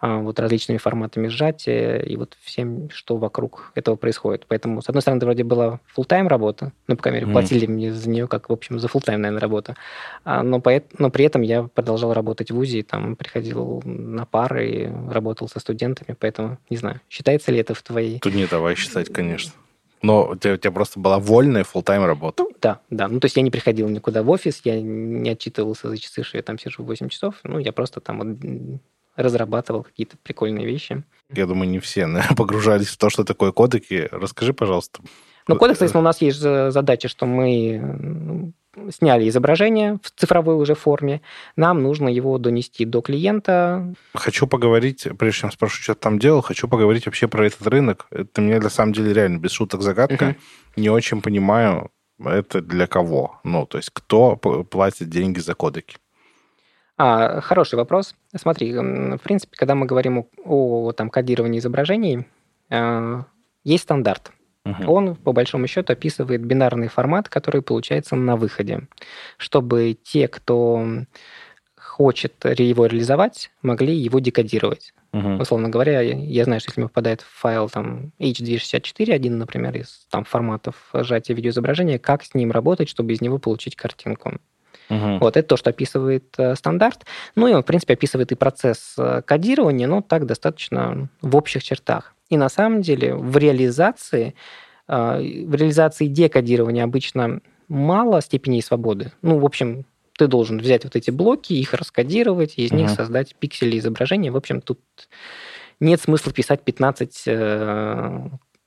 а, 0.00 0.18
вот 0.18 0.40
различными 0.40 0.78
форматами 0.78 1.28
сжатия 1.28 1.98
и 1.98 2.16
вот 2.16 2.36
всем, 2.40 2.88
что 2.90 3.16
вокруг 3.16 3.72
этого 3.74 3.96
происходит. 3.96 4.46
Поэтому, 4.48 4.80
с 4.80 4.88
одной 4.88 5.02
стороны, 5.02 5.18
это 5.18 5.26
вроде 5.26 5.44
была 5.44 5.80
full 5.94 6.04
тайм 6.04 6.28
работа, 6.28 6.72
ну, 6.86 6.96
по 6.96 7.02
крайней 7.02 7.20
мере, 7.20 7.32
платили 7.32 7.66
mm. 7.66 7.70
мне 7.70 7.92
за 7.92 8.08
нее, 8.08 8.26
как, 8.28 8.48
в 8.48 8.52
общем, 8.52 8.78
за 8.78 8.86
full 8.86 9.02
тайм 9.04 9.20
наверное, 9.20 9.40
работа, 9.40 9.76
а, 10.24 10.42
но, 10.42 10.60
по, 10.60 10.82
но 10.98 11.10
при 11.10 11.24
этом 11.24 11.42
я 11.42 11.64
продолжал 11.64 12.14
работать 12.14 12.50
в 12.50 12.54
ВУЗе, 12.54 12.82
там 12.82 13.16
приходил 13.16 13.82
на 13.84 14.24
пары, 14.24 14.92
работал 15.10 15.48
со 15.48 15.60
студентами, 15.60 16.16
поэтому, 16.18 16.58
не 16.70 16.76
знаю, 16.76 17.00
считается 17.10 17.52
ли 17.52 17.58
это 17.58 17.74
в 17.74 17.82
твоей... 17.82 18.20
Тут 18.20 18.34
не 18.34 18.46
давай 18.46 18.74
считать, 18.76 19.12
конечно. 19.12 19.52
Но 20.04 20.28
у 20.28 20.36
тебя, 20.36 20.54
у 20.54 20.56
тебя 20.58 20.70
просто 20.70 21.00
была 21.00 21.18
вольная 21.18 21.64
full 21.64 21.82
тайм 21.82 22.04
работа. 22.04 22.42
Ну, 22.42 22.50
да, 22.60 22.80
да. 22.90 23.08
Ну, 23.08 23.20
то 23.20 23.24
есть 23.24 23.36
я 23.36 23.42
не 23.42 23.50
приходил 23.50 23.88
никуда 23.88 24.22
в 24.22 24.28
офис, 24.28 24.60
я 24.64 24.80
не 24.80 25.30
отчитывался 25.30 25.88
за 25.88 25.96
часы, 25.96 26.22
что 26.22 26.36
я 26.36 26.42
там 26.42 26.58
сижу 26.58 26.84
8 26.84 27.08
часов. 27.08 27.36
Ну, 27.42 27.58
я 27.58 27.72
просто 27.72 28.00
там 28.00 28.18
вот 28.18 28.80
разрабатывал 29.16 29.82
какие-то 29.82 30.16
прикольные 30.22 30.66
вещи. 30.66 31.02
Я 31.32 31.46
думаю, 31.46 31.70
не 31.70 31.78
все 31.78 32.06
наверное, 32.06 32.36
погружались 32.36 32.88
в 32.88 32.98
то, 32.98 33.08
что 33.08 33.24
такое 33.24 33.52
кодеки. 33.52 34.08
Расскажи, 34.10 34.52
пожалуйста. 34.52 35.00
Ну, 35.48 35.56
кодекс, 35.56 35.78
соответственно, 35.78 36.02
у 36.02 36.04
нас 36.04 36.20
есть 36.20 36.38
задача, 36.38 37.08
что 37.08 37.24
мы 37.24 38.52
сняли 38.90 39.28
изображение 39.28 39.98
в 40.02 40.10
цифровой 40.10 40.56
уже 40.56 40.74
форме, 40.74 41.20
нам 41.56 41.82
нужно 41.82 42.08
его 42.08 42.38
донести 42.38 42.84
до 42.84 43.00
клиента. 43.00 43.94
Хочу 44.14 44.46
поговорить, 44.46 45.06
прежде 45.18 45.40
чем 45.40 45.52
спрошу, 45.52 45.82
что 45.82 45.94
ты 45.94 46.00
там 46.00 46.18
делал, 46.18 46.42
хочу 46.42 46.68
поговорить 46.68 47.06
вообще 47.06 47.28
про 47.28 47.46
этот 47.46 47.66
рынок. 47.66 48.06
Это 48.10 48.40
мне 48.40 48.58
на 48.58 48.70
самом 48.70 48.92
деле 48.92 49.12
реально 49.12 49.38
без 49.38 49.52
шуток 49.52 49.82
загадка. 49.82 50.24
Uh-huh. 50.24 50.36
Не 50.76 50.90
очень 50.90 51.22
понимаю, 51.22 51.90
это 52.18 52.60
для 52.60 52.86
кого. 52.86 53.40
Ну, 53.44 53.66
то 53.66 53.78
есть 53.78 53.90
кто 53.92 54.36
платит 54.36 55.08
деньги 55.08 55.38
за 55.40 55.54
кодеки? 55.54 55.96
А, 56.96 57.40
хороший 57.40 57.74
вопрос. 57.74 58.14
Смотри, 58.36 58.72
в 58.72 59.20
принципе, 59.22 59.56
когда 59.56 59.74
мы 59.74 59.86
говорим 59.86 60.18
о, 60.18 60.26
о 60.44 60.92
там, 60.92 61.10
кодировании 61.10 61.58
изображений, 61.58 62.26
э, 62.70 63.22
есть 63.64 63.82
стандарт. 63.82 64.30
Угу. 64.64 64.90
Он, 64.90 65.14
по 65.14 65.32
большому 65.32 65.66
счету, 65.66 65.92
описывает 65.92 66.44
бинарный 66.44 66.88
формат, 66.88 67.28
который 67.28 67.62
получается 67.62 68.16
на 68.16 68.36
выходе, 68.36 68.88
чтобы 69.36 69.96
те, 70.02 70.26
кто 70.26 71.04
хочет 71.76 72.44
его 72.44 72.86
реализовать, 72.86 73.50
могли 73.62 73.94
его 73.94 74.18
декодировать. 74.18 74.94
Угу. 75.12 75.42
Условно 75.42 75.68
говоря, 75.68 76.00
я 76.00 76.44
знаю, 76.44 76.60
что 76.60 76.70
если 76.70 76.80
мне 76.80 76.88
попадает 76.88 77.20
файл 77.20 77.68
там 77.68 78.10
H264, 78.18 79.12
один, 79.12 79.38
например, 79.38 79.76
из 79.76 80.06
там, 80.10 80.24
форматов 80.24 80.74
сжатия 80.92 81.34
видеоизображения, 81.34 81.98
как 81.98 82.24
с 82.24 82.34
ним 82.34 82.50
работать, 82.50 82.88
чтобы 82.88 83.12
из 83.12 83.20
него 83.20 83.38
получить 83.38 83.76
картинку. 83.76 84.40
Угу. 84.90 85.18
Вот 85.20 85.36
это 85.36 85.48
то, 85.48 85.56
что 85.56 85.70
описывает 85.70 86.34
э, 86.36 86.56
стандарт. 86.56 87.04
Ну 87.36 87.46
и 87.46 87.52
он, 87.52 87.62
в 87.62 87.66
принципе, 87.66 87.94
описывает 87.94 88.32
и 88.32 88.34
процесс 88.34 88.94
э, 88.98 89.22
кодирования, 89.24 89.86
но 89.86 90.02
так 90.02 90.26
достаточно 90.26 91.08
в 91.22 91.36
общих 91.36 91.62
чертах. 91.62 92.13
И 92.30 92.36
на 92.36 92.48
самом 92.48 92.82
деле 92.82 93.14
в 93.14 93.36
реализации, 93.36 94.34
а, 94.86 95.18
в 95.18 95.54
реализации 95.54 96.06
декодирования 96.06 96.84
обычно 96.84 97.40
мало 97.68 98.20
степеней 98.20 98.62
свободы. 98.62 99.12
Ну, 99.22 99.38
в 99.38 99.44
общем, 99.44 99.84
ты 100.16 100.26
должен 100.26 100.58
взять 100.58 100.84
вот 100.84 100.96
эти 100.96 101.10
блоки, 101.10 101.52
их 101.52 101.74
раскодировать, 101.74 102.54
из 102.56 102.70
uh 102.70 102.76
них 102.76 102.90
создать 102.90 103.34
пиксели 103.36 103.78
изображения. 103.78 104.30
В 104.30 104.36
общем, 104.36 104.60
тут 104.60 104.80
нет 105.80 106.00
смысла 106.00 106.32
писать 106.32 106.62
15 106.62 107.24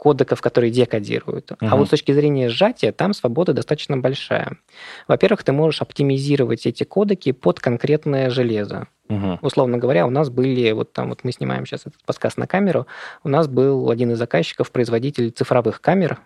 кодеков, 0.08 0.42
которые 0.42 0.72
декодируют. 0.72 1.52
Uh-huh. 1.52 1.68
А 1.70 1.76
вот 1.76 1.88
с 1.88 1.90
точки 1.90 2.14
зрения 2.14 2.48
сжатия, 2.48 2.94
там 2.94 3.14
свобода 3.14 3.52
достаточно 3.52 3.98
большая. 3.98 4.58
Во-первых, 5.06 5.44
ты 5.44 5.52
можешь 5.52 5.82
оптимизировать 5.82 6.66
эти 6.66 6.86
кодеки 6.86 7.34
под 7.34 7.60
конкретное 7.60 8.30
железо. 8.30 8.88
Uh-huh. 9.10 9.38
Условно 9.42 9.78
говоря, 9.78 10.08
у 10.08 10.10
нас 10.10 10.30
были, 10.30 10.72
вот 10.72 10.94
там 10.94 11.10
вот 11.10 11.26
мы 11.26 11.34
снимаем 11.34 11.66
сейчас 11.66 11.82
этот 11.82 12.02
подкаст 12.06 12.38
на 12.38 12.48
камеру, 12.48 12.88
у 13.26 13.30
нас 13.30 13.50
был 13.50 13.92
один 13.92 14.12
из 14.12 14.18
заказчиков, 14.18 14.72
производитель 14.72 15.30
цифровых 15.32 15.82
камер, 15.82 16.22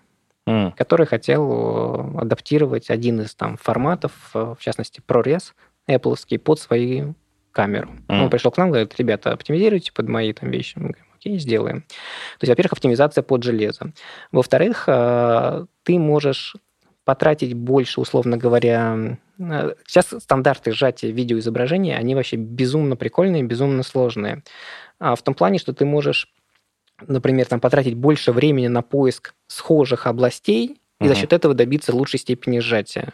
uh-huh. 0.47 0.73
который 0.77 1.07
хотел 1.07 2.13
э, 2.15 2.21
адаптировать 2.21 2.91
один 2.91 3.21
из 3.21 3.33
там 3.33 3.57
форматов, 3.57 4.11
э, 4.35 4.53
в 4.59 4.61
частности, 4.61 5.01
ProRes, 5.07 5.53
Apple, 5.89 6.37
под 6.37 6.59
свою 6.59 7.15
камеру. 7.51 7.89
Mm. 8.07 8.23
Он 8.23 8.29
пришел 8.29 8.51
к 8.51 8.57
нам, 8.57 8.69
говорит, 8.69 8.93
ребята, 8.97 9.33
оптимизируйте 9.33 9.91
под 9.91 10.07
мои 10.07 10.31
там 10.31 10.51
вещи. 10.51 10.77
Мы 10.77 10.89
говорим, 10.91 11.10
окей, 11.21 11.39
сделаем. 11.39 11.81
То 11.81 12.43
есть, 12.43 12.49
во-первых, 12.49 12.73
оптимизация 12.73 13.21
под 13.21 13.43
железо. 13.43 13.93
Во-вторых, 14.31 14.85
э, 14.87 15.65
ты 15.83 15.99
можешь 15.99 16.55
потратить 17.05 17.53
больше, 17.53 18.01
условно 18.01 18.37
говоря, 18.37 19.17
э, 19.39 19.73
Сейчас 19.87 20.07
стандарты 20.07 20.71
сжатия 20.71 21.11
видеоизображения, 21.11 21.97
они 21.97 22.15
вообще 22.15 22.37
безумно 22.37 22.95
прикольные, 22.95 23.43
безумно 23.43 23.83
сложные. 23.83 24.43
А 24.99 25.15
в 25.15 25.21
том 25.21 25.33
плане, 25.33 25.57
что 25.59 25.73
ты 25.73 25.85
можешь, 25.85 26.27
например, 27.07 27.45
там, 27.47 27.59
потратить 27.59 27.95
больше 27.95 28.31
времени 28.31 28.67
на 28.67 28.81
поиск 28.81 29.33
схожих 29.47 30.07
областей, 30.07 30.79
и 30.99 31.07
за 31.07 31.15
счет 31.15 31.33
этого 31.33 31.55
добиться 31.55 31.95
лучшей 31.95 32.19
степени 32.19 32.59
сжатия 32.59 33.13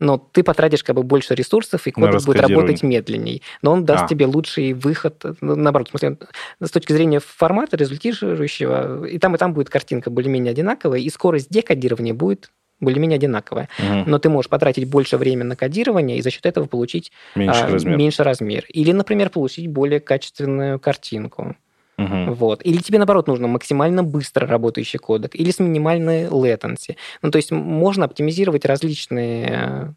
но 0.00 0.18
ты 0.18 0.42
потратишь 0.42 0.84
как 0.84 0.96
бы 0.96 1.02
больше 1.02 1.34
ресурсов, 1.34 1.86
и 1.86 1.90
код 1.90 2.24
будет 2.24 2.40
работать 2.40 2.82
медленней. 2.82 3.42
Но 3.62 3.72
он 3.72 3.84
даст 3.84 4.04
а. 4.04 4.08
тебе 4.08 4.26
лучший 4.26 4.72
выход, 4.72 5.24
наоборот, 5.40 5.88
в 5.88 5.90
смысле, 5.90 6.18
с 6.60 6.70
точки 6.70 6.92
зрения 6.92 7.20
формата 7.20 7.76
результирующего, 7.76 9.04
и 9.06 9.18
там, 9.18 9.34
и 9.34 9.38
там 9.38 9.54
будет 9.54 9.70
картинка 9.70 10.10
более-менее 10.10 10.52
одинаковая, 10.52 11.00
и 11.00 11.10
скорость 11.10 11.50
декодирования 11.50 12.14
будет 12.14 12.50
более-менее 12.80 13.16
одинаковая. 13.16 13.68
Угу. 13.78 14.04
Но 14.06 14.18
ты 14.18 14.28
можешь 14.28 14.48
потратить 14.48 14.88
больше 14.88 15.16
времени 15.16 15.48
на 15.48 15.56
кодирование 15.56 16.18
и 16.18 16.22
за 16.22 16.30
счет 16.30 16.46
этого 16.46 16.66
получить 16.66 17.10
меньше, 17.34 17.60
а, 17.60 17.70
размер. 17.70 17.96
меньше 17.96 18.22
размер. 18.22 18.64
Или, 18.68 18.92
например, 18.92 19.30
получить 19.30 19.66
более 19.66 20.00
качественную 20.00 20.78
картинку. 20.78 21.56
Угу. 21.98 22.34
Вот. 22.34 22.64
Или 22.64 22.78
тебе, 22.78 22.98
наоборот, 22.98 23.26
нужно 23.26 23.48
максимально 23.48 24.04
быстро 24.04 24.46
работающий 24.46 24.98
кодек, 24.98 25.34
или 25.34 25.50
с 25.50 25.58
минимальной 25.58 26.26
latency. 26.26 26.96
Ну, 27.22 27.30
то 27.30 27.36
есть 27.36 27.50
можно 27.50 28.04
оптимизировать 28.04 28.64
различные 28.64 29.48
э, 29.50 29.92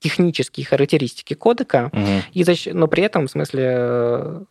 технические 0.00 0.66
характеристики 0.66 1.34
кодека, 1.34 1.90
угу. 1.92 2.02
и 2.32 2.44
но 2.72 2.88
при 2.88 3.04
этом, 3.04 3.26
в 3.26 3.30
смысле, 3.30 3.62
э, 3.64 4.44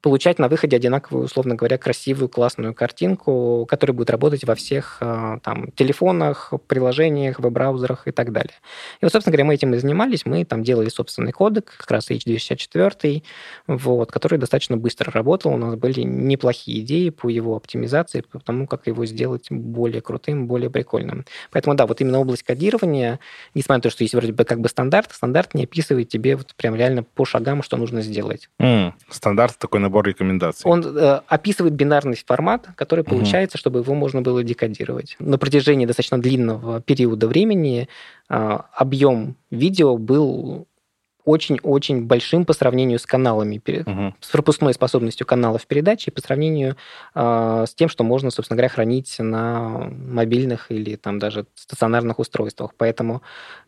получать 0.00 0.38
на 0.38 0.48
выходе 0.48 0.76
одинаковую, 0.76 1.24
условно 1.24 1.54
говоря, 1.54 1.76
красивую, 1.78 2.28
классную 2.28 2.74
картинку, 2.74 3.66
которая 3.68 3.96
будет 3.96 4.10
работать 4.10 4.44
во 4.44 4.54
всех 4.54 4.98
э, 5.00 5.38
там, 5.42 5.72
телефонах, 5.72 6.52
приложениях, 6.66 7.40
веб-браузерах 7.40 8.06
и 8.06 8.12
так 8.12 8.32
далее. 8.32 8.54
И 9.00 9.04
вот, 9.04 9.12
собственно 9.12 9.32
говоря, 9.32 9.46
мы 9.46 9.54
этим 9.54 9.74
и 9.74 9.78
занимались. 9.78 10.24
Мы 10.24 10.44
там 10.44 10.62
делали 10.62 10.88
собственный 10.88 11.32
кодек, 11.32 11.74
как 11.78 11.90
раз 11.90 12.10
H264, 12.10 13.22
вот, 13.66 14.12
который 14.12 14.38
достаточно 14.38 14.76
быстро 14.76 15.10
работал. 15.10 15.52
У 15.52 15.56
нас 15.56 15.74
были 15.74 16.02
неплохие 16.02 16.80
идеи 16.80 17.10
по 17.10 17.28
его 17.28 17.56
оптимизации, 17.56 18.20
по 18.20 18.38
тому, 18.38 18.66
как 18.66 18.86
его 18.86 19.04
сделать 19.04 19.48
более 19.50 20.00
крутым, 20.00 20.46
более 20.46 20.70
прикольным. 20.70 21.24
Поэтому, 21.50 21.74
да, 21.74 21.86
вот 21.86 22.00
именно 22.00 22.20
область 22.20 22.44
кодирования, 22.44 23.18
несмотря 23.54 23.78
на 23.78 23.82
то, 23.82 23.90
что 23.90 24.04
есть 24.04 24.14
вроде 24.14 24.32
бы 24.32 24.44
как 24.44 24.60
бы 24.60 24.68
стандарт, 24.68 25.12
стандарт 25.12 25.54
не 25.54 25.64
описывает 25.64 26.08
тебе 26.08 26.36
вот 26.36 26.54
прям 26.54 26.76
реально 26.76 27.02
по 27.02 27.24
шагам, 27.24 27.62
что 27.62 27.76
нужно 27.76 28.02
сделать. 28.02 28.48
Mm, 28.60 28.92
стандарт 29.10 29.58
такой 29.58 29.80
набор 29.88 30.06
рекомендаций. 30.06 30.70
Он 30.70 30.84
э, 30.84 31.20
описывает 31.26 31.74
бинарный 31.74 32.16
формат, 32.16 32.68
который 32.76 33.00
угу. 33.00 33.10
получается, 33.10 33.58
чтобы 33.58 33.80
его 33.80 33.94
можно 33.94 34.22
было 34.22 34.44
декодировать. 34.44 35.16
На 35.18 35.38
протяжении 35.38 35.86
достаточно 35.86 36.20
длинного 36.20 36.80
периода 36.80 37.26
времени 37.26 37.88
э, 38.28 38.58
объем 38.74 39.36
видео 39.50 39.96
был 39.96 40.66
очень-очень 41.24 42.06
большим 42.06 42.46
по 42.46 42.54
сравнению 42.54 42.98
с 42.98 43.04
каналами, 43.04 43.60
угу. 43.84 44.14
с 44.18 44.30
пропускной 44.30 44.72
способностью 44.72 45.26
каналов 45.26 45.66
передачи, 45.66 46.10
по 46.10 46.22
сравнению 46.22 46.76
э, 47.14 47.64
с 47.68 47.74
тем, 47.74 47.90
что 47.90 48.02
можно, 48.02 48.30
собственно 48.30 48.56
говоря, 48.56 48.70
хранить 48.70 49.16
на 49.18 49.90
мобильных 49.90 50.70
или 50.70 50.96
там 50.96 51.18
даже 51.18 51.44
стационарных 51.54 52.18
устройствах. 52.18 52.72
Поэтому 52.78 53.20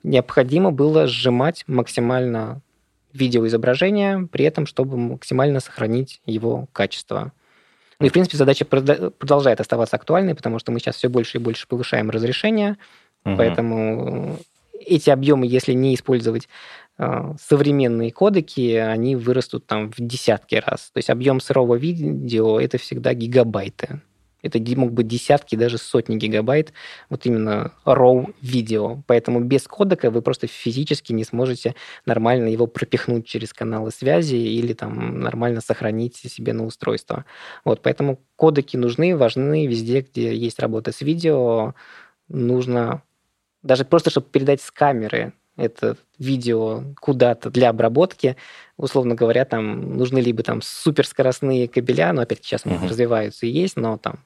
необходимо 0.02 0.70
было 0.70 1.06
сжимать 1.06 1.64
максимально 1.66 2.62
видеоизображение, 3.12 4.29
при 4.31 4.44
этом, 4.44 4.66
чтобы 4.66 4.96
максимально 4.96 5.61
сохранить 5.61 6.20
его 6.27 6.68
качество. 6.73 7.33
Ну 7.99 8.07
и, 8.07 8.09
в 8.09 8.12
принципе, 8.12 8.37
задача 8.37 8.64
продолжает 8.64 9.61
оставаться 9.61 9.96
актуальной, 9.96 10.35
потому 10.35 10.59
что 10.59 10.73
мы 10.73 10.81
сейчас 10.81 10.96
все 10.96 11.09
больше 11.09 11.38
и 11.38 11.40
больше 11.40 11.68
повышаем 11.68 12.11
разрешение, 12.11 12.79
угу. 13.25 13.37
поэтому 13.37 14.38
эти 14.81 15.11
объемы, 15.11 15.46
если 15.46 15.73
не 15.75 15.94
использовать 15.94 16.49
э, 16.99 17.35
современные 17.38 18.11
кодеки, 18.11 18.77
они 18.77 19.16
вырастут 19.16 19.66
там 19.66 19.90
в 19.92 19.96
десятки 19.99 20.55
раз. 20.55 20.90
То 20.92 20.99
есть 20.99 21.11
объем 21.11 21.40
сырого 21.40 21.75
видео 21.75 22.59
это 22.59 22.79
всегда 22.79 23.12
гигабайты. 23.12 24.01
Это 24.42 24.59
мог 24.76 24.92
быть 24.92 25.07
десятки, 25.07 25.57
даже 25.57 25.79
сотни 25.79 26.16
гигабайт, 26.16 26.72
вот 27.09 27.26
именно 27.26 27.72
RAW 27.85 28.35
видео. 28.40 29.03
Поэтому 29.07 29.40
без 29.40 29.66
кодека 29.66 30.11
вы 30.11 30.22
просто 30.22 30.46
физически 30.46 31.12
не 31.12 31.24
сможете 31.24 31.74
нормально 32.07 32.48
его 32.48 32.66
пропихнуть 32.66 33.26
через 33.26 33.53
каналы 33.53 33.90
связи 33.90 34.37
или 34.37 34.72
там 34.72 35.20
нормально 35.20 35.61
сохранить 35.61 36.16
себе 36.16 36.53
на 36.53 36.64
устройство. 36.64 37.24
Вот, 37.64 37.83
поэтому 37.83 38.20
кодеки 38.37 38.76
нужны, 38.76 39.16
важны 39.16 39.66
везде, 39.66 40.00
где 40.00 40.35
есть 40.35 40.59
работа 40.59 40.92
с 40.92 41.00
видео. 41.00 41.74
Нужно 42.29 43.03
даже 43.62 43.85
просто, 43.85 44.11
чтобы 44.11 44.29
передать 44.29 44.62
с 44.62 44.70
камеры 44.70 45.35
это 45.61 45.96
видео 46.18 46.83
куда-то 47.01 47.51
для 47.51 47.70
обработки, 47.70 48.37
условно 48.77 49.14
говоря, 49.14 49.44
там 49.44 49.96
нужны 49.96 50.18
либо 50.18 50.42
там 50.42 50.62
суперскоростные 50.62 51.68
кабеля, 51.68 52.12
но 52.12 52.23
опять 52.23 52.44
сейчас 52.44 52.64
uh-huh. 52.64 52.88
развиваются 52.88 53.46
и 53.46 53.51
есть, 53.51 53.77
но 53.77 53.99
там 53.99 54.20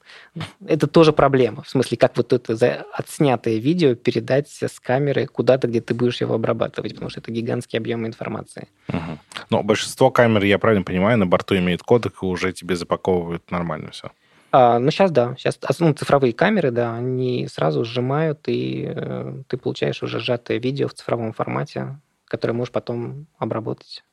это 0.65 0.87
тоже 0.87 1.13
проблема. 1.13 1.63
В 1.63 1.69
смысле, 1.69 1.97
как 1.97 2.17
вот 2.17 2.33
это 2.33 2.85
отснятое 2.93 3.57
видео 3.57 3.95
передать 3.95 4.49
с 4.49 4.79
камеры 4.79 5.27
куда-то, 5.27 5.67
где 5.67 5.81
ты 5.81 5.93
будешь 5.93 6.21
его 6.21 6.35
обрабатывать, 6.35 6.93
потому 6.93 7.09
что 7.09 7.19
это 7.19 7.31
гигантские 7.31 7.79
объемы 7.79 8.07
информации. 8.07 8.67
Uh-huh. 8.87 9.17
Но 9.49 9.63
большинство 9.63 10.11
камер, 10.11 10.43
я 10.43 10.57
правильно 10.57 10.83
понимаю, 10.83 11.17
на 11.17 11.27
борту 11.27 11.55
имеет 11.57 11.83
кодек 11.83 12.23
и 12.23 12.25
уже 12.25 12.53
тебе 12.53 12.75
запаковывают 12.75 13.51
нормально 13.51 13.91
все. 13.91 14.11
А, 14.57 14.79
ну, 14.79 14.89
сейчас 14.89 15.11
да. 15.11 15.35
Сейчас 15.37 15.59
ну, 15.79 15.91
цифровые 15.91 16.31
камеры, 16.31 16.71
да, 16.71 16.95
они 16.95 17.45
сразу 17.49 17.83
сжимают, 17.83 18.47
и 18.47 18.85
э, 18.87 19.41
ты 19.49 19.57
получаешь 19.57 20.01
уже 20.01 20.21
сжатое 20.21 20.59
видео 20.59 20.87
в 20.87 20.93
цифровом 20.93 21.33
формате, 21.33 21.99
которое 22.23 22.53
можешь 22.53 22.71
потом 22.71 23.27
обработать. 23.37 24.05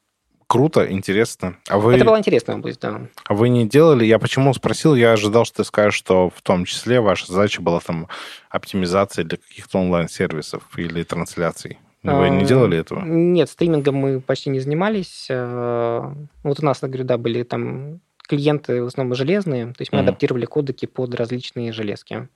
Круто, 0.49 0.91
интересно. 0.91 1.59
А 1.69 1.79
вы... 1.79 1.95
Это 1.95 2.05
была 2.05 2.19
интересная 2.19 2.57
область, 2.57 2.81
да. 2.81 3.03
А 3.25 3.35
вы 3.35 3.51
не 3.51 3.69
делали? 3.69 4.05
Я 4.05 4.19
почему 4.19 4.53
спросил? 4.53 4.97
Я 4.97 5.13
ожидал, 5.13 5.45
что 5.45 5.59
ты 5.59 5.65
скажешь, 5.65 5.95
что 5.95 6.29
в 6.29 6.43
том 6.43 6.65
числе 6.65 7.01
ваша 7.01 7.33
задача 7.33 7.63
была 7.63 7.79
там 7.79 8.09
оптимизация 8.51 9.25
для 9.25 9.39
каких-то 9.39 9.79
онлайн-сервисов 9.79 10.65
или 10.77 11.05
трансляций. 11.05 11.79
Вы 12.03 12.31
не 12.31 12.45
делали 12.45 12.79
этого? 12.79 13.05
Нет, 13.05 13.49
стримингом 13.49 13.95
мы 13.95 14.21
почти 14.21 14.51
не 14.51 14.59
занимались. 14.59 15.29
Э, 15.31 16.13
вот 16.43 16.61
у 16.61 16.65
нас, 16.65 16.83
я 16.83 16.89
говорю, 16.89 17.05
да, 17.05 17.17
были 17.17 17.45
там 17.45 18.01
клиенты 18.33 18.83
в 18.83 18.87
основном 18.87 19.15
железные, 19.15 19.67
то 19.67 19.81
есть 19.81 19.93
мы 19.93 19.99
mm-hmm. 19.99 20.03
адаптировали 20.05 20.47
кодеки 20.47 20.87
под 20.87 21.15
различные 21.15 21.71
железки. 21.71 22.29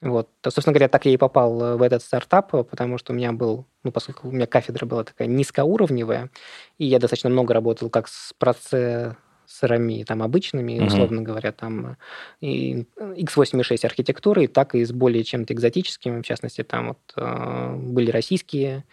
Вот. 0.00 0.30
То, 0.40 0.50
собственно 0.50 0.72
говоря, 0.72 0.88
так 0.88 1.04
я 1.04 1.12
и 1.12 1.18
попал 1.18 1.62
э, 1.62 1.76
в 1.76 1.82
этот 1.82 2.02
стартап, 2.02 2.52
потому 2.70 2.96
что 2.96 3.12
у 3.12 3.16
меня 3.16 3.32
был, 3.32 3.66
ну, 3.82 3.92
поскольку 3.92 4.28
у 4.28 4.32
меня 4.32 4.46
кафедра 4.46 4.86
была 4.86 5.04
такая 5.04 5.28
низкоуровневая, 5.28 6.30
и 6.78 6.86
я 6.86 6.98
достаточно 6.98 7.28
много 7.28 7.52
работал 7.52 7.90
как 7.90 8.08
с 8.08 8.32
процессорами 8.38 10.04
там 10.04 10.22
обычными, 10.22 10.72
mm-hmm. 10.72 10.86
условно 10.86 11.20
говоря, 11.20 11.52
там 11.52 11.98
и 12.40 12.86
x86 12.96 13.84
архитектурой, 13.84 14.46
так 14.46 14.74
и 14.74 14.86
с 14.86 14.90
более 14.90 15.22
чем-то 15.22 15.52
экзотическими, 15.52 16.22
в 16.22 16.24
частности, 16.24 16.64
там 16.64 16.88
вот 16.88 17.12
э, 17.16 17.74
были 17.76 18.10
российские 18.10 18.84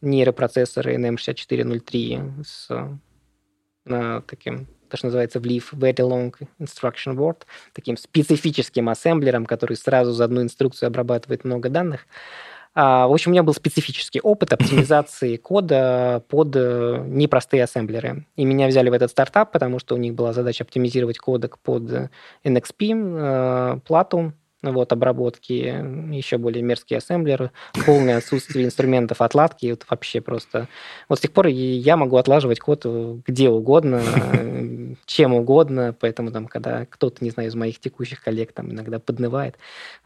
нейропроцессоры 0.00 0.96
NM6403 0.96 2.44
с 2.44 2.98
э, 3.86 4.22
таким 4.26 4.66
то, 4.92 4.98
что 4.98 5.06
называется 5.06 5.40
в 5.40 5.44
Leaf 5.44 5.72
Very 5.72 5.96
Long 5.96 6.34
Instruction 6.60 7.16
Word, 7.16 7.38
таким 7.72 7.96
специфическим 7.96 8.90
ассемблером, 8.90 9.46
который 9.46 9.74
сразу 9.74 10.12
за 10.12 10.24
одну 10.24 10.42
инструкцию 10.42 10.88
обрабатывает 10.88 11.44
много 11.44 11.70
данных. 11.70 12.06
А, 12.74 13.06
в 13.06 13.12
общем, 13.12 13.30
у 13.30 13.32
меня 13.32 13.42
был 13.42 13.54
специфический 13.54 14.20
опыт 14.20 14.52
оптимизации 14.52 15.36
кода 15.36 16.22
под 16.28 16.54
э, 16.56 17.04
непростые 17.06 17.64
ассемблеры. 17.64 18.26
И 18.36 18.44
меня 18.44 18.66
взяли 18.66 18.90
в 18.90 18.92
этот 18.92 19.10
стартап, 19.10 19.50
потому 19.50 19.78
что 19.78 19.94
у 19.94 19.98
них 19.98 20.12
была 20.12 20.34
задача 20.34 20.64
оптимизировать 20.64 21.18
кодек 21.18 21.58
под 21.58 22.10
NXP, 22.44 22.92
э, 22.92 23.80
плату, 23.86 24.34
вот, 24.62 24.92
обработки, 24.92 25.52
еще 26.14 26.38
более 26.38 26.62
мерзкие 26.62 26.98
ассемблеры, 26.98 27.50
полное 27.84 28.18
отсутствие 28.18 28.64
инструментов 28.64 29.20
отладки, 29.20 29.70
вот 29.70 29.84
вообще 29.88 30.20
просто... 30.20 30.68
Вот 31.08 31.18
с 31.18 31.22
тех 31.22 31.32
пор 31.32 31.48
я 31.48 31.96
могу 31.96 32.16
отлаживать 32.16 32.60
код 32.60 32.86
где 33.26 33.48
угодно, 33.48 34.02
чем 35.06 35.34
угодно, 35.34 35.94
поэтому 35.98 36.30
там, 36.30 36.46
когда 36.46 36.86
кто-то, 36.86 37.24
не 37.24 37.30
знаю, 37.30 37.48
из 37.48 37.54
моих 37.54 37.80
текущих 37.80 38.22
коллег 38.22 38.52
там 38.52 38.70
иногда 38.70 38.98
поднывает, 38.98 39.56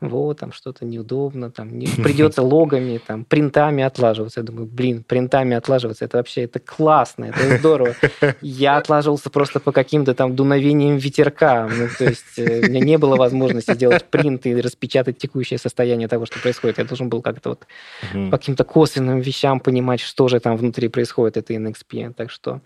вот, 0.01 0.39
там 0.39 0.53
что-то 0.53 0.85
неудобно, 0.85 1.51
там 1.51 1.79
не, 1.79 1.87
придется 2.03 2.43
логами, 2.43 3.01
там, 3.05 3.25
принтами 3.25 3.83
отлаживаться. 3.83 4.41
Я 4.41 4.45
думаю, 4.45 4.67
блин, 4.67 5.05
принтами 5.07 5.55
отлаживаться, 5.55 6.05
это 6.05 6.17
вообще, 6.19 6.43
это 6.43 6.61
классно, 6.61 7.27
это 7.27 7.59
здорово. 7.59 7.95
Я 8.41 8.77
отлаживался 8.77 9.31
просто 9.31 9.61
по 9.61 9.73
каким-то 9.73 10.15
там 10.15 10.35
дуновениям 10.35 10.97
ветерка, 10.97 11.69
ну, 11.69 11.89
то 11.99 12.05
есть 12.05 12.39
э, 12.39 12.61
у 12.61 12.69
меня 12.69 12.81
не 12.81 12.99
было 12.99 13.17
возможности 13.17 13.75
сделать 13.75 14.05
принт 14.05 14.46
и 14.47 14.61
распечатать 14.61 15.19
текущее 15.19 15.59
состояние 15.59 16.09
того, 16.09 16.27
что 16.27 16.39
происходит. 16.41 16.79
Я 16.79 16.85
должен 16.85 17.09
был 17.09 17.23
как-то 17.23 17.51
вот 17.51 17.67
угу. 18.13 18.31
по 18.31 18.39
каким-то 18.39 18.65
косвенным 18.65 19.21
вещам 19.21 19.61
понимать, 19.61 20.01
что 20.01 20.29
же 20.29 20.41
там 20.41 20.57
внутри 20.57 20.89
происходит, 20.89 21.37
это 21.37 21.55
NXP. 21.55 22.15
Так 22.15 22.31
что 22.31 22.61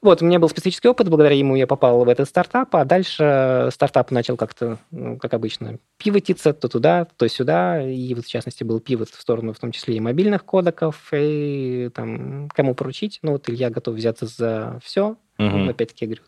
вот, 0.00 0.22
у 0.22 0.24
меня 0.24 0.38
был 0.38 0.48
специфический 0.48 0.88
опыт, 0.88 1.08
благодаря 1.08 1.34
ему 1.34 1.56
я 1.56 1.66
попал 1.66 2.04
в 2.04 2.08
этот 2.08 2.28
стартап, 2.28 2.74
а 2.76 2.84
дальше 2.84 3.68
стартап 3.72 4.12
начал 4.12 4.36
как-то, 4.36 4.78
ну, 4.92 5.18
как 5.18 5.34
обычно, 5.34 5.78
пивотиться 5.96 6.52
то 6.52 6.68
туда, 6.68 7.08
то 7.16 7.28
сюда, 7.28 7.82
и 7.82 8.14
вот, 8.14 8.24
в 8.24 8.28
частности, 8.28 8.62
был 8.62 8.78
пивот 8.78 9.08
в 9.08 9.20
сторону, 9.20 9.52
в 9.52 9.58
том 9.58 9.72
числе 9.72 9.96
и 9.96 10.00
мобильных 10.00 10.44
кодеков, 10.44 11.08
и 11.12 11.90
там, 11.94 12.48
кому 12.50 12.76
поручить, 12.76 13.18
ну, 13.22 13.32
вот 13.32 13.50
Илья 13.50 13.70
готов 13.70 13.96
взяться 13.96 14.26
за 14.26 14.78
все, 14.84 15.16
угу. 15.36 15.68
опять-таки, 15.68 16.04
я 16.04 16.06
говорю, 16.06 16.22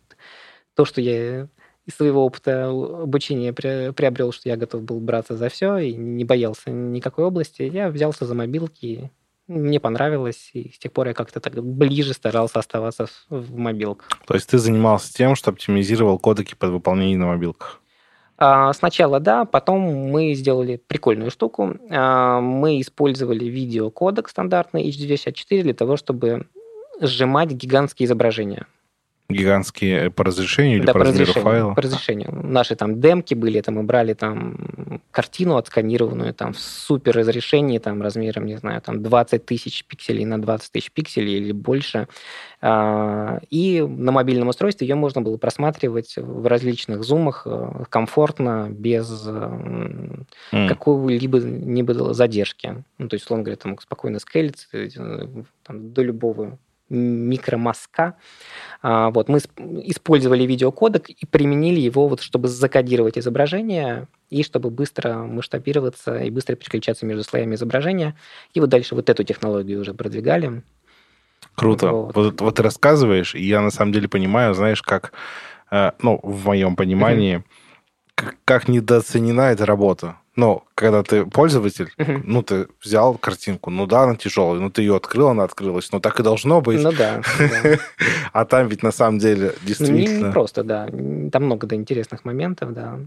то, 0.74 0.84
что 0.84 1.00
я 1.00 1.46
из 1.86 1.94
своего 1.94 2.24
опыта 2.24 2.68
обучения 2.68 3.52
приобрел, 3.52 4.32
что 4.32 4.48
я 4.48 4.56
готов 4.56 4.82
был 4.82 5.00
браться 5.00 5.36
за 5.36 5.48
все 5.48 5.78
и 5.78 5.94
не 5.94 6.24
боялся 6.24 6.70
никакой 6.70 7.24
области. 7.24 7.62
Я 7.62 7.90
взялся 7.90 8.26
за 8.26 8.34
мобилки, 8.34 9.10
мне 9.50 9.80
понравилось, 9.80 10.50
и 10.52 10.70
с 10.70 10.78
тех 10.78 10.92
пор 10.92 11.08
я 11.08 11.14
как-то 11.14 11.40
так 11.40 11.62
ближе 11.62 12.14
старался 12.14 12.60
оставаться 12.60 13.06
в 13.28 13.56
мобилках. 13.56 14.08
То 14.26 14.34
есть 14.34 14.48
ты 14.48 14.58
занимался 14.58 15.12
тем, 15.12 15.34
что 15.34 15.50
оптимизировал 15.50 16.18
кодеки 16.18 16.54
под 16.54 16.70
выполнение 16.70 17.18
на 17.18 17.26
мобилках? 17.26 17.80
А, 18.38 18.72
сначала 18.72 19.18
да, 19.18 19.44
потом 19.44 19.80
мы 19.80 20.34
сделали 20.34 20.80
прикольную 20.86 21.30
штуку. 21.30 21.76
А, 21.90 22.40
мы 22.40 22.80
использовали 22.80 23.44
видеокодек 23.44 24.28
стандартный 24.28 24.88
H264 24.88 25.62
для 25.62 25.74
того, 25.74 25.96
чтобы 25.96 26.46
сжимать 27.00 27.50
гигантские 27.50 28.06
изображения 28.06 28.66
гигантские 29.30 30.10
по 30.10 30.24
разрешению 30.24 30.78
или 30.78 30.86
да, 30.86 30.92
по, 30.92 30.98
по 31.00 31.04
размеру 31.04 31.32
файла? 31.32 31.74
По 31.74 31.82
разрешению. 31.82 32.30
Наши 32.32 32.76
там 32.76 33.00
демки 33.00 33.34
были, 33.34 33.58
это 33.60 33.72
мы 33.72 33.82
брали 33.82 34.14
там 34.14 35.00
картину 35.10 35.56
отсканированную 35.56 36.34
там 36.34 36.52
в 36.52 36.58
супер 36.58 37.16
разрешении, 37.16 37.78
там 37.78 38.02
размером, 38.02 38.46
не 38.46 38.56
знаю, 38.56 38.80
там 38.80 39.02
20 39.02 39.44
тысяч 39.44 39.84
пикселей 39.84 40.24
на 40.24 40.40
20 40.40 40.72
тысяч 40.72 40.90
пикселей 40.90 41.38
или 41.38 41.52
больше. 41.52 42.08
А, 42.62 43.40
и 43.48 43.80
на 43.80 44.12
мобильном 44.12 44.48
устройстве 44.48 44.86
ее 44.86 44.94
можно 44.94 45.22
было 45.22 45.36
просматривать 45.36 46.14
в 46.16 46.46
различных 46.46 47.02
зумах 47.04 47.42
э, 47.46 47.84
комфортно, 47.88 48.68
без 48.70 49.26
mm. 49.26 50.26
какой-либо 50.68 51.38
не 51.38 51.82
было 51.82 52.12
задержки. 52.12 52.84
Ну, 52.98 53.08
то 53.08 53.14
есть, 53.14 53.24
условно 53.24 53.44
говоря, 53.44 53.56
там 53.56 53.78
спокойно 53.78 54.18
скейлиться 54.18 54.66
э, 54.72 55.26
там, 55.62 55.92
до 55.92 56.02
любого 56.02 56.58
микромазка. 56.90 58.16
А, 58.82 59.10
вот, 59.10 59.28
мы 59.28 59.38
использовали 59.38 60.44
видеокодек 60.44 61.08
и 61.08 61.26
применили 61.26 61.80
его, 61.80 62.08
вот, 62.08 62.20
чтобы 62.20 62.48
закодировать 62.48 63.16
изображение 63.16 64.08
и 64.28 64.42
чтобы 64.42 64.70
быстро 64.70 65.18
масштабироваться 65.18 66.18
и 66.18 66.30
быстро 66.30 66.56
переключаться 66.56 67.06
между 67.06 67.24
слоями 67.24 67.54
изображения. 67.54 68.16
И 68.54 68.60
вот 68.60 68.68
дальше 68.68 68.94
вот 68.94 69.08
эту 69.08 69.24
технологию 69.24 69.80
уже 69.80 69.94
продвигали. 69.94 70.62
Круто. 71.54 71.90
Вот, 71.90 72.16
вот, 72.16 72.40
вот 72.40 72.54
ты 72.54 72.62
рассказываешь, 72.62 73.34
и 73.34 73.42
я 73.42 73.60
на 73.60 73.70
самом 73.70 73.92
деле 73.92 74.08
понимаю, 74.08 74.54
знаешь, 74.54 74.82
как, 74.82 75.12
э, 75.70 75.92
ну, 76.02 76.20
в 76.22 76.46
моем 76.46 76.76
понимании, 76.76 77.44
как, 78.14 78.36
как 78.44 78.68
недооценена 78.68 79.52
эта 79.52 79.66
работа. 79.66 80.19
Но 80.36 80.64
когда 80.74 81.02
ты 81.02 81.26
пользователь, 81.26 81.92
uh-huh. 81.98 82.22
ну, 82.24 82.42
ты 82.42 82.68
взял 82.82 83.14
картинку, 83.14 83.70
ну 83.70 83.86
да, 83.86 84.04
она 84.04 84.14
тяжелая, 84.14 84.60
ну 84.60 84.70
ты 84.70 84.82
ее 84.82 84.96
открыл, 84.96 85.28
она 85.28 85.42
открылась, 85.42 85.90
ну 85.92 86.00
так 86.00 86.20
и 86.20 86.22
должно 86.22 86.60
быть. 86.60 86.80
Ну 86.80 86.92
да. 86.98 87.20
А 88.32 88.44
там 88.44 88.68
ведь 88.68 88.82
на 88.82 88.92
самом 88.92 89.18
деле 89.18 89.54
действительно... 89.62 90.26
Не 90.26 90.32
просто, 90.32 90.62
да. 90.62 90.86
Там 90.86 91.44
много 91.44 91.66
да, 91.66 91.76
интересных 91.76 92.24
моментов, 92.24 92.72
да. 92.72 93.00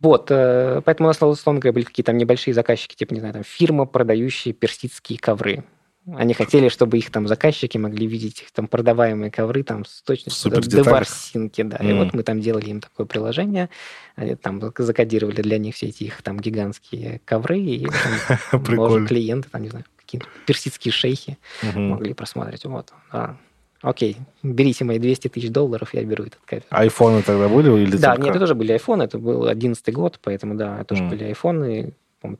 Вот, 0.00 0.30
э, 0.30 0.82
поэтому 0.84 1.08
у 1.08 1.10
нас, 1.10 1.22
условно 1.22 1.60
говоря, 1.60 1.72
были 1.72 1.84
какие-то 1.84 2.12
небольшие 2.12 2.52
заказчики, 2.52 2.94
типа, 2.94 3.14
не 3.14 3.20
знаю, 3.20 3.32
там, 3.32 3.42
фирма, 3.42 3.86
продающая 3.86 4.52
персидские 4.52 5.18
ковры. 5.18 5.64
Они 6.12 6.34
хотели, 6.34 6.68
чтобы 6.68 6.98
их 6.98 7.10
там 7.10 7.26
заказчики 7.26 7.78
могли 7.78 8.06
видеть 8.06 8.42
их 8.42 8.50
там 8.50 8.68
продаваемые 8.68 9.30
ковры 9.30 9.62
там 9.62 9.86
с 9.86 10.02
точностью 10.02 10.50
до, 10.50 10.60
до 10.60 10.82
ворсинки, 10.82 11.62
да. 11.62 11.78
Mm. 11.78 11.90
И 11.90 11.92
вот 11.94 12.14
мы 12.14 12.22
там 12.22 12.40
делали 12.40 12.68
им 12.68 12.80
такое 12.80 13.06
приложение, 13.06 13.70
они 14.14 14.34
там 14.34 14.60
закодировали 14.76 15.40
для 15.40 15.56
них 15.56 15.74
все 15.74 15.86
эти 15.86 16.04
их 16.04 16.20
там 16.20 16.38
гигантские 16.38 17.22
ковры, 17.24 17.58
и 17.58 17.86
там, 18.50 18.62
может, 18.68 19.08
клиенты, 19.08 19.48
там, 19.50 19.62
не 19.62 19.70
знаю, 19.70 19.86
какие-то 19.96 20.26
персидские 20.46 20.92
шейхи 20.92 21.38
могли 21.62 22.12
просматривать. 22.12 22.64
Вот, 22.66 22.92
да. 23.10 23.36
окей, 23.80 24.18
берите 24.42 24.84
мои 24.84 24.98
200 24.98 25.28
тысяч 25.28 25.50
долларов, 25.50 25.94
я 25.94 26.04
беру 26.04 26.24
этот 26.24 26.40
кавер. 26.44 26.64
Айфоны 26.68 27.22
тогда 27.22 27.48
были 27.48 27.82
или 27.82 27.96
Да, 27.96 28.10
только- 28.10 28.22
нет, 28.26 28.30
это 28.32 28.40
тоже 28.40 28.54
были 28.54 28.72
айфоны, 28.72 29.04
это 29.04 29.18
был 29.18 29.46
11 29.46 29.90
год, 29.94 30.20
поэтому 30.22 30.54
да, 30.54 30.76
это 30.80 30.94
тоже 30.94 31.04
были 31.04 31.24
айфоны, 31.24 31.94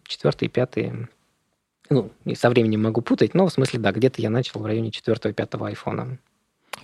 четвертые, 0.06 0.50
пятые. 0.50 1.08
Ну, 1.90 2.10
и 2.24 2.34
со 2.34 2.48
временем 2.50 2.82
могу 2.82 3.02
путать, 3.02 3.34
но 3.34 3.46
в 3.46 3.52
смысле, 3.52 3.78
да, 3.80 3.92
где-то 3.92 4.22
я 4.22 4.30
начал 4.30 4.60
в 4.60 4.66
районе 4.66 4.90
четвертого-пятого 4.90 5.68
айфона. 5.68 6.18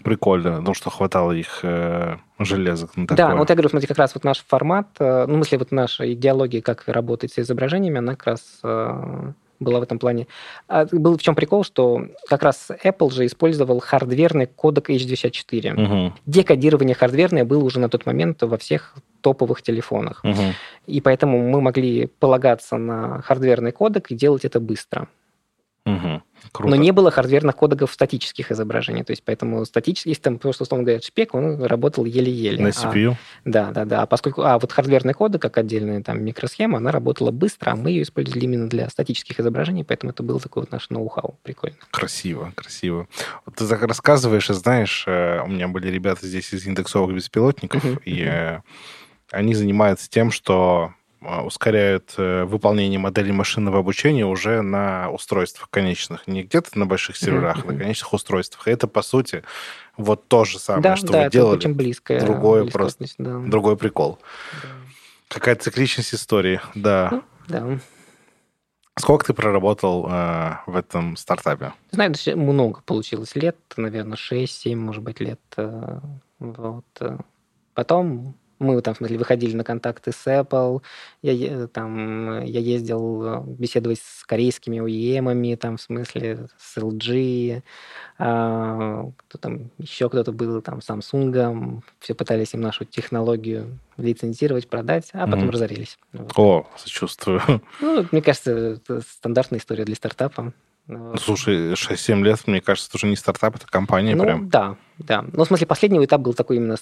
Прикольно, 0.04 0.60
ну 0.60 0.72
что 0.72 0.88
хватало 0.88 1.32
их 1.32 1.60
э, 1.62 2.16
железок 2.38 2.96
на 2.96 3.06
Да, 3.06 3.16
такое. 3.16 3.32
ну 3.32 3.38
вот 3.40 3.50
я 3.50 3.54
говорю, 3.54 3.68
смотри, 3.68 3.86
как 3.88 3.98
раз 3.98 4.14
вот 4.14 4.24
наш 4.24 4.44
формат, 4.46 4.88
э, 4.98 5.26
ну, 5.26 5.34
в 5.34 5.36
смысле, 5.36 5.58
вот 5.58 5.72
наша 5.72 6.12
идеология, 6.12 6.62
как 6.62 6.84
работать 6.86 7.32
с 7.32 7.38
изображениями, 7.38 7.98
она 7.98 8.12
как 8.12 8.26
раз 8.26 8.60
э, 8.62 9.32
была 9.60 9.78
в 9.80 9.82
этом 9.82 9.98
плане. 9.98 10.26
А 10.68 10.86
был 10.90 11.16
в 11.16 11.22
чем 11.22 11.34
прикол, 11.34 11.62
что 11.64 12.06
как 12.28 12.42
раз 12.42 12.70
Apple 12.82 13.12
же 13.12 13.26
использовал 13.26 13.78
хардверный 13.78 14.46
кодек 14.46 14.90
H264. 14.90 15.74
Мгм, 15.74 16.14
Декодирование 16.26 16.94
хардверное 16.94 17.44
было 17.44 17.62
уже 17.62 17.78
на 17.78 17.88
тот 17.88 18.06
момент 18.06 18.42
во 18.42 18.56
всех 18.56 18.94
топовых 19.20 19.62
телефонах. 19.62 20.24
мгм. 20.24 20.54
И 20.86 21.00
поэтому 21.00 21.38
мы 21.38 21.60
могли 21.60 22.06
полагаться 22.06 22.78
на 22.78 23.20
хардверный 23.22 23.72
кодек 23.72 24.10
и 24.10 24.14
делать 24.14 24.44
это 24.44 24.58
быстро. 24.60 25.08
Мгм. 25.84 26.22
Круто. 26.52 26.70
Но 26.70 26.76
не 26.76 26.92
было 26.92 27.10
хардверных 27.10 27.56
кодеков 27.56 27.92
статических 27.92 28.50
изображений. 28.50 29.04
То 29.04 29.12
есть 29.12 29.22
поэтому 29.24 29.64
статический, 29.64 30.10
если 30.10 30.22
там 30.22 30.38
просто, 30.38 30.64
условно 30.64 30.84
говоря, 30.84 31.00
шпек, 31.00 31.34
он 31.34 31.62
работал 31.62 32.04
еле-еле. 32.04 32.62
На 32.62 32.68
А- 32.68 32.72
CPU? 32.72 33.16
да, 33.44 33.70
да, 33.70 33.84
да. 33.84 34.02
А 34.02 34.06
поскольку, 34.06 34.42
а 34.42 34.58
вот 34.58 34.72
хардверный 34.72 35.14
кодек, 35.14 35.42
как 35.42 35.58
отдельная 35.58 36.02
там 36.02 36.22
микросхема, 36.22 36.78
она 36.78 36.90
работала 36.92 37.30
быстро, 37.30 37.72
а 37.72 37.76
мы 37.76 37.90
ее 37.90 38.02
использовали 38.02 38.44
именно 38.44 38.68
для 38.68 38.88
статических 38.88 39.40
изображений, 39.40 39.84
поэтому 39.84 40.12
это 40.12 40.22
был 40.22 40.40
такой 40.40 40.62
вот 40.62 40.72
наш 40.72 40.90
ноу-хау. 40.90 41.38
Прикольно. 41.42 41.76
Красиво, 41.90 42.52
красиво. 42.54 43.06
Вот 43.46 43.56
ты 43.56 43.66
так 43.66 43.82
рассказываешь, 43.82 44.50
и 44.50 44.54
знаешь, 44.54 45.04
э, 45.06 45.40
у 45.42 45.48
меня 45.48 45.68
были 45.68 45.88
ребята 45.88 46.26
здесь 46.26 46.52
из 46.52 46.66
индексовых 46.66 47.14
беспилотников, 47.14 47.84
и 48.04 48.22
э, 48.24 48.60
они 49.30 49.54
занимаются 49.54 50.08
тем, 50.10 50.30
что 50.30 50.94
ускоряют 51.20 52.14
э, 52.16 52.44
выполнение 52.44 52.98
моделей 52.98 53.32
машинного 53.32 53.78
обучения 53.80 54.24
уже 54.26 54.62
на 54.62 55.10
устройствах 55.10 55.68
конечных. 55.70 56.26
Не 56.26 56.42
где-то 56.44 56.78
на 56.78 56.86
больших 56.86 57.16
серверах, 57.16 57.64
а 57.64 57.72
на 57.72 57.78
конечных 57.78 58.12
устройствах. 58.12 58.68
И 58.68 58.70
это, 58.70 58.86
по 58.86 59.02
сути, 59.02 59.42
вот 59.96 60.28
то 60.28 60.44
же 60.44 60.58
самое, 60.58 60.82
да, 60.82 60.96
что 60.96 61.08
да, 61.08 61.18
вы 61.18 61.24
это 61.24 61.32
делали. 61.32 61.56
очень 61.56 61.74
близкое. 61.74 62.20
Другое 62.20 62.62
близкотность, 62.62 63.16
да. 63.18 63.38
Другой 63.38 63.76
прикол. 63.76 64.18
Да. 64.62 64.68
Какая 65.28 65.56
цикличность 65.56 66.14
истории, 66.14 66.60
да. 66.74 67.08
Ну, 67.12 67.22
да. 67.48 67.78
Сколько 68.98 69.26
ты 69.26 69.34
проработал 69.34 70.06
э, 70.10 70.56
в 70.66 70.76
этом 70.76 71.16
стартапе? 71.16 71.72
Знаю, 71.90 72.14
много 72.36 72.80
получилось 72.84 73.34
лет, 73.34 73.56
наверное, 73.76 74.16
6-7, 74.16 74.74
может 74.76 75.02
быть, 75.02 75.20
лет. 75.20 75.40
э, 75.56 76.00
Вот. 76.38 76.84
э. 77.00 77.16
Потом 77.74 78.34
мы 78.60 78.80
там, 78.82 78.94
в 78.94 78.98
смысле, 78.98 79.18
выходили 79.18 79.56
на 79.56 79.64
контакты 79.64 80.12
с 80.12 80.26
Apple, 80.26 80.82
я, 81.22 81.66
там, 81.66 82.44
я 82.44 82.60
ездил 82.60 83.24
э, 83.24 83.42
беседовать 83.46 83.98
с 84.00 84.24
корейскими 84.24 84.78
OEM, 84.78 85.56
там, 85.56 85.76
в 85.78 85.80
смысле, 85.82 86.46
с 86.58 86.76
LG, 86.76 87.62
а, 88.18 89.10
кто 89.16 89.38
там, 89.38 89.70
еще 89.78 90.08
кто-то 90.08 90.32
был, 90.32 90.60
там, 90.60 90.78
Samsung, 90.80 91.82
все 91.98 92.14
пытались 92.14 92.52
им 92.54 92.60
нашу 92.60 92.84
технологию 92.84 93.78
лицензировать, 93.96 94.68
продать, 94.68 95.08
а 95.14 95.24
потом 95.26 95.40
Мгм. 95.44 95.50
разорились. 95.50 95.98
Вот. 96.12 96.32
О, 96.36 96.66
сочувствую. 96.76 97.40
Ну, 97.80 98.06
мне 98.12 98.22
кажется, 98.22 98.52
это 98.52 99.00
стандартная 99.00 99.58
история 99.58 99.84
для 99.84 99.94
стартапа. 99.96 100.52
Вот. 100.86 101.20
Слушай, 101.20 101.72
6-7 101.74 102.22
лет, 102.22 102.46
мне 102.46 102.60
кажется, 102.60 102.90
это 102.90 102.98
уже 102.98 103.06
не 103.06 103.16
стартап, 103.16 103.56
это 103.56 103.66
компания 103.66 104.14
Ну, 104.14 104.24
прям. 104.24 104.48
да, 104.50 104.76
да. 104.98 105.24
Ну, 105.32 105.44
в 105.44 105.46
смысле, 105.46 105.66
последний 105.66 106.04
этап 106.04 106.20
был 106.20 106.34
такой 106.34 106.56
именно 106.56 106.76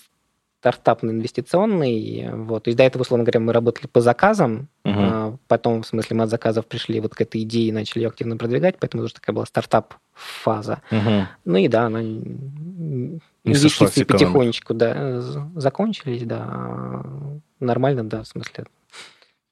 стартапный, 0.61 1.13
инвестиционный. 1.13 2.29
Вот. 2.33 2.65
То 2.65 2.69
есть 2.69 2.79
до 2.79 2.83
этого, 2.83 3.03
условно 3.03 3.25
говоря, 3.25 3.41
мы 3.41 3.53
работали 3.53 3.87
по 3.87 4.01
заказам, 4.01 4.69
Мгм. 4.85 4.99
а 4.99 5.37
потом, 5.47 5.83
в 5.83 5.87
смысле, 5.87 6.17
мы 6.17 6.25
от 6.25 6.31
заказов 6.31 6.67
пришли 6.67 7.01
вот 7.01 7.15
к 7.15 7.21
этой 7.21 7.43
идее 7.43 7.69
и 7.69 7.73
начали 7.73 8.03
ее 8.03 8.09
активно 8.09 8.37
продвигать, 8.37 8.77
поэтому 8.81 9.05
тоже 9.05 9.15
такая 9.15 9.35
была 9.35 9.47
стартап-фаза. 9.47 10.83
Мгм. 10.91 11.29
Ну 11.45 11.57
и 11.59 11.69
да, 11.69 11.87
она 11.87 12.03
Не 12.03 13.21
инвестиции 13.45 14.03
потихонечку 14.03 14.75
да, 14.75 15.21
закончились, 15.55 16.25
да. 16.25 17.05
Нормально, 17.61 18.05
да, 18.05 18.23
в 18.23 18.27
смысле, 18.27 18.65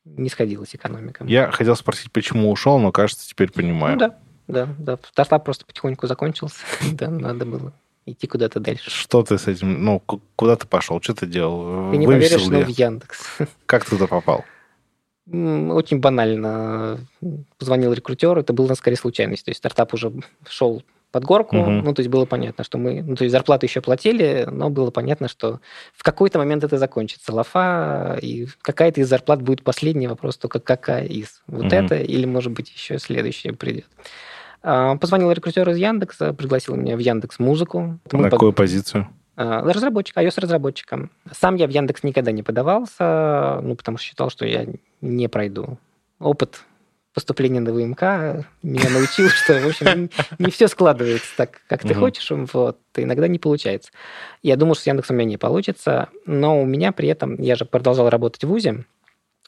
не 0.04 0.28
сходилась 0.28 0.74
экономика. 0.74 1.24
Я 1.26 1.50
хотел 1.50 1.76
спросить, 1.76 2.10
почему 2.10 2.50
ушел, 2.50 2.78
но, 2.78 2.90
кажется, 2.90 3.28
теперь 3.28 3.52
понимаю. 3.52 3.94
Ну 3.94 4.00
да, 4.00 4.16
да, 4.48 4.68
да. 4.78 4.98
Стартап 5.08 5.44
просто 5.44 5.66
потихоньку 5.66 6.08
закончился, 6.08 6.58
да, 6.92 7.08
надо 7.10 7.46
было 7.46 7.72
идти 8.06 8.26
куда-то 8.26 8.60
дальше. 8.60 8.90
Что 8.90 9.22
ты 9.22 9.36
с 9.36 9.46
этим, 9.48 9.84
ну, 9.84 10.00
ку- 10.00 10.20
куда 10.36 10.56
ты 10.56 10.66
пошел, 10.66 11.00
что 11.02 11.14
ты 11.14 11.26
делал? 11.26 11.90
Ты 11.90 11.96
не 11.98 12.06
Вывесил 12.06 12.38
поверишь, 12.38 12.50
но 12.52 12.58
ли? 12.60 12.64
в 12.64 12.78
Яндекс. 12.78 13.20
Как 13.66 13.84
ты 13.84 13.90
туда 13.90 14.06
попал? 14.06 14.44
Очень 15.28 15.98
банально. 15.98 17.00
Позвонил 17.58 17.92
рекрутер, 17.92 18.38
это 18.38 18.52
было 18.52 18.72
скорее 18.74 18.96
случайность. 18.96 19.44
То 19.44 19.50
есть 19.50 19.58
стартап 19.58 19.92
уже 19.92 20.12
шел 20.48 20.82
под 21.10 21.24
горку, 21.24 21.56
Мгм. 21.56 21.78
ну, 21.84 21.94
то 21.94 22.00
есть 22.00 22.10
было 22.10 22.26
понятно, 22.26 22.62
что 22.62 22.78
мы, 22.78 23.00
ну, 23.02 23.16
то 23.16 23.24
есть 23.24 23.32
зарплату 23.32 23.64
еще 23.66 23.80
платили, 23.80 24.46
но 24.50 24.70
было 24.70 24.90
понятно, 24.90 25.28
что 25.28 25.60
в 25.94 26.02
какой-то 26.02 26.38
момент 26.38 26.62
это 26.62 26.78
закончится. 26.78 27.32
Лафа, 27.32 28.18
и 28.20 28.46
какая-то 28.60 29.00
из 29.00 29.08
зарплат 29.08 29.40
будет 29.42 29.62
последний 29.64 30.08
вопрос, 30.08 30.36
только 30.36 30.60
какая 30.60 31.04
из. 31.06 31.42
Вот 31.46 31.64
Мгм. 31.64 31.72
это 31.74 31.96
или, 31.96 32.26
может 32.26 32.52
быть, 32.52 32.70
еще 32.70 32.98
следующее 32.98 33.52
придет. 33.54 33.86
А, 34.68 34.96
Позвонил 34.96 35.30
рекрутер 35.30 35.68
из 35.70 35.76
Яндекса, 35.76 36.32
пригласил 36.32 36.74
меня 36.74 36.96
в 36.96 36.98
Яндекс 36.98 37.38
Музыку. 37.38 38.00
На 38.10 38.28
какую 38.28 38.52
позицию? 38.52 39.06
А, 39.36 39.62
Разработчик, 39.62 40.16
iOS-разработчиком. 40.16 41.12
Сам 41.30 41.54
я 41.54 41.68
в 41.68 41.70
Яндекс 41.70 42.02
никогда 42.02 42.32
не 42.32 42.42
подавался, 42.42 43.60
ну, 43.62 43.76
потому 43.76 43.96
что 43.96 44.08
считал, 44.08 44.28
что 44.28 44.44
я 44.44 44.66
не 45.00 45.28
пройду. 45.28 45.78
Опыт 46.18 46.64
поступления 47.14 47.60
на 47.60 47.72
ВМК 47.72 48.44
меня 48.64 48.90
научил, 48.90 49.28
что, 49.28 49.54
в 49.60 49.68
общем, 49.68 50.10
не 50.40 50.50
все 50.50 50.66
складывается 50.66 51.28
так, 51.36 51.60
как 51.68 51.82
ты 51.82 51.94
хочешь, 51.94 52.28
вот, 52.52 52.78
иногда 52.96 53.28
не 53.28 53.38
получается. 53.38 53.92
Я 54.42 54.56
думал, 54.56 54.74
что 54.74 54.82
с 54.82 54.86
Яндексом 54.88 55.14
у 55.14 55.18
меня 55.20 55.28
не 55.28 55.38
получится, 55.38 56.08
но 56.26 56.60
у 56.60 56.64
меня 56.64 56.90
при 56.90 57.08
этом, 57.08 57.40
я 57.40 57.54
же 57.54 57.66
продолжал 57.66 58.10
работать 58.10 58.42
в 58.42 58.48
ВУЗе, 58.48 58.84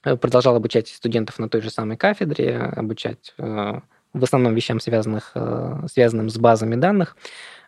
э, 0.05 0.17
продолжал 0.17 0.55
обучать 0.55 0.87
студентов 0.87 1.41
на 1.41 1.49
той 1.49 1.61
же 1.61 1.71
самой 1.71 1.97
кафедре, 1.97 2.57
обучать 2.57 3.35
э, 3.37 3.81
в 4.13 4.25
основном 4.25 4.55
вещам, 4.55 4.81
связанных, 4.81 5.33
э, 5.35 5.87
связанным 5.91 6.31
с 6.31 6.37
базами 6.39 6.75
данных, 6.75 7.17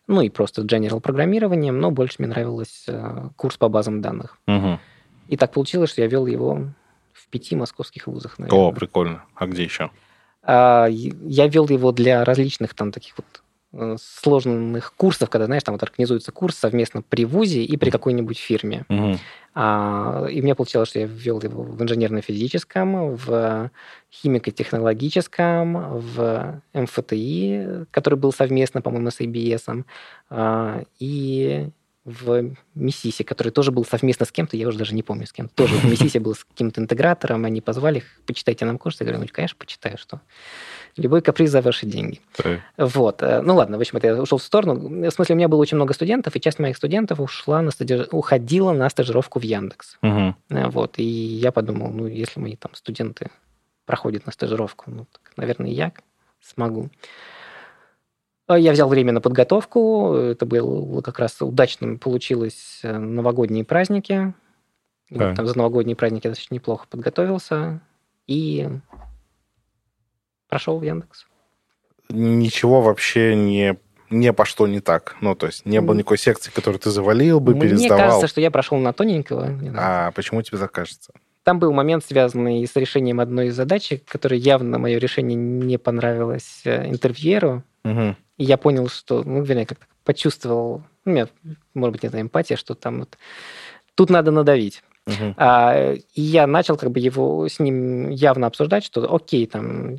ну 0.06 0.20
и 0.22 0.28
просто 0.28 0.62
general 0.62 1.00
программированием, 1.00 1.78
но 1.78 1.90
больше 1.90 2.16
мне 2.18 2.28
нравилось 2.28 2.84
э, 2.88 3.28
курс 3.36 3.56
по 3.56 3.68
базам 3.68 4.00
данных. 4.00 4.38
Мгм. 4.46 4.80
И 5.28 5.36
так 5.36 5.52
получилось, 5.52 5.90
что 5.90 6.02
я 6.02 6.08
вел 6.08 6.26
его 6.26 6.66
в 7.12 7.28
пяти 7.28 7.54
московских 7.54 8.06
вузах, 8.06 8.38
наверное. 8.38 8.60
О, 8.60 8.72
прикольно. 8.72 9.24
А 9.34 9.46
где 9.46 9.62
еще? 9.62 9.90
А, 10.42 10.86
Я 10.88 11.46
вел 11.46 11.68
его 11.68 11.92
для 11.92 12.24
различных 12.24 12.74
там 12.74 12.92
таких 12.92 13.16
вот 13.16 13.42
сложных 13.98 14.94
курсов, 14.96 15.30
когда, 15.30 15.46
знаешь, 15.46 15.62
там 15.62 15.74
вот 15.74 15.82
организуется 15.82 16.32
курс 16.32 16.56
совместно 16.56 17.02
при 17.02 17.24
ВУЗе 17.24 17.62
и 17.62 17.76
при 17.76 17.90
какой-нибудь 17.90 18.38
фирме. 18.38 18.84
Мгм. 18.88 19.18
А, 19.54 20.26
и 20.30 20.40
у 20.40 20.44
меня 20.44 20.54
получилось, 20.54 20.88
что 20.88 21.00
я 21.00 21.06
ввел 21.06 21.40
его 21.40 21.62
в 21.62 21.80
инженерно-физическом, 21.82 23.14
в 23.14 23.70
химико-технологическом, 24.12 25.98
в 25.98 26.62
МФТИ, 26.72 27.86
который 27.90 28.16
был 28.18 28.32
совместно, 28.32 28.82
по-моему, 28.82 29.10
с 29.10 29.20
ABS, 29.20 29.84
а, 30.30 30.82
и 30.98 31.68
в 32.04 32.54
Миссисе, 32.74 33.24
который 33.24 33.50
тоже 33.50 33.72
был 33.72 33.84
совместно 33.84 34.24
с 34.24 34.32
кем-то, 34.32 34.56
я 34.56 34.66
уже 34.68 34.78
даже 34.78 34.94
не 34.94 35.02
помню 35.02 35.26
с 35.26 35.32
кем. 35.32 35.48
Тоже 35.48 35.74
в 35.76 35.84
Миссисе 35.84 36.18
был 36.18 36.34
с 36.34 36.44
каким-то 36.44 36.80
интегратором, 36.80 37.44
они 37.44 37.60
позвали 37.60 37.98
их, 37.98 38.04
почитайте 38.26 38.64
нам 38.64 38.78
курс. 38.78 39.00
Я 39.00 39.06
говорю, 39.06 39.20
ну, 39.22 39.28
конечно, 39.30 39.56
почитаю, 39.58 39.98
что. 39.98 40.20
Любой 40.96 41.20
каприз 41.20 41.50
за 41.50 41.60
ваши 41.60 41.84
деньги. 41.86 42.20
Так. 42.36 42.60
Вот. 42.78 43.22
э, 43.22 43.42
Ну 43.42 43.54
ладно, 43.54 43.76
в 43.76 43.80
общем, 43.80 43.98
это 43.98 44.06
я 44.08 44.22
ушел 44.22 44.38
в 44.38 44.42
сторону. 44.42 44.74
В 45.08 45.10
смысле, 45.10 45.34
у 45.34 45.36
меня 45.38 45.48
было 45.48 45.60
очень 45.60 45.76
много 45.76 45.92
студентов, 45.92 46.34
и 46.36 46.40
часть 46.40 46.58
моих 46.58 46.76
студентов 46.76 47.20
ушла 47.20 47.60
на 47.62 47.70
стажи- 47.70 48.08
уходила 48.10 48.72
на 48.72 48.88
стажировку 48.88 49.38
в 49.38 49.42
Яндекс. 49.42 49.98
Э, 50.48 50.68
Вот. 50.68 50.98
И 50.98 51.02
я 51.04 51.52
подумал, 51.52 51.90
ну, 51.92 52.06
если 52.06 52.40
мои 52.40 52.56
там 52.56 52.74
студенты 52.74 53.28
проходят 53.84 54.24
на 54.26 54.32
стажировку, 54.32 54.90
ну, 54.90 55.06
так, 55.12 55.32
наверное, 55.36 55.70
я 55.70 55.92
смогу. 56.42 56.88
А 58.50 58.58
Я 58.58 58.72
взял 58.72 58.88
время 58.88 59.12
на 59.12 59.20
подготовку. 59.20 60.12
Это 60.14 60.44
было 60.44 61.02
как 61.02 61.20
раз 61.20 61.40
удачно 61.40 61.96
получилось 61.98 62.80
э, 62.82 62.98
новогодние 62.98 63.64
праздники. 63.64 64.34
Вот 65.08 65.18
Так. 65.20 65.36
Там 65.36 65.46
за 65.46 65.56
новогодние 65.56 65.94
праздники 65.94 66.26
я 66.26 66.32
достаточно 66.32 66.54
неплохо 66.54 66.88
подготовился. 66.90 67.80
И 68.26 68.68
прошел 70.48 70.80
в 70.80 70.82
Яндекс. 70.82 71.28
Ничего 72.08 72.82
вообще 72.82 73.36
не, 73.36 73.78
не 74.10 74.32
пошло 74.32 74.66
не 74.66 74.80
так. 74.80 75.14
Ну, 75.20 75.36
то 75.36 75.46
есть 75.46 75.64
не 75.64 75.80
было 75.80 75.94
никакой 75.94 76.18
секции, 76.18 76.50
которую 76.50 76.80
ты 76.80 76.90
завалил 76.90 77.38
бы, 77.38 77.52
Мне 77.52 77.60
пересдавал. 77.60 77.98
кажется, 77.98 78.26
что 78.26 78.40
я 78.40 78.50
прошел 78.50 78.78
на 78.78 78.92
тоненького. 78.92 79.48
А 79.76 80.10
почему 80.10 80.42
тебе 80.42 80.58
так 80.58 80.72
кажется? 80.72 81.12
Там 81.44 81.60
был 81.60 81.72
момент, 81.72 82.04
связанный 82.04 82.66
с 82.66 82.74
решением 82.74 83.20
одной 83.20 83.46
из 83.46 83.54
задач, 83.54 83.92
которая 84.08 84.40
явно 84.40 84.78
мое 84.78 84.98
решение 84.98 85.36
не 85.36 85.78
понравилось 85.78 86.62
э, 86.64 86.88
интервьюеру. 86.88 87.62
Мгм. 87.84 88.16
И 88.40 88.44
я 88.44 88.56
понял, 88.56 88.88
что, 88.88 89.22
ну, 89.22 89.42
вернее, 89.42 89.66
как-то 89.66 89.84
почувствовал, 90.02 90.82
ну, 91.04 91.12
у 91.12 91.14
меня, 91.14 91.28
может 91.74 91.92
быть, 91.92 92.04
это 92.04 92.18
эмпатия, 92.18 92.56
что 92.56 92.74
там 92.74 93.00
вот, 93.00 93.18
тут 93.94 94.08
надо 94.08 94.30
надавить. 94.30 94.82
Uh-huh. 95.06 95.34
А, 95.36 95.92
и 95.92 96.22
я 96.22 96.46
начал 96.46 96.78
как 96.78 96.90
бы 96.90 97.00
его 97.00 97.46
с 97.46 97.58
ним 97.58 98.08
явно 98.08 98.46
обсуждать, 98.46 98.82
что 98.82 99.14
окей, 99.14 99.46
там, 99.46 99.98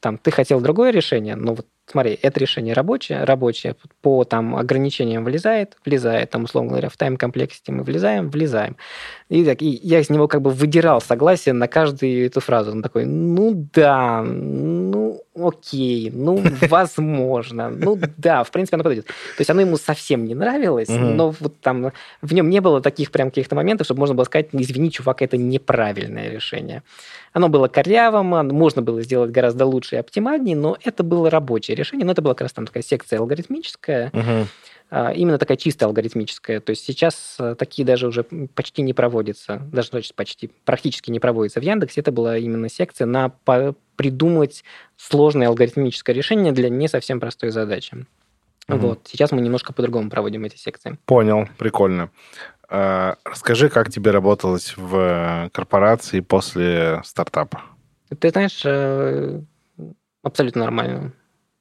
там 0.00 0.18
ты 0.18 0.30
хотел 0.30 0.60
другое 0.60 0.90
решение, 0.90 1.34
но 1.34 1.54
вот 1.54 1.66
смотри, 1.86 2.18
это 2.20 2.40
решение 2.40 2.74
рабочее, 2.74 3.24
рабочее 3.24 3.76
по 4.02 4.24
там 4.24 4.56
ограничениям 4.56 5.24
влезает, 5.24 5.76
влезает, 5.84 6.30
там, 6.30 6.44
условно 6.44 6.70
говоря, 6.70 6.88
в 6.88 6.96
time 6.96 7.17
complexity 7.17 7.70
мы 7.70 7.84
влезаем, 7.84 8.28
влезаем. 8.28 8.76
И, 9.28 9.44
так, 9.44 9.62
и 9.62 9.68
я 9.82 10.00
из 10.00 10.10
него 10.10 10.28
как 10.28 10.42
бы 10.42 10.50
выдирал 10.50 11.00
согласие 11.00 11.52
на 11.52 11.68
каждую 11.68 12.26
эту 12.26 12.40
фразу. 12.40 12.72
Он 12.72 12.82
такой, 12.82 13.04
ну 13.04 13.68
да, 13.72 14.22
ну 14.22 15.22
окей, 15.36 16.10
ну 16.12 16.42
возможно, 16.62 17.70
ну 17.70 17.98
да, 18.16 18.44
в 18.44 18.50
принципе, 18.50 18.76
оно 18.76 18.84
подойдет. 18.84 19.06
То 19.06 19.40
есть 19.40 19.50
оно 19.50 19.60
ему 19.60 19.76
совсем 19.76 20.24
не 20.24 20.34
нравилось, 20.34 20.88
но 20.88 21.30
вот 21.30 21.60
там 21.60 21.92
в 22.22 22.34
нем 22.34 22.50
не 22.50 22.60
было 22.60 22.80
таких 22.80 23.10
прям 23.10 23.30
каких-то 23.30 23.54
моментов, 23.54 23.84
чтобы 23.86 24.00
можно 24.00 24.14
было 24.14 24.24
сказать, 24.24 24.48
извини, 24.52 24.90
чувак, 24.90 25.22
это 25.22 25.36
неправильное 25.36 26.30
решение. 26.30 26.82
Оно 27.32 27.48
было 27.48 27.68
корявым, 27.68 28.26
можно 28.26 28.82
было 28.82 29.02
сделать 29.02 29.30
гораздо 29.30 29.66
лучше 29.66 29.96
и 29.96 29.98
оптимальнее, 29.98 30.56
но 30.56 30.76
это 30.82 31.02
было 31.02 31.28
рабочее 31.30 31.74
решение. 31.76 32.06
Но 32.06 32.12
это 32.12 32.22
была 32.22 32.34
как 32.34 32.42
раз 32.42 32.52
там 32.52 32.66
такая 32.66 32.82
секция 32.82 33.18
алгоритмическая, 33.18 34.10
угу. 34.12 34.48
Именно 34.90 35.38
такая 35.38 35.56
чистая 35.56 35.86
алгоритмическая. 35.88 36.60
То 36.60 36.70
есть 36.70 36.84
сейчас 36.84 37.36
э, 37.40 37.56
такие 37.58 37.84
даже 37.84 38.06
уже 38.06 38.22
почти 38.22 38.82
не 38.82 38.92
проводятся, 38.94 39.62
даже 39.72 39.88
значит, 39.88 40.14
почти 40.14 40.50
практически 40.64 41.10
не 41.10 41.18
проводятся 41.18 41.60
в 41.60 41.64
Яндексе. 41.64 42.00
Это 42.00 42.12
была 42.12 42.38
именно 42.38 42.68
секция 42.68 43.06
на 43.06 43.32
придумать 43.96 44.62
сложное 44.96 45.48
алгоритмическое 45.48 46.14
решение 46.14 46.52
для 46.52 46.68
не 46.68 46.88
совсем 46.88 47.18
простой 47.18 47.50
задачи. 47.50 48.06
Угу. 48.68 48.78
Вот. 48.78 49.00
Сейчас 49.06 49.32
мы 49.32 49.40
немножко 49.40 49.72
по-другому 49.72 50.10
проводим 50.10 50.44
эти 50.44 50.56
секции. 50.56 50.98
Понял, 51.04 51.48
прикольно. 51.58 52.10
А, 52.68 53.16
расскажи, 53.24 53.68
как 53.68 53.90
тебе 53.90 54.10
работалось 54.10 54.74
в 54.76 55.50
корпорации 55.52 56.20
после 56.20 57.00
стартапа? 57.04 57.62
Ты 58.18 58.30
знаешь, 58.30 58.62
э, 58.64 59.40
абсолютно 60.22 60.62
нормально. 60.62 61.12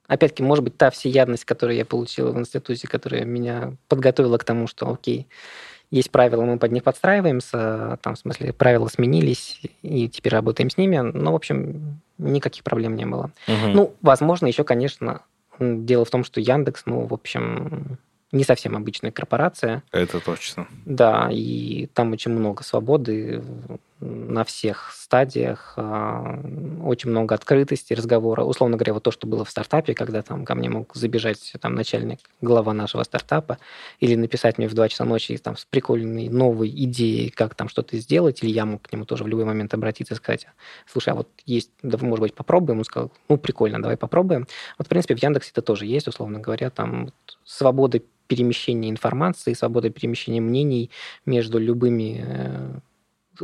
Опять-таки, 0.07 0.43
может 0.43 0.63
быть, 0.63 0.77
та 0.77 0.89
всеядность, 0.89 1.45
которую 1.45 1.77
я 1.77 1.85
получила 1.85 2.31
в 2.31 2.37
институте, 2.37 2.87
которая 2.87 3.25
меня 3.25 3.73
подготовила 3.87 4.37
к 4.37 4.43
тому, 4.43 4.67
что, 4.67 4.91
окей, 4.91 5.27
есть 5.91 6.11
правила, 6.11 6.43
мы 6.43 6.57
под 6.57 6.71
них 6.71 6.83
подстраиваемся, 6.83 7.99
там, 8.01 8.15
в 8.15 8.19
смысле, 8.19 8.53
правила 8.53 8.87
сменились, 8.87 9.61
и 9.81 10.09
теперь 10.09 10.33
работаем 10.33 10.69
с 10.69 10.77
ними. 10.77 10.97
Но, 10.97 11.31
в 11.31 11.35
общем, 11.35 12.01
никаких 12.17 12.63
проблем 12.63 12.95
не 12.95 13.05
было. 13.05 13.31
Угу. 13.47 13.67
Ну, 13.73 13.93
возможно, 14.01 14.47
еще, 14.47 14.63
конечно, 14.63 15.21
дело 15.59 16.05
в 16.05 16.09
том, 16.09 16.23
что 16.23 16.41
Яндекс, 16.41 16.83
ну, 16.85 17.05
в 17.05 17.13
общем, 17.13 17.97
не 18.31 18.43
совсем 18.43 18.75
обычная 18.75 19.11
корпорация. 19.11 19.83
Это 19.91 20.19
точно. 20.19 20.67
Да, 20.85 21.29
и 21.31 21.87
там 21.93 22.11
очень 22.11 22.31
много 22.31 22.63
свободы 22.63 23.41
на 24.01 24.43
всех 24.43 24.91
стадиях, 24.93 25.73
а, 25.77 26.39
очень 26.83 27.09
много 27.09 27.33
открытости 27.33 27.93
разговора. 27.93 28.43
Условно 28.43 28.75
говоря, 28.75 28.93
вот 28.93 29.03
то, 29.03 29.11
что 29.11 29.25
было 29.25 29.45
в 29.45 29.49
стартапе, 29.49 29.93
когда 29.93 30.21
там 30.21 30.43
ко 30.43 30.53
мне 30.53 30.69
мог 30.69 30.93
забежать 30.95 31.53
там 31.61 31.75
начальник, 31.75 32.19
глава 32.41 32.73
нашего 32.73 33.03
стартапа, 33.03 33.57
или 33.99 34.15
написать 34.15 34.57
мне 34.57 34.67
в 34.67 34.73
2 34.73 34.89
часа 34.89 35.05
ночи 35.05 35.37
там, 35.37 35.55
с 35.55 35.65
прикольной 35.65 36.27
новой 36.27 36.69
идеей, 36.69 37.29
как 37.29 37.55
там 37.55 37.69
что-то 37.69 37.97
сделать, 37.97 38.43
или 38.43 38.51
я 38.51 38.65
мог 38.65 38.81
к 38.81 38.91
нему 38.91 39.05
тоже 39.05 39.23
в 39.23 39.27
любой 39.27 39.45
момент 39.45 39.73
обратиться 39.73 40.13
и 40.13 40.17
сказать, 40.17 40.47
слушай, 40.91 41.09
а 41.09 41.15
вот 41.15 41.29
есть, 41.45 41.71
да, 41.81 41.97
может 42.01 42.21
быть, 42.21 42.35
попробуем? 42.35 42.79
Он 42.79 42.85
сказал, 42.85 43.11
ну, 43.29 43.37
прикольно, 43.37 43.81
давай 43.81 43.95
попробуем. 43.95 44.47
Вот, 44.77 44.87
в 44.87 44.89
принципе, 44.89 45.15
в 45.15 45.23
Яндексе 45.23 45.51
это 45.51 45.61
тоже 45.61 45.85
есть, 45.85 46.07
условно 46.07 46.39
говоря, 46.39 46.69
там 46.69 47.05
вот, 47.05 47.13
свобода 47.45 48.01
перемещения 48.27 48.89
информации, 48.89 49.53
свобода 49.53 49.89
перемещения 49.89 50.41
мнений 50.41 50.89
между 51.25 51.59
любыми 51.59 52.23
э, 52.25 52.79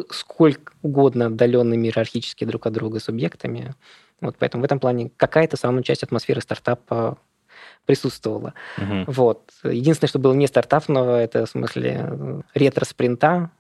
сколько 0.10 0.74
угодно 0.82 1.28
отдаленными 1.28 1.88
иерархически 1.88 2.46
друг 2.46 2.66
от 2.66 2.74
друга 2.74 3.00
субъектами. 3.00 3.74
Вот 4.20 4.36
поэтому 4.38 4.62
в 4.62 4.66
этом 4.66 4.80
плане 4.80 5.12
какая-то 5.18 5.58
самая 5.58 5.84
часть 5.84 6.04
атмосферы 6.04 6.42
стартапа 6.42 7.18
присутствовала. 7.86 8.54
Угу. 8.78 9.12
Вот. 9.12 9.52
Единственное, 9.64 10.10
что 10.10 10.20
было 10.20 10.34
не 10.34 10.48
стартапного, 10.48 11.18
это 11.18 11.46
в 11.46 11.50
смысле 11.50 12.44
ретро-спринта, 12.54 13.52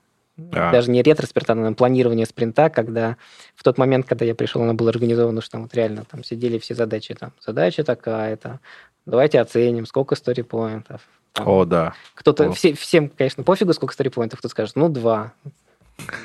а. 0.53 0.71
Даже 0.71 0.89
не 0.89 1.01
ретро-спринта, 1.01 1.53
а 1.53 1.73
планирование 1.73 2.25
спринта, 2.25 2.69
когда 2.69 3.17
в 3.55 3.63
тот 3.63 3.77
момент, 3.77 4.07
когда 4.07 4.25
я 4.25 4.33
пришел, 4.33 4.61
оно 4.61 4.73
было 4.73 4.89
организовано, 4.89 5.41
что 5.41 5.51
там 5.51 5.63
вот 5.63 5.73
реально 5.73 6.05
там 6.09 6.23
сидели 6.23 6.57
все 6.57 6.73
задачи, 6.73 7.13
там, 7.13 7.33
задача 7.39 7.83
такая-то, 7.83 8.59
давайте 9.05 9.39
оценим, 9.39 9.85
сколько 9.85 10.15
сторипоинтов. 10.15 11.01
О, 11.35 11.65
да. 11.65 11.93
Кто-то, 12.15 12.51
все, 12.53 12.73
всем, 12.73 13.09
конечно, 13.09 13.43
пофигу, 13.43 13.73
сколько 13.73 13.93
сторипоинтов, 13.93 14.39
кто 14.39 14.49
скажет, 14.49 14.75
ну, 14.75 14.89
два. 14.89 15.33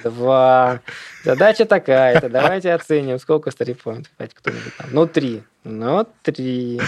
Два. 0.05 0.81
Задача 1.24 1.64
такая-то, 1.64 2.29
давайте 2.29 2.72
оценим, 2.72 3.18
сколько 3.18 3.51
сторипоинтов. 3.51 4.12
Опять 4.16 4.35
кто-нибудь 4.35 4.77
там. 4.77 4.89
Ну, 4.93 5.07
три. 5.07 5.43
Ну, 5.64 6.07
три. 6.22 6.81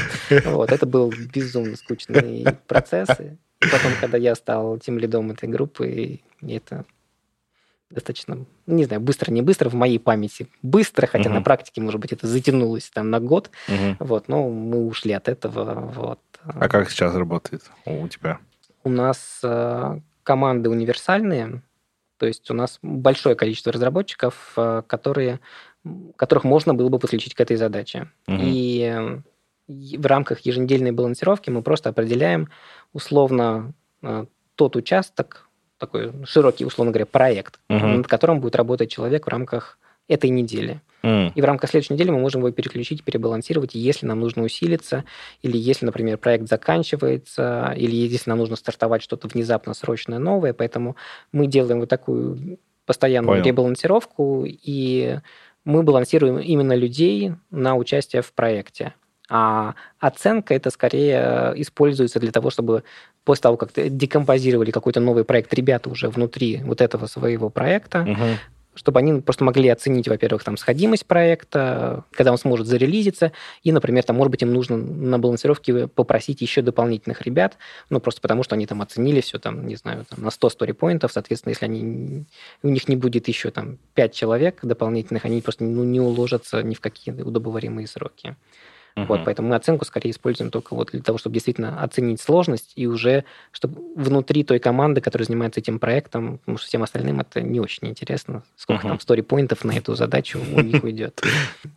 Вот, 0.44 0.70
это 0.72 0.86
был 0.86 1.12
безумно 1.34 1.76
скучный 1.76 2.46
процесс. 2.66 3.08
И 3.20 3.36
потом, 3.70 3.92
когда 4.00 4.18
я 4.18 4.34
стал 4.34 4.78
тем 4.78 4.98
лидом 4.98 5.30
этой 5.30 5.48
группы, 5.48 6.20
это 6.40 6.84
достаточно, 7.90 8.44
не 8.66 8.84
знаю, 8.84 9.00
быстро, 9.00 9.32
не 9.32 9.42
быстро, 9.42 9.70
в 9.70 9.74
моей 9.74 9.98
памяти 9.98 10.48
быстро, 10.62 11.06
хотя 11.06 11.30
uh-huh. 11.30 11.34
на 11.34 11.42
практике, 11.42 11.80
может 11.80 12.00
быть, 12.00 12.12
это 12.12 12.26
затянулось 12.26 12.90
там 12.90 13.10
на 13.10 13.18
год, 13.18 13.50
uh-huh. 13.68 13.96
вот, 13.98 14.28
но 14.28 14.48
мы 14.48 14.86
ушли 14.86 15.12
от 15.12 15.28
этого, 15.28 15.90
вот. 15.94 16.20
А 16.44 16.68
как 16.68 16.90
сейчас 16.90 17.14
работает 17.14 17.62
у 17.86 18.06
тебя? 18.08 18.38
У 18.84 18.90
нас 18.90 19.40
э, 19.42 20.00
команды 20.22 20.68
универсальные, 20.68 21.62
то 22.18 22.26
есть 22.26 22.50
у 22.50 22.54
нас 22.54 22.78
большое 22.82 23.34
количество 23.34 23.72
разработчиков, 23.72 24.52
э, 24.56 24.82
которые, 24.86 25.40
которых 26.16 26.44
можно 26.44 26.74
было 26.74 26.88
бы 26.88 26.98
подключить 26.98 27.34
к 27.34 27.40
этой 27.40 27.56
задаче. 27.56 28.10
Uh-huh. 28.26 28.40
И 28.42 29.20
в 29.68 30.06
рамках 30.06 30.40
еженедельной 30.40 30.92
балансировки 30.92 31.50
мы 31.50 31.62
просто 31.62 31.90
определяем 31.90 32.48
условно 32.92 33.72
э, 34.02 34.26
тот 34.54 34.76
участок, 34.76 35.48
такой 35.78 36.12
широкий, 36.24 36.64
условно 36.64 36.90
говоря, 36.90 37.06
проект, 37.06 37.60
угу. 37.68 37.86
над 37.86 38.08
которым 38.08 38.40
будет 38.40 38.56
работать 38.56 38.90
человек 38.90 39.26
в 39.26 39.28
рамках 39.28 39.78
этой 40.08 40.30
недели. 40.30 40.80
Mm. 41.02 41.32
И 41.34 41.40
в 41.40 41.44
рамках 41.44 41.70
следующей 41.70 41.94
недели 41.94 42.10
мы 42.10 42.18
можем 42.18 42.40
его 42.40 42.50
переключить, 42.50 43.04
перебалансировать, 43.04 43.74
если 43.74 44.06
нам 44.06 44.20
нужно 44.20 44.42
усилиться, 44.42 45.04
или 45.42 45.56
если, 45.56 45.86
например, 45.86 46.18
проект 46.18 46.48
заканчивается, 46.48 47.72
или 47.76 47.94
если 47.94 48.30
нам 48.30 48.38
нужно 48.38 48.56
стартовать 48.56 49.02
что-то 49.02 49.28
внезапно 49.28 49.74
срочное 49.74 50.18
новое. 50.18 50.52
Поэтому 50.52 50.96
мы 51.30 51.46
делаем 51.46 51.80
вот 51.80 51.88
такую 51.88 52.58
постоянную 52.84 53.38
Понял. 53.38 53.44
ребалансировку, 53.44 54.44
и 54.46 55.18
мы 55.64 55.82
балансируем 55.82 56.38
именно 56.38 56.74
людей 56.74 57.32
на 57.50 57.76
участие 57.76 58.22
в 58.22 58.32
проекте. 58.32 58.94
А 59.30 59.74
оценка 59.98 60.54
это 60.54 60.70
скорее 60.70 61.52
используется 61.56 62.18
для 62.18 62.32
того, 62.32 62.48
чтобы 62.48 62.82
после 63.24 63.42
того, 63.42 63.58
как 63.58 63.72
декомпозировали 63.74 64.70
какой-то 64.70 65.00
новый 65.00 65.24
проект 65.24 65.52
ребята 65.52 65.90
уже 65.90 66.08
внутри 66.08 66.62
вот 66.64 66.80
этого 66.80 67.06
своего 67.06 67.50
проекта, 67.50 68.00
угу. 68.00 68.24
Чтобы 68.78 69.00
они 69.00 69.20
просто 69.20 69.44
могли 69.44 69.68
оценить, 69.68 70.08
во-первых, 70.08 70.44
там 70.44 70.56
сходимость 70.56 71.04
проекта, 71.04 72.04
когда 72.12 72.30
он 72.30 72.38
сможет 72.38 72.66
зарелизиться, 72.68 73.32
и, 73.64 73.72
например, 73.72 74.04
там, 74.04 74.16
может 74.16 74.30
быть, 74.30 74.42
им 74.42 74.52
нужно 74.52 74.76
на 74.76 75.18
балансировке 75.18 75.88
попросить 75.88 76.40
еще 76.40 76.62
дополнительных 76.62 77.22
ребят, 77.22 77.58
ну, 77.90 77.98
просто 78.00 78.20
потому, 78.20 78.44
что 78.44 78.54
они 78.54 78.66
там 78.66 78.80
оценили 78.80 79.20
все, 79.20 79.38
там, 79.38 79.66
не 79.66 79.74
знаю, 79.74 80.06
там, 80.08 80.22
на 80.22 80.30
100 80.30 80.48
story 80.48 81.08
соответственно, 81.08 81.50
если 81.50 81.64
они, 81.64 82.24
у 82.62 82.68
них 82.68 82.88
не 82.88 82.96
будет 82.96 83.26
еще 83.26 83.50
там 83.50 83.78
5 83.94 84.14
человек 84.14 84.60
дополнительных, 84.62 85.24
они 85.24 85.42
просто 85.42 85.64
ну, 85.64 85.82
не 85.82 86.00
уложатся 86.00 86.62
ни 86.62 86.74
в 86.74 86.80
какие 86.80 87.20
удобоваримые 87.20 87.88
сроки. 87.88 88.36
Uh-huh. 88.98 89.06
Вот, 89.06 89.24
поэтому 89.24 89.48
мы 89.48 89.54
оценку 89.54 89.84
скорее 89.84 90.10
используем 90.10 90.50
только 90.50 90.74
вот 90.74 90.90
для 90.90 91.02
того, 91.02 91.18
чтобы 91.18 91.34
действительно 91.34 91.82
оценить 91.82 92.20
сложность 92.20 92.72
и 92.74 92.86
уже 92.86 93.24
чтобы 93.52 93.80
внутри 93.94 94.44
той 94.44 94.58
команды, 94.58 95.00
которая 95.00 95.26
занимается 95.26 95.60
этим 95.60 95.78
проектом, 95.78 96.38
потому 96.38 96.58
что 96.58 96.66
всем 96.66 96.82
остальным 96.82 97.20
это 97.20 97.40
не 97.40 97.60
очень 97.60 97.88
интересно, 97.88 98.42
сколько 98.56 98.86
uh-huh. 98.86 98.90
там 98.90 99.00
стори-поинтов 99.00 99.64
на 99.64 99.72
эту 99.72 99.94
задачу 99.94 100.40
у 100.40 100.60
них 100.62 100.82
уйдет. 100.82 101.22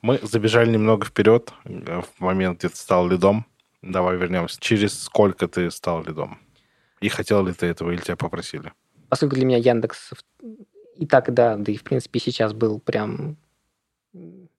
Мы 0.01 0.19
забежали 0.23 0.71
немного 0.71 1.05
вперед 1.05 1.53
в 1.63 2.05
момент, 2.19 2.59
где 2.59 2.69
ты 2.69 2.75
стал 2.75 3.07
лидом. 3.07 3.45
Давай 3.81 4.17
вернемся. 4.17 4.59
Через 4.59 4.99
сколько 5.03 5.47
ты 5.47 5.71
стал 5.71 6.03
лидом? 6.03 6.39
И 6.99 7.09
хотел 7.09 7.45
ли 7.45 7.53
ты 7.53 7.65
этого, 7.65 7.91
или 7.91 7.99
тебя 7.99 8.15
попросили? 8.15 8.71
Поскольку 9.09 9.35
для 9.35 9.45
меня 9.45 9.57
Яндекс 9.57 10.11
и 10.97 11.05
тогда, 11.05 11.57
да 11.57 11.71
и 11.71 11.77
в 11.77 11.83
принципе 11.83 12.19
сейчас 12.19 12.53
был 12.53 12.79
прям 12.79 13.37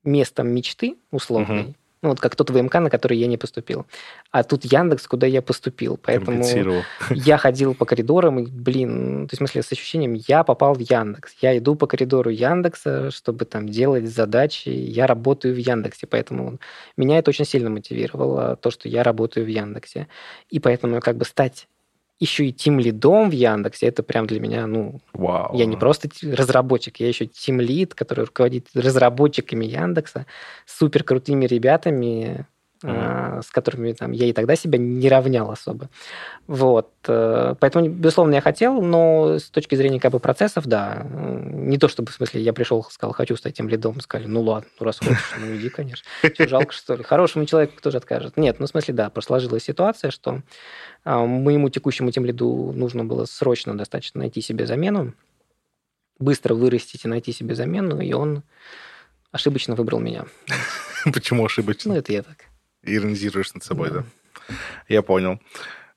местом 0.05 0.49
мечты 0.49 0.97
условной, 1.11 1.77
Ну, 2.03 2.09
вот 2.09 2.21
как 2.21 2.35
тот 2.35 2.51
ВМК, 2.51 2.75
на 2.75 2.91
который 2.91 3.17
я 3.17 3.29
не 3.29 3.37
поступил. 3.37 3.87
А 4.33 4.43
тут 4.43 4.65
Яндекс, 4.65 5.07
куда 5.07 5.27
я 5.27 5.41
поступил. 5.41 5.97
Поэтому 5.97 6.45
я 7.11 7.39
ходил 7.39 7.75
по 7.75 7.85
коридорам, 7.85 8.41
и, 8.41 8.47
блин, 8.47 9.29
то 9.29 9.35
есть, 9.35 9.35
в 9.35 9.37
смысле, 9.37 9.63
с 9.63 9.71
ощущением, 9.71 10.15
я 10.15 10.43
попал 10.43 10.75
в 10.75 10.81
Яндекс. 10.81 11.37
Я 11.41 11.57
иду 11.57 11.77
по 11.77 11.87
коридору 11.87 12.31
Яндекса, 12.31 13.13
чтобы 13.13 13.45
там 13.45 13.69
делать 13.69 14.09
задачи. 14.09 14.69
Я 14.69 15.07
работаю 15.07 15.55
в 15.55 15.59
Яндексе, 15.59 16.09
поэтому 16.09 16.59
меня 16.97 17.19
это 17.19 17.31
очень 17.31 17.45
сильно 17.45 17.71
мотивировало, 17.71 18.57
то, 18.57 18.73
что 18.73 18.89
я 18.89 19.05
работаю 19.05 19.47
в 19.47 19.49
Яндексе. 19.49 20.09
И 20.51 20.59
поэтому 20.59 21.01
как 21.01 21.17
бы 21.17 21.25
стать 21.25 21.69
еще 22.23 22.47
и 22.47 22.53
тим 22.53 22.79
лидом 22.79 23.31
в 23.31 23.33
Яндексе, 23.33 23.87
это 23.89 24.05
прям 24.05 24.27
для 24.27 24.39
меня, 24.39 24.67
ну, 24.69 25.01
Вау. 25.13 25.57
я 25.57 25.67
не 25.67 25.77
просто 25.77 26.09
разработчик, 26.23 27.01
я 27.01 27.09
еще 27.09 27.27
тим 27.27 27.61
лид, 27.61 27.95
который 27.95 28.27
руководит 28.27 28.69
разработчиками 28.75 29.65
Яндекса, 29.65 30.27
супер 30.65 31.03
крутыми 31.03 31.47
ребятами. 31.47 32.47
С 32.83 33.51
которыми 33.51 33.93
там, 33.93 34.13
я 34.13 34.27
и 34.27 34.33
тогда 34.33 34.57
себя 34.57 34.79
не 34.79 35.09
равнял 35.09 35.51
особо. 35.51 35.89
Вот. 36.47 36.91
Э, 37.07 37.55
поэтому, 37.59 37.89
безусловно, 37.89 38.35
я 38.35 38.41
хотел, 38.41 38.83
но 38.83 39.39
с 39.39 39.51
точки 39.51 39.75
зрения 39.75 40.01
как 40.01 40.13
бы 40.13 40.21
процессов, 40.21 40.67
да, 40.67 41.07
не 41.13 41.79
то 41.79 41.89
чтобы, 41.89 42.11
в 42.11 42.15
смысле, 42.15 42.43
я 42.43 42.53
пришел, 42.53 42.85
сказал, 42.85 43.13
хочу 43.13 43.37
стать 43.37 43.55
тем 43.55 43.69
лидом, 43.69 44.01
сказали, 44.01 44.29
ну 44.29 44.43
ладно, 44.43 44.69
ну 44.79 44.87
раз 44.87 44.99
хочешь, 44.99 45.35
ну 45.39 45.57
иди, 45.57 45.69
конечно. 45.69 46.05
Что, 46.23 46.49
жалко, 46.49 46.73
что 46.73 46.95
ли? 46.97 47.03
Хорошему 47.03 47.47
человеку 47.47 47.81
тоже 47.81 47.99
откажет. 47.99 48.37
Нет, 48.37 48.61
ну 48.61 48.67
в 48.67 48.69
смысле, 48.71 48.95
да, 48.95 49.11
просто 49.11 49.29
сложилась 49.29 49.65
ситуация, 49.65 50.11
что 50.11 50.43
а, 51.05 51.25
моему 51.25 51.69
текущему 51.69 52.11
тем 52.11 52.25
лиду 52.25 52.73
нужно 52.75 53.05
было 53.05 53.25
срочно 53.25 53.77
достаточно 53.77 54.21
найти 54.21 54.41
себе 54.41 54.67
замену, 54.67 55.15
быстро 56.19 56.55
вырастить 56.55 57.05
и 57.05 57.09
найти 57.09 57.33
себе 57.33 57.55
замену, 57.55 58.01
и 58.01 58.13
он 58.13 58.43
ошибочно 59.31 59.75
выбрал 59.75 60.01
меня. 60.01 60.27
Почему 61.13 61.45
ошибочно? 61.45 61.93
Ну, 61.93 61.99
это 61.99 62.13
я 62.13 62.23
так 62.23 62.52
иронизируешь 62.83 63.55
над 63.55 63.65
собой, 63.65 63.91
да? 63.91 64.05
Я 64.89 65.03
понял. 65.03 65.41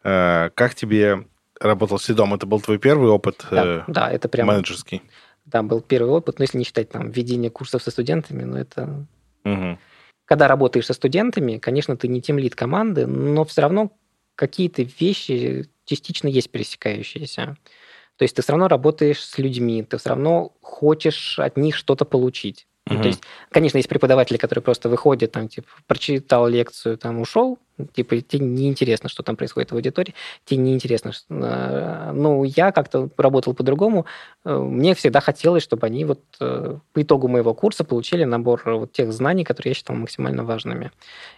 Э, 0.04 0.50
как 0.54 0.76
тебе 0.76 1.28
работал 1.60 2.00
с 2.00 2.08
лидом? 2.10 2.34
Это 2.34 2.46
был 2.46 2.62
твой 2.62 2.78
первый 2.78 3.10
опыт 3.10 3.46
да, 3.50 3.66
э, 3.66 3.84
да, 3.88 4.12
это 4.12 4.30
прям, 4.30 4.48
менеджерский? 4.48 5.02
Да, 5.46 5.64
был 5.64 5.82
первый 5.82 6.12
опыт, 6.12 6.40
но 6.40 6.44
если 6.44 6.58
не 6.58 6.64
считать 6.64 6.90
там 6.90 7.10
введение 7.10 7.50
курсов 7.50 7.84
со 7.84 7.92
студентами, 7.92 8.44
ну 8.44 8.58
это... 8.58 9.06
Угу. 9.44 9.78
Когда 10.26 10.48
работаешь 10.48 10.88
со 10.88 10.94
студентами, 10.94 11.60
конечно, 11.60 11.96
ты 11.98 12.08
не 12.08 12.22
тем 12.22 12.40
лид 12.40 12.56
команды, 12.56 13.06
но 13.06 13.46
все 13.46 13.62
равно 13.62 13.92
какие-то 14.36 14.82
вещи 14.82 15.70
частично 15.86 16.28
есть 16.28 16.50
пересекающиеся. 16.50 17.58
То 18.18 18.24
есть 18.24 18.36
ты 18.36 18.42
все 18.42 18.54
равно 18.54 18.68
работаешь 18.68 19.24
с 19.24 19.38
людьми, 19.38 19.84
ты 19.84 19.98
все 19.98 20.10
равно 20.10 20.56
хочешь 20.62 21.38
от 21.38 21.58
них 21.58 21.76
что-то 21.76 22.06
получить. 22.06 22.68
Mm-hmm. 22.88 23.02
то 23.02 23.08
есть, 23.08 23.24
конечно, 23.50 23.78
есть 23.78 23.90
преподаватели, 23.90 24.38
которые 24.38 24.62
просто 24.62 24.90
выходят, 24.90 25.32
там, 25.32 25.48
типа, 25.48 25.68
прочитал 25.88 26.48
лекцию, 26.48 26.98
там, 26.98 27.20
ушел, 27.20 27.58
типа, 27.94 28.22
тебе 28.22 28.46
неинтересно, 28.46 29.10
что 29.10 29.24
там 29.24 29.36
происходит 29.36 29.72
в 29.72 29.76
аудитории, 29.76 30.14
тебе 30.46 30.62
неинтересно. 30.62 31.12
Что... 31.12 31.26
Э, 31.30 32.12
ну, 32.14 32.44
я 32.44 32.72
как-то 32.72 33.10
работал 33.18 33.54
по-другому. 33.54 34.06
Э, 34.44 34.58
мне 34.58 34.96
всегда 34.96 35.20
хотелось, 35.20 35.64
чтобы 35.64 35.86
они 35.88 36.06
вот 36.06 36.22
э, 36.40 36.78
по 36.94 37.02
итогу 37.02 37.28
моего 37.28 37.54
курса 37.54 37.84
получили 37.84 38.24
набор 38.24 38.62
вот 38.66 38.92
тех 38.92 39.12
знаний, 39.12 39.44
которые 39.44 39.72
я 39.72 39.76
считал 39.76 39.96
максимально 39.96 40.44
важными. 40.44 40.92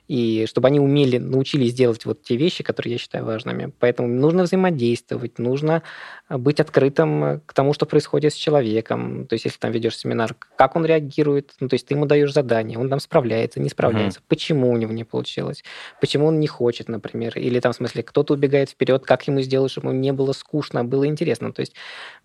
И 0.07 0.45
чтобы 0.47 0.67
они 0.67 0.79
умели, 0.79 1.17
научились 1.17 1.73
делать 1.73 2.05
вот 2.05 2.21
те 2.21 2.37
вещи, 2.37 2.63
которые 2.63 2.93
я 2.93 2.99
считаю 2.99 3.25
важными. 3.25 3.71
Поэтому 3.79 4.07
нужно 4.07 4.43
взаимодействовать, 4.43 5.39
нужно 5.39 5.83
быть 6.29 6.59
открытым 6.59 7.41
к 7.45 7.53
тому, 7.53 7.73
что 7.73 7.85
происходит 7.85 8.33
с 8.33 8.35
человеком. 8.35 9.27
То 9.27 9.33
есть, 9.33 9.45
если 9.45 9.59
там 9.59 9.71
ведешь 9.71 9.97
семинар, 9.97 10.35
как 10.55 10.75
он 10.75 10.85
реагирует, 10.85 11.53
ну, 11.59 11.67
то 11.67 11.73
есть 11.73 11.87
ты 11.87 11.93
ему 11.93 12.05
даешь 12.05 12.33
задание, 12.33 12.77
он 12.77 12.89
там 12.89 12.99
справляется, 12.99 13.59
не 13.59 13.69
справляется, 13.69 14.19
mm-hmm. 14.19 14.25
почему 14.27 14.71
у 14.71 14.77
него 14.77 14.93
не 14.93 15.03
получилось, 15.03 15.63
почему 15.99 16.26
он 16.27 16.39
не 16.39 16.47
хочет, 16.47 16.87
например, 16.87 17.37
или 17.37 17.59
там, 17.59 17.73
в 17.73 17.75
смысле, 17.75 18.03
кто-то 18.03 18.33
убегает 18.33 18.69
вперед, 18.69 19.05
как 19.05 19.27
ему 19.27 19.41
сделать, 19.41 19.71
чтобы 19.71 19.89
ему 19.89 19.99
не 19.99 20.13
было 20.13 20.33
скучно, 20.33 20.81
а 20.81 20.83
было 20.83 21.07
интересно. 21.07 21.51
То 21.51 21.61
есть 21.61 21.73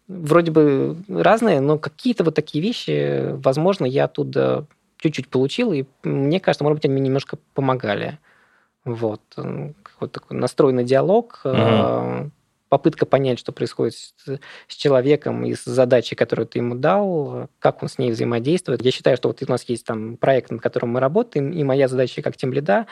вроде 0.08 0.50
бы 0.50 0.96
разные, 1.08 1.60
но 1.60 1.78
какие-то 1.78 2.24
вот 2.24 2.34
такие 2.34 2.62
вещи, 2.62 3.32
возможно, 3.32 3.84
я 3.86 4.04
оттуда 4.04 4.66
чуть-чуть 4.98 5.28
получил, 5.28 5.72
и 5.72 5.84
мне 6.02 6.40
кажется, 6.40 6.64
может 6.64 6.78
быть, 6.78 6.84
они 6.84 6.94
мне 6.94 7.04
немножко 7.04 7.38
помогали. 7.54 8.18
Вот. 8.84 9.22
Вот 9.36 10.12
такой 10.12 10.36
настроенный 10.36 10.84
диалог, 10.84 11.40
mm-hmm 11.44 12.30
попытка 12.72 13.04
понять, 13.04 13.38
что 13.38 13.52
происходит 13.52 13.92
с, 13.92 14.38
с 14.66 14.74
человеком 14.74 15.44
и 15.44 15.54
с 15.54 15.62
задачей, 15.62 16.14
которую 16.14 16.46
ты 16.46 16.58
ему 16.60 16.74
дал, 16.74 17.50
как 17.58 17.82
он 17.82 17.90
с 17.90 17.98
ней 17.98 18.10
взаимодействует. 18.10 18.80
Я 18.80 18.90
считаю, 18.90 19.18
что 19.18 19.28
вот 19.28 19.42
у 19.42 19.50
нас 19.50 19.64
есть 19.64 19.84
там 19.84 20.16
проект, 20.16 20.50
над 20.50 20.62
которым 20.62 20.92
мы 20.92 21.00
работаем, 21.00 21.52
и 21.52 21.62
моя 21.64 21.86
задача 21.86 22.22
как 22.22 22.34
тем 22.38 22.50
лида 22.50 22.86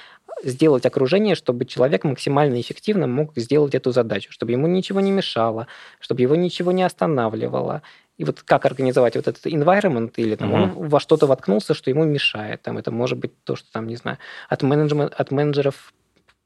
сделать 0.44 0.84
окружение, 0.84 1.34
чтобы 1.34 1.64
человек 1.64 2.04
максимально 2.04 2.60
эффективно 2.60 3.06
мог 3.06 3.32
сделать 3.36 3.74
эту 3.74 3.90
задачу, 3.90 4.30
чтобы 4.32 4.52
ему 4.52 4.66
ничего 4.66 5.00
не 5.00 5.12
мешало, 5.12 5.66
чтобы 5.98 6.20
его 6.20 6.34
ничего 6.34 6.72
не 6.72 6.82
останавливало. 6.82 7.80
И 8.18 8.24
вот 8.24 8.42
как 8.42 8.66
организовать 8.66 9.16
вот 9.16 9.28
этот 9.28 9.46
environment, 9.46 10.12
или 10.16 10.36
там 10.36 10.54
mm-hmm. 10.54 10.76
он 10.76 10.88
во 10.90 11.00
что-то 11.00 11.26
воткнулся, 11.26 11.72
что 11.72 11.88
ему 11.88 12.04
мешает. 12.04 12.60
Там 12.60 12.76
это 12.76 12.90
может 12.90 13.16
быть 13.16 13.32
то, 13.44 13.56
что 13.56 13.72
там, 13.72 13.86
не 13.86 13.96
знаю, 13.96 14.18
от, 14.50 14.62
менеджмент, 14.62 15.14
от 15.14 15.30
менеджеров 15.30 15.94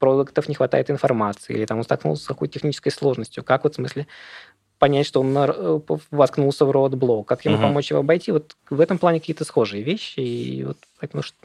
продуктов 0.05 0.47
не 0.47 0.55
хватает 0.55 0.91
информации, 0.91 1.53
или 1.53 1.65
там 1.65 1.79
он 1.79 1.83
столкнулся 1.83 2.23
с 2.23 2.27
какой-то 2.27 2.53
технической 2.53 2.91
сложностью. 2.91 3.43
Как 3.43 3.63
вот 3.63 3.73
в 3.73 3.75
смысле 3.75 4.05
понять, 4.77 5.07
что 5.07 5.21
он 5.21 5.35
э, 5.35 5.79
воткнулся 6.11 6.65
в 6.65 6.71
roadblock, 6.71 7.27
как 7.27 7.45
ему 7.45 7.57
uh-huh. 7.57 7.61
помочь 7.61 7.89
его 7.89 8.01
обойти. 8.01 8.31
Вот 8.31 8.55
в 8.69 8.79
этом 8.79 8.97
плане 8.97 9.19
какие-то 9.19 9.45
схожие 9.45 9.83
вещи. 9.83 10.19
И 10.19 10.63
вот 10.63 10.77
поэтому 10.99 11.23
что 11.23 11.37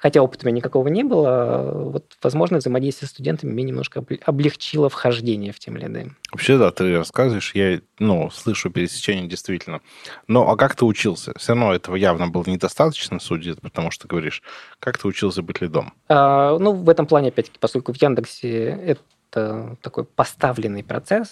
хотя 0.00 0.22
опыта 0.22 0.46
у 0.46 0.48
меня 0.48 0.56
никакого 0.56 0.88
не 0.88 1.04
было, 1.04 1.72
вот, 1.74 2.16
возможно, 2.22 2.58
взаимодействие 2.58 3.08
с 3.08 3.12
студентами 3.12 3.52
мне 3.52 3.64
немножко 3.64 4.02
облегчило 4.24 4.88
вхождение 4.88 5.52
в 5.52 5.58
тем 5.58 5.76
лиды. 5.76 6.12
Вообще, 6.32 6.56
да, 6.56 6.70
ты 6.70 6.96
рассказываешь, 6.96 7.54
я, 7.54 7.80
ну, 7.98 8.30
слышу 8.30 8.70
пересечение 8.70 9.28
действительно. 9.28 9.80
Но 10.26 10.50
а 10.50 10.56
как 10.56 10.74
ты 10.74 10.86
учился? 10.86 11.32
Все 11.36 11.52
равно 11.52 11.74
этого 11.74 11.96
явно 11.96 12.28
было 12.28 12.44
недостаточно, 12.46 13.20
судя, 13.20 13.54
потому 13.56 13.90
что 13.90 14.08
говоришь, 14.08 14.42
как 14.78 14.96
ты 14.96 15.06
учился 15.06 15.42
быть 15.42 15.60
лидом? 15.60 15.92
А, 16.08 16.58
ну, 16.58 16.72
в 16.72 16.88
этом 16.88 17.06
плане, 17.06 17.28
опять-таки, 17.28 17.58
поскольку 17.60 17.92
в 17.92 18.00
Яндексе 18.00 18.96
это 19.30 19.76
такой 19.82 20.04
поставленный 20.04 20.82
процесс, 20.82 21.28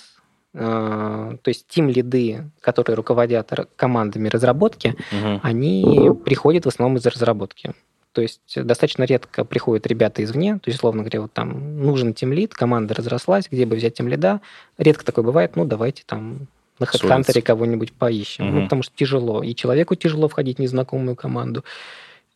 а, 0.54 1.36
то 1.42 1.48
есть 1.48 1.66
тим 1.68 1.88
лиды, 1.88 2.50
которые 2.60 2.96
руководят 2.96 3.50
командами 3.76 4.28
разработки, 4.28 4.94
угу. 5.10 5.40
они 5.42 6.10
приходят 6.24 6.66
в 6.66 6.68
основном 6.68 6.98
из 6.98 7.06
разработки. 7.06 7.74
То 8.12 8.22
есть 8.22 8.40
достаточно 8.56 9.04
редко 9.04 9.44
приходят 9.44 9.86
ребята 9.86 10.24
извне, 10.24 10.54
то 10.54 10.68
есть, 10.68 10.78
условно 10.78 11.02
говоря, 11.02 11.22
вот 11.22 11.32
там 11.32 11.82
нужен 11.82 12.14
тимлид, 12.14 12.54
команда 12.54 12.94
разрослась, 12.94 13.48
где 13.50 13.66
бы 13.66 13.76
взять 13.76 13.94
тимлида. 13.94 14.40
Редко 14.78 15.04
такое 15.04 15.24
бывает, 15.24 15.56
ну, 15.56 15.64
давайте 15.64 16.02
там 16.06 16.48
на 16.78 16.84
HeadHunter 16.84 17.42
кого-нибудь 17.42 17.92
поищем. 17.92 18.48
Угу. 18.48 18.54
Ну, 18.54 18.62
потому 18.64 18.82
что 18.82 18.94
тяжело. 18.96 19.42
И 19.42 19.54
человеку 19.54 19.94
тяжело 19.94 20.28
входить 20.28 20.58
в 20.58 20.60
незнакомую 20.60 21.16
команду. 21.16 21.64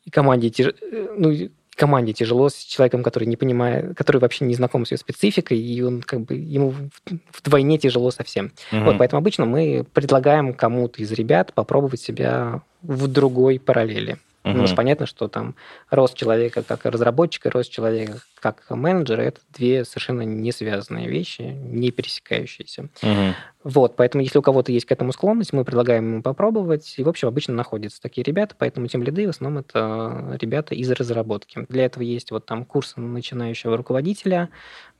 И 0.05 0.11
команде 0.11 0.51
тяжело... 0.51 0.75
Ну, 1.17 1.33
команде 1.75 2.13
тяжело 2.13 2.51
с 2.51 2.57
человеком, 2.57 3.03
который 3.03 3.25
не 3.25 3.37
понимает, 3.37 3.97
который 3.97 4.19
вообще 4.19 4.45
не 4.45 4.55
знаком 4.55 4.85
с 4.85 4.93
ее 4.93 4.99
спецификой, 4.99 5.59
и 5.59 5.81
он 5.81 6.03
как 6.03 6.21
бы 6.21 6.35
ему 6.35 6.75
вдвойне 7.33 7.79
тяжело 7.79 8.11
совсем. 8.11 8.53
Угу. 8.73 8.83
Вот, 8.83 8.99
поэтому 8.99 9.21
обычно 9.21 9.47
мы 9.47 9.85
предлагаем 9.93 10.53
кому-то 10.53 11.03
из 11.03 11.11
ребят 11.13 11.55
попробовать 11.55 12.01
себя 12.01 12.63
в 12.83 13.09
другой 13.09 13.59
параллели. 13.59 14.19
Угу. 14.45 14.51
Потому 14.51 14.67
что 14.67 14.77
понятно, 14.77 15.07
что 15.07 15.29
там 15.29 15.55
рост 15.89 16.17
человека 16.17 16.63
как 16.63 16.85
разработчика 16.85 17.51
рост 17.51 17.71
человека 17.71 18.19
как 18.41 18.69
менеджера– 18.71 19.23
это 19.23 19.41
две 19.53 19.85
совершенно 19.85 20.23
не 20.23 20.51
связанные 20.51 21.09
вещи, 21.09 21.43
не 21.43 21.93
пересекающиеся. 21.93 22.89
Угу. 23.03 23.35
Вот, 23.65 23.95
поэтому 23.95 24.25
если 24.25 24.39
у 24.39 24.43
кого-то 24.43 24.73
есть 24.73 24.87
к 24.87 24.93
этому 24.93 25.13
склонность, 25.13 25.53
мы 25.53 25.65
предлагаем 25.65 26.11
ему 26.11 26.23
попробовать. 26.23 26.95
И, 26.97 27.05
в 27.05 27.09
общем, 27.09 27.29
обычно 27.29 27.55
находятся 27.55 28.03
такие 28.03 28.25
ребята, 28.25 28.57
поэтому 28.59 28.89
тем 28.89 29.05
лиды 29.05 29.27
в 29.27 29.31
основном 29.31 29.61
это 29.61 30.37
ребята 30.41 30.75
из 30.75 30.91
разработки. 30.91 31.65
Для 31.69 31.85
этого 31.85 32.03
есть 32.03 32.33
вот 32.33 32.45
там 32.45 32.65
курс 32.65 32.95
начинающего 32.97 33.77
руководителя, 33.77 34.49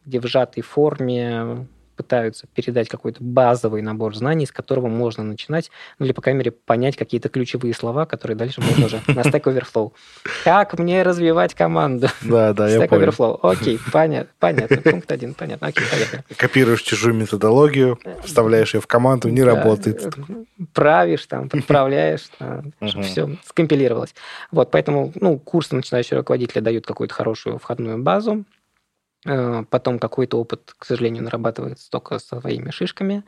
где 0.05 0.21
в 0.21 0.27
сжатой 0.27 0.63
форме 0.63 1.67
пытаются 1.97 2.47
передать 2.55 2.89
какой-то 2.89 3.23
базовый 3.23 3.83
набор 3.83 4.15
знаний, 4.15 4.47
с 4.47 4.53
которого 4.53 4.89
можно 4.89 5.23
начинать, 5.23 5.71
ну 5.99 6.07
или, 6.07 6.13
по 6.13 6.23
крайней 6.23 6.39
мере, 6.39 6.51
понять 6.51 6.97
какие-то 6.97 7.29
ключевые 7.29 7.75
слова, 7.75 8.07
которые 8.07 8.37
дальше 8.37 8.61
можно 8.61 8.87
уже 8.87 8.97
на 9.09 9.21
Stack 9.21 9.43
Overflow. 9.43 9.93
Как 10.45 10.79
мне 10.79 11.03
развивать 11.03 11.55
команду? 11.55 12.09
Да, 12.23 12.53
да, 12.53 12.69
я 12.69 12.87
понял. 12.87 13.09
Overflow. 13.09 13.39
Окей, 13.43 13.79
понятно, 13.93 14.33
понятно. 14.39 14.77
Пункт 14.79 15.11
один, 15.13 15.35
понятно. 15.35 15.69
Окей, 15.69 15.87
поехали. 15.91 16.25
Копируешь 16.37 16.83
чужую 16.83 17.15
методологию, 17.15 17.99
вставляешь 18.25 18.75
ее 18.75 18.81
в 18.81 18.87
команду, 18.87 19.29
не 19.29 19.43
работает. 19.43 20.15
Правишь 20.73 21.27
там, 21.27 21.49
подправляешь, 21.49 22.29
чтобы 22.81 23.03
все 23.05 23.37
скомпилировалось. 23.45 24.15
Вот, 24.51 24.71
поэтому, 24.71 25.13
ну, 25.15 25.39
курсы 25.39 25.75
начинающего 25.75 26.19
руководителя 26.19 26.63
дают 26.63 26.87
какую-то 26.87 27.15
хорошую 27.15 27.59
входную 27.59 28.03
базу, 28.03 28.33
Э, 28.33 28.62
потом 29.25 29.99
какой-то 29.99 30.39
опыт, 30.39 30.75
к 30.77 30.85
сожалению, 30.85 31.23
нарабатывается 31.23 31.91
только 31.91 32.19
своими 32.19 32.71
шишками. 32.71 33.25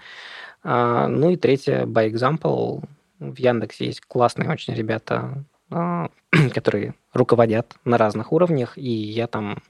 А, 0.63 1.09
ну 1.09 1.31
и 1.31 1.37
третье, 1.37 1.85
by 1.85 2.11
example. 2.11 2.83
В 3.21 3.39
Яндексе 3.39 3.87
есть 3.87 4.01
классные 4.01 4.51
очень 4.51 4.75
ребята, 4.75 5.45
а, 5.71 6.09
которые 6.55 6.95
руководят 7.13 7.77
на 7.85 7.97
разных 7.97 8.33
уровнях, 8.33 8.77
и 8.77 8.91
я 8.91 9.27
там 9.27 9.63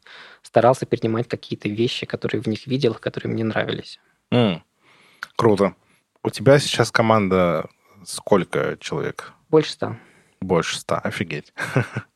старался 0.42 0.86
перенимать 0.86 1.28
какие-то 1.28 1.68
вещи, 1.68 2.06
которые 2.06 2.40
в 2.40 2.46
них 2.46 2.66
видел, 2.66 2.94
которые 2.94 3.32
мне 3.32 3.44
нравились. 3.44 4.00
Mm. 4.32 4.60
Круто. 5.36 5.74
У 6.22 6.30
тебя 6.30 6.58
сейчас 6.58 6.90
команда 6.90 7.68
сколько 8.04 8.78
человек? 8.80 9.32
Больше 9.50 9.72
ста. 9.72 9.98
Больше 10.40 10.78
ста, 10.78 10.98
офигеть. 10.98 11.52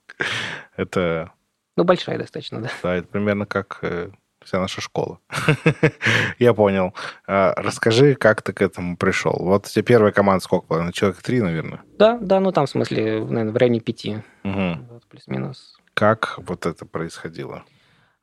Это... 0.77 1.33
Ну, 1.79 1.85
большая 1.85 2.19
достаточно, 2.19 2.61
да. 2.61 2.71
Да, 2.83 2.97
это 2.97 3.07
примерно 3.07 3.47
как 3.47 3.79
э, 3.83 4.11
вся 4.45 4.59
наша 4.59 4.81
школа. 4.81 5.21
Я 6.41 6.53
понял. 6.53 6.93
А, 7.25 7.55
расскажи, 7.57 8.17
как 8.17 8.43
ты 8.43 8.53
к 8.53 8.63
этому 8.63 8.97
пришел. 8.97 9.37
Вот 9.39 9.67
у 9.67 9.69
тебя 9.69 9.85
первая 9.85 10.11
команда 10.11 10.43
сколько 10.43 10.67
была? 10.67 10.91
Человек 10.91 11.23
три, 11.23 11.41
наверное? 11.41 11.81
Да, 11.97 12.19
да, 12.21 12.41
ну 12.41 12.51
там 12.51 12.67
в 12.67 12.71
смысле, 12.71 13.21
наверное, 13.21 13.53
в 13.53 13.57
районе 13.57 13.79
пяти. 13.79 14.17
Угу. 14.43 15.01
Плюс-минус. 15.09 15.79
Как 15.95 16.41
вот 16.45 16.67
это 16.67 16.85
происходило? 16.85 17.63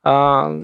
А, 0.02 0.54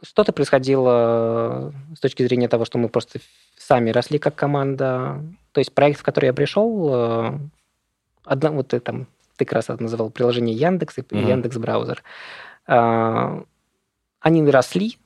что-то 0.00 0.32
происходило 0.32 1.74
с 1.96 1.98
точки 1.98 2.22
зрения 2.22 2.46
того, 2.46 2.64
что 2.66 2.78
мы 2.78 2.88
просто 2.88 3.18
сами 3.58 3.90
росли 3.90 4.20
как 4.20 4.36
команда. 4.36 5.24
То 5.50 5.58
есть 5.58 5.74
проект, 5.74 5.98
в 5.98 6.04
который 6.04 6.26
я 6.26 6.32
пришел, 6.32 6.88
э, 6.94 7.38
одна, 8.24 8.52
вот 8.52 8.68
ты 8.68 8.78
там, 8.78 9.08
ты 9.42 9.44
как 9.44 9.54
раз 9.54 9.68
называл 9.80 10.10
приложение 10.10 10.54
Яндекс 10.54 10.98
и 10.98 11.00
mm-hmm. 11.00 11.28
Яндекс 11.28 11.56
браузер. 11.56 12.02
А, 12.66 13.42
они 14.20 14.48
росли 14.48 14.98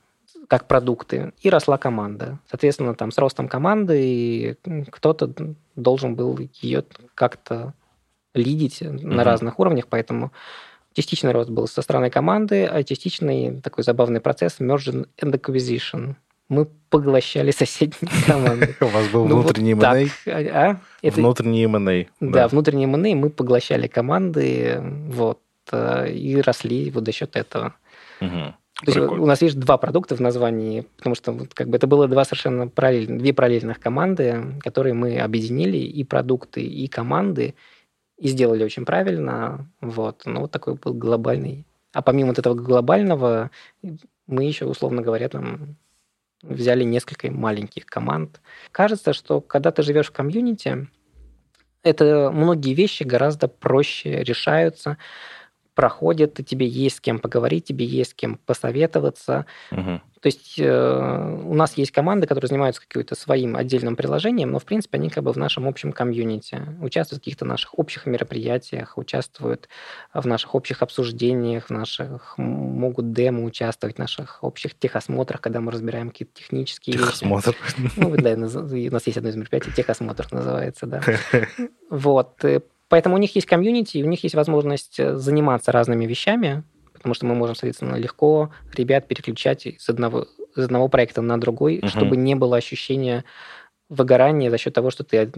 как 0.47 0.67
продукты, 0.67 1.33
и 1.41 1.49
росла 1.49 1.77
команда. 1.77 2.39
Соответственно, 2.49 2.93
там 2.93 3.11
с 3.11 3.17
ростом 3.17 3.49
команды 3.49 4.57
кто-то 4.91 5.33
должен 5.75 6.15
был 6.15 6.39
ее 6.61 6.85
как-то 7.15 7.73
лидить 8.33 8.81
mm-hmm. 8.81 9.05
на 9.05 9.23
разных 9.23 9.59
уровнях, 9.59 9.87
поэтому 9.89 10.31
частичный 10.93 11.31
рост 11.31 11.49
был 11.49 11.67
со 11.67 11.81
стороны 11.81 12.09
команды, 12.09 12.65
а 12.65 12.83
частичный 12.83 13.59
такой 13.61 13.83
забавный 13.83 14.21
процесс 14.21 14.59
merge 14.59 15.07
and 15.19 15.33
acquisition– 15.33 16.15
мы 16.49 16.67
поглощали 16.89 17.51
соседние 17.51 18.11
команды. 18.25 18.75
У 18.79 18.85
вас 18.85 19.07
был 19.09 19.27
ну, 19.27 19.41
внутренний 19.41 19.73
вот? 19.73 19.83
А? 19.83 19.95
а? 20.25 20.81
Это... 21.01 21.15
Внутренний 21.15 21.63
M&A. 21.63 22.05
Да, 22.19 22.31
да, 22.31 22.47
внутренний 22.47 22.85
M&A. 22.85 23.15
Мы 23.15 23.29
поглощали 23.29 23.87
команды 23.87 24.79
вот, 25.09 25.41
э, 25.71 26.11
и 26.11 26.39
росли 26.41 26.89
вот 26.91 27.05
за 27.05 27.11
счет 27.11 27.35
этого. 27.35 27.75
Угу. 28.21 28.53
То 28.85 28.91
есть 28.91 28.97
у 28.97 29.25
нас 29.25 29.41
есть 29.41 29.59
два 29.59 29.77
продукта 29.77 30.15
в 30.15 30.19
названии, 30.19 30.85
потому 30.97 31.15
что 31.15 31.35
как 31.53 31.67
бы 31.67 31.77
это 31.77 31.87
было 31.87 32.07
два 32.07 32.23
совершенно 32.25 32.67
параллельных, 32.67 33.19
две 33.19 33.33
параллельных 33.33 33.79
команды, 33.79 34.59
которые 34.61 34.93
мы 34.93 35.19
объединили 35.19 35.77
и 35.77 36.03
продукты, 36.03 36.61
и 36.61 36.87
команды, 36.87 37.55
и 38.19 38.27
сделали 38.27 38.63
очень 38.63 38.85
правильно. 38.85 39.67
Вот. 39.81 40.21
Ну, 40.25 40.41
вот 40.41 40.51
такой 40.51 40.75
был 40.75 40.93
глобальный. 40.93 41.65
А 41.91 42.03
помимо 42.03 42.29
вот 42.29 42.39
этого 42.39 42.53
глобального, 42.53 43.49
мы 44.27 44.43
еще, 44.43 44.65
условно 44.65 45.01
говоря, 45.01 45.27
там 45.27 45.75
взяли 46.47 46.83
несколько 46.83 47.31
маленьких 47.31 47.85
команд. 47.85 48.41
Кажется, 48.71 49.13
что 49.13 49.41
когда 49.41 49.71
ты 49.71 49.83
живешь 49.83 50.07
в 50.07 50.11
комьюнити, 50.11 50.87
это 51.83 52.31
многие 52.33 52.73
вещи 52.73 53.03
гораздо 53.03 53.47
проще 53.47 54.23
решаются, 54.23 54.97
проходят, 55.77 56.39
и 56.39 56.43
тебе 56.43 56.65
есть 56.65 56.97
с 56.97 56.99
кем 56.99 57.19
поговорить, 57.19 57.65
тебе 57.65 57.85
есть 57.85 58.11
с 58.11 58.13
кем 58.15 58.39
посоветоваться. 58.47 59.45
Угу. 59.71 60.01
То 60.21 60.25
есть 60.25 60.55
э, 60.57 61.41
у 61.45 61.53
нас 61.53 61.77
есть 61.77 61.91
команды, 61.91 62.25
которые 62.25 62.47
занимаются 62.47 62.81
каким-то 62.81 63.13
своим 63.13 63.55
отдельным 63.55 63.95
приложением, 63.95 64.49
но, 64.49 64.57
в 64.57 64.65
принципе, 64.65 64.97
они 64.97 65.11
как 65.11 65.23
бы 65.23 65.31
в 65.31 65.37
нашем 65.37 65.67
общем 65.67 65.91
комьюнити, 65.93 66.59
участвуют 66.81 67.21
в 67.21 67.25
каких-то 67.25 67.45
наших 67.45 67.77
общих 67.77 68.07
мероприятиях, 68.07 68.97
участвуют 68.97 69.69
в 70.15 70.25
наших 70.25 70.55
общих 70.55 70.81
обсуждениях, 70.81 71.67
в 71.67 71.69
наших, 71.69 72.33
могут 72.39 73.11
демо 73.11 73.43
участвовать 73.43 73.97
в 73.97 73.99
наших 73.99 74.43
общих 74.43 74.73
техосмотрах, 74.73 75.41
когда 75.41 75.61
мы 75.61 75.71
разбираем 75.71 76.09
какие-то 76.09 76.33
технические 76.33 76.97
Техосмотр. 76.97 77.55
вещи. 77.77 77.91
Ну, 77.97 78.17
да, 78.17 78.33
у 78.33 78.91
нас 78.91 79.05
есть 79.05 79.17
одно 79.17 79.29
из 79.29 79.35
мероприятий, 79.35 79.71
техосмотр 79.71 80.27
называется, 80.31 80.87
да. 80.87 81.03
Вот. 81.91 82.43
Поэтому 82.89 83.15
у 83.15 83.17
них 83.17 83.35
есть 83.35 83.47
комьюнити, 83.47 84.01
у 84.03 84.07
них 84.07 84.23
есть 84.23 84.35
возможность 84.35 84.99
э, 84.99 85.15
заниматься 85.17 85.71
разными 85.71 86.05
вещами, 86.05 86.63
потому 86.93 87.13
что 87.13 87.25
мы 87.25 87.35
можем, 87.35 87.55
соответственно, 87.55 87.95
легко 87.95 88.51
ребят 88.73 89.07
переключать 89.07 89.65
из 89.65 89.89
одного, 89.89 90.27
из 90.55 90.65
одного 90.65 90.87
проекта 90.87 91.21
на 91.21 91.39
другой, 91.39 91.79
угу. 91.79 91.87
чтобы 91.87 92.17
не 92.17 92.35
было 92.35 92.57
ощущения 92.57 93.25
выгорания 93.89 94.49
за 94.49 94.57
счет 94.57 94.73
того, 94.73 94.89
что 94.89 95.03
ты 95.03 95.31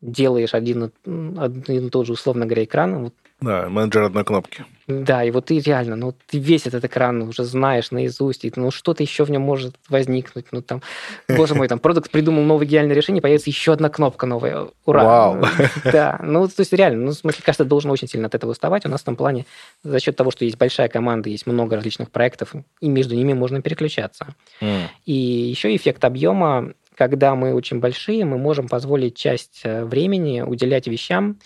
делаешь 0.00 0.54
один, 0.54 0.92
один 1.04 1.86
и 1.86 1.90
тот 1.90 2.06
же, 2.06 2.12
условно 2.12 2.46
говоря, 2.46 2.64
экран. 2.64 3.04
Вот. 3.04 3.14
Да, 3.40 3.68
менеджер 3.68 4.02
одной 4.02 4.24
кнопки. 4.24 4.64
Да, 4.86 5.24
и 5.24 5.30
вот 5.30 5.46
ты 5.46 5.60
реально, 5.60 5.96
ну, 5.96 6.14
ты 6.26 6.38
весь 6.38 6.66
этот 6.66 6.84
экран 6.84 7.22
уже 7.22 7.44
знаешь 7.44 7.90
наизусть, 7.90 8.44
и 8.44 8.52
ну, 8.56 8.70
что-то 8.70 9.02
еще 9.02 9.24
в 9.24 9.30
нем 9.30 9.42
может 9.42 9.76
возникнуть. 9.88 10.46
Ну, 10.50 10.62
там, 10.62 10.82
боже 11.28 11.54
мой, 11.54 11.68
там, 11.68 11.78
продукт 11.78 12.10
придумал 12.10 12.42
новое 12.42 12.66
гениальное 12.66 12.96
решение, 12.96 13.22
появится 13.22 13.48
еще 13.48 13.72
одна 13.72 13.88
кнопка 13.88 14.26
новая. 14.26 14.68
Ура! 14.84 15.04
Вау! 15.04 15.44
Да, 15.84 16.20
ну, 16.22 16.46
то 16.46 16.54
есть 16.58 16.72
реально, 16.72 17.06
ну, 17.06 17.10
в 17.12 17.14
смысле, 17.14 17.42
кажется, 17.44 17.64
должен 17.64 17.90
очень 17.90 18.08
сильно 18.08 18.26
от 18.26 18.34
этого 18.34 18.50
уставать. 18.50 18.84
У 18.84 18.88
нас 18.88 19.00
в 19.00 19.04
том 19.04 19.16
плане, 19.16 19.46
за 19.82 20.00
счет 20.00 20.16
того, 20.16 20.30
что 20.30 20.44
есть 20.44 20.58
большая 20.58 20.88
команда, 20.88 21.30
есть 21.30 21.46
много 21.46 21.76
различных 21.76 22.10
проектов, 22.10 22.54
и 22.80 22.88
между 22.88 23.14
ними 23.14 23.32
можно 23.32 23.62
переключаться. 23.62 24.34
Mm. 24.60 24.88
И 25.06 25.12
еще 25.12 25.74
эффект 25.74 26.04
объема 26.04 26.72
когда 26.96 27.34
мы 27.34 27.54
очень 27.54 27.80
большие, 27.80 28.26
мы 28.26 28.36
можем 28.36 28.68
позволить 28.68 29.16
часть 29.16 29.62
э, 29.64 29.86
времени 29.86 30.42
уделять 30.42 30.86
вещам, 30.86 31.38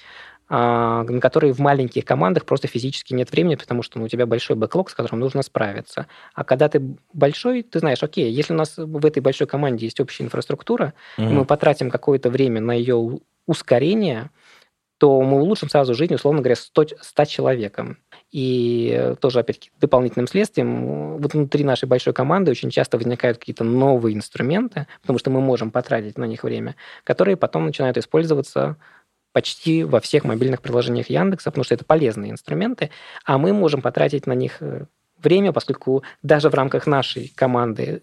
на 0.49 1.21
которые 1.21 1.53
в 1.53 1.59
маленьких 1.59 2.05
командах 2.05 2.45
просто 2.45 2.69
физически 2.69 3.15
нет 3.15 3.31
времени, 3.33 3.55
потому 3.55 3.83
что 3.83 3.99
ну, 3.99 4.05
у 4.05 4.09
тебя 4.09 4.27
большой 4.27 4.57
бэклог, 4.57 4.91
с 4.91 4.95
которым 4.95 5.21
нужно 5.21 5.43
справиться. 5.43 6.07
А 6.35 6.45
когда 6.45 6.69
ты 6.69 6.83
большой, 7.13 7.63
ты 7.63 7.79
знаешь, 7.79 8.03
окей, 8.03 8.31
если 8.31 8.53
у 8.53 8.57
нас 8.57 8.75
в 8.77 9.07
этой 9.07 9.21
большой 9.21 9.47
команде 9.47 9.87
есть 9.87 10.01
общая 10.01 10.25
инфраструктура, 10.25 10.93
mm-hmm. 11.17 11.29
мы 11.31 11.45
потратим 11.45 11.91
какое-то 11.91 12.29
время 12.31 12.61
на 12.61 12.73
ее 12.73 13.21
ускорение, 13.47 14.31
то 14.99 15.21
мы 15.23 15.41
улучшим 15.41 15.69
сразу 15.69 15.95
жизнь, 15.95 16.15
условно 16.15 16.41
говоря, 16.41 16.57
100, 16.57 16.87
100 17.01 17.25
человекам. 17.25 17.99
И 18.31 19.15
тоже, 19.21 19.41
опять-таки, 19.41 19.71
дополнительным 19.81 20.27
следствием, 20.27 21.19
вот 21.19 21.35
внутри 21.35 21.65
нашей 21.65 21.87
большой 21.87 22.13
команды 22.13 22.51
очень 22.51 22.71
часто 22.71 22.97
возникают 22.97 23.39
какие-то 23.39 23.65
новые 23.65 24.17
инструменты, 24.17 24.87
потому 25.03 25.19
что 25.19 25.31
мы 25.31 25.41
можем 25.41 25.71
потратить 25.71 26.17
на 26.17 26.25
них 26.25 26.45
время, 26.45 26.77
которые 27.03 27.37
потом 27.37 27.67
начинают 27.67 27.99
использоваться 27.99 28.77
почти 29.35 29.83
во 29.83 30.01
всех 30.01 30.23
мобильных 30.23 30.63
приложениях 30.63 31.11
Яндекса, 31.11 31.51
потому 31.51 31.65
что 31.65 31.75
это 31.75 31.85
полезные 31.85 32.31
инструменты, 32.31 32.91
а 33.25 33.37
мы 33.37 33.53
можем 33.53 33.83
потратить 33.83 34.29
на 34.29 34.33
них 34.33 34.59
э, 34.61 34.87
время, 35.21 35.53
поскольку 35.53 36.05
даже 36.23 36.51
в 36.51 36.55
рамках 36.55 36.87
нашей 36.87 37.33
команды 37.35 38.03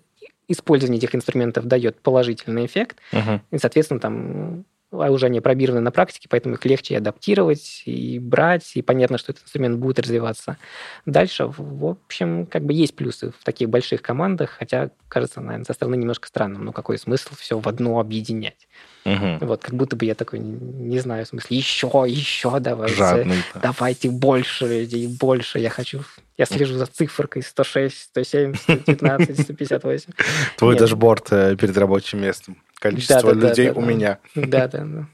использование 0.50 0.98
этих 0.98 1.16
инструментов 1.16 1.66
дает 1.66 2.02
положительный 2.02 2.66
эффект, 2.66 2.98
uh-huh. 3.14 3.40
и, 3.50 3.58
соответственно, 3.58 4.02
там 4.02 4.66
а 4.92 5.10
уже 5.10 5.28
они 5.28 5.40
пробированы 5.40 5.82
на 5.82 5.92
практике, 5.92 6.28
поэтому 6.30 6.56
их 6.56 6.66
легче 6.66 6.98
адаптировать 6.98 7.84
и 7.86 8.20
брать, 8.20 8.72
и 8.76 8.82
понятно, 8.82 9.18
что 9.18 9.32
этот 9.32 9.46
инструмент 9.46 9.78
будет 9.78 10.00
развиваться 10.00 10.58
дальше. 11.06 11.46
В 11.48 11.86
общем, 11.86 12.46
как 12.46 12.64
бы 12.64 12.74
есть 12.74 12.96
плюсы 12.96 13.32
в 13.40 13.44
таких 13.44 13.70
больших 13.70 14.02
командах, 14.02 14.52
хотя, 14.60 14.92
кажется, 15.08 15.40
наверное, 15.40 15.66
со 15.66 15.74
стороны 15.74 15.96
немножко 15.96 16.28
странным, 16.28 16.66
но 16.66 16.74
какой 16.74 16.98
смысл 16.98 17.34
все 17.36 17.58
в 17.58 17.68
одно 17.68 18.00
объединять? 18.00 18.68
Угу. 19.06 19.46
Вот, 19.46 19.62
как 19.62 19.74
будто 19.74 19.96
бы 19.96 20.06
я 20.06 20.14
такой, 20.14 20.40
не 20.40 21.00
знаю, 21.00 21.26
в 21.26 21.30
смысле, 21.30 21.58
еще, 21.58 21.88
еще 22.08 22.60
давайте, 22.60 22.96
Жадный, 22.96 23.44
да. 23.54 23.60
давайте 23.74 24.10
больше 24.10 24.84
и 24.84 25.08
больше, 25.08 25.60
я 25.60 25.70
хочу 25.70 26.02
я 26.38 26.46
слежу 26.46 26.74
за 26.74 26.88
циферкой 26.88 27.44
106, 27.44 27.96
107, 27.96 28.56
119, 28.56 29.42
158. 29.42 30.14
Твой 30.58 30.74
Нет. 30.74 30.80
дашборд 30.80 31.28
э, 31.32 31.56
перед 31.56 31.78
рабочим 31.78 32.20
местом. 32.22 32.58
Количество 32.82 33.36
да, 33.36 33.50
людей 33.50 33.68
да, 33.68 33.74
у 33.74 33.82
да, 33.82 33.88
меня. 33.88 34.20
Да, 34.34 34.68
да, 34.68 34.84
да. 34.84 35.08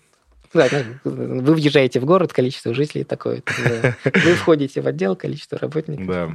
Да, 0.53 0.83
вы 1.03 1.53
въезжаете 1.53 1.99
в 1.99 2.05
город, 2.05 2.31
количество 2.31 2.73
жителей 2.73 3.03
такое. 3.03 3.43
Вы 4.05 4.33
входите 4.35 4.79
в 4.79 4.87
отдел, 4.87 5.17
количество 5.17 5.59
работников. 5.59 6.07
Да. 6.07 6.31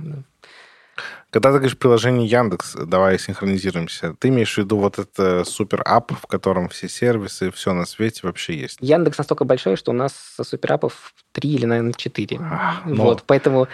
Когда 1.30 1.48
ты 1.48 1.54
говоришь 1.54 1.78
приложение 1.78 2.26
Яндекс, 2.26 2.74
давай 2.74 3.18
синхронизируемся, 3.18 4.14
ты 4.18 4.28
имеешь 4.28 4.54
в 4.54 4.58
виду 4.58 4.76
вот 4.76 4.98
это 4.98 5.44
super 5.44 5.82
app, 5.82 6.12
в 6.12 6.26
котором 6.26 6.68
все 6.68 6.90
сервисы, 6.90 7.50
все 7.50 7.72
на 7.72 7.86
свете 7.86 8.20
вообще 8.24 8.54
есть? 8.54 8.76
Яндекс 8.82 9.16
настолько 9.16 9.44
большой, 9.44 9.76
что 9.76 9.92
у 9.92 9.94
нас 9.94 10.12
супер-апов 10.42 11.14
три 11.32 11.54
или, 11.54 11.64
наверное, 11.64 11.94
четыре. 11.94 12.38
А, 12.38 12.82
вот, 12.84 13.22
поэтому 13.26 13.66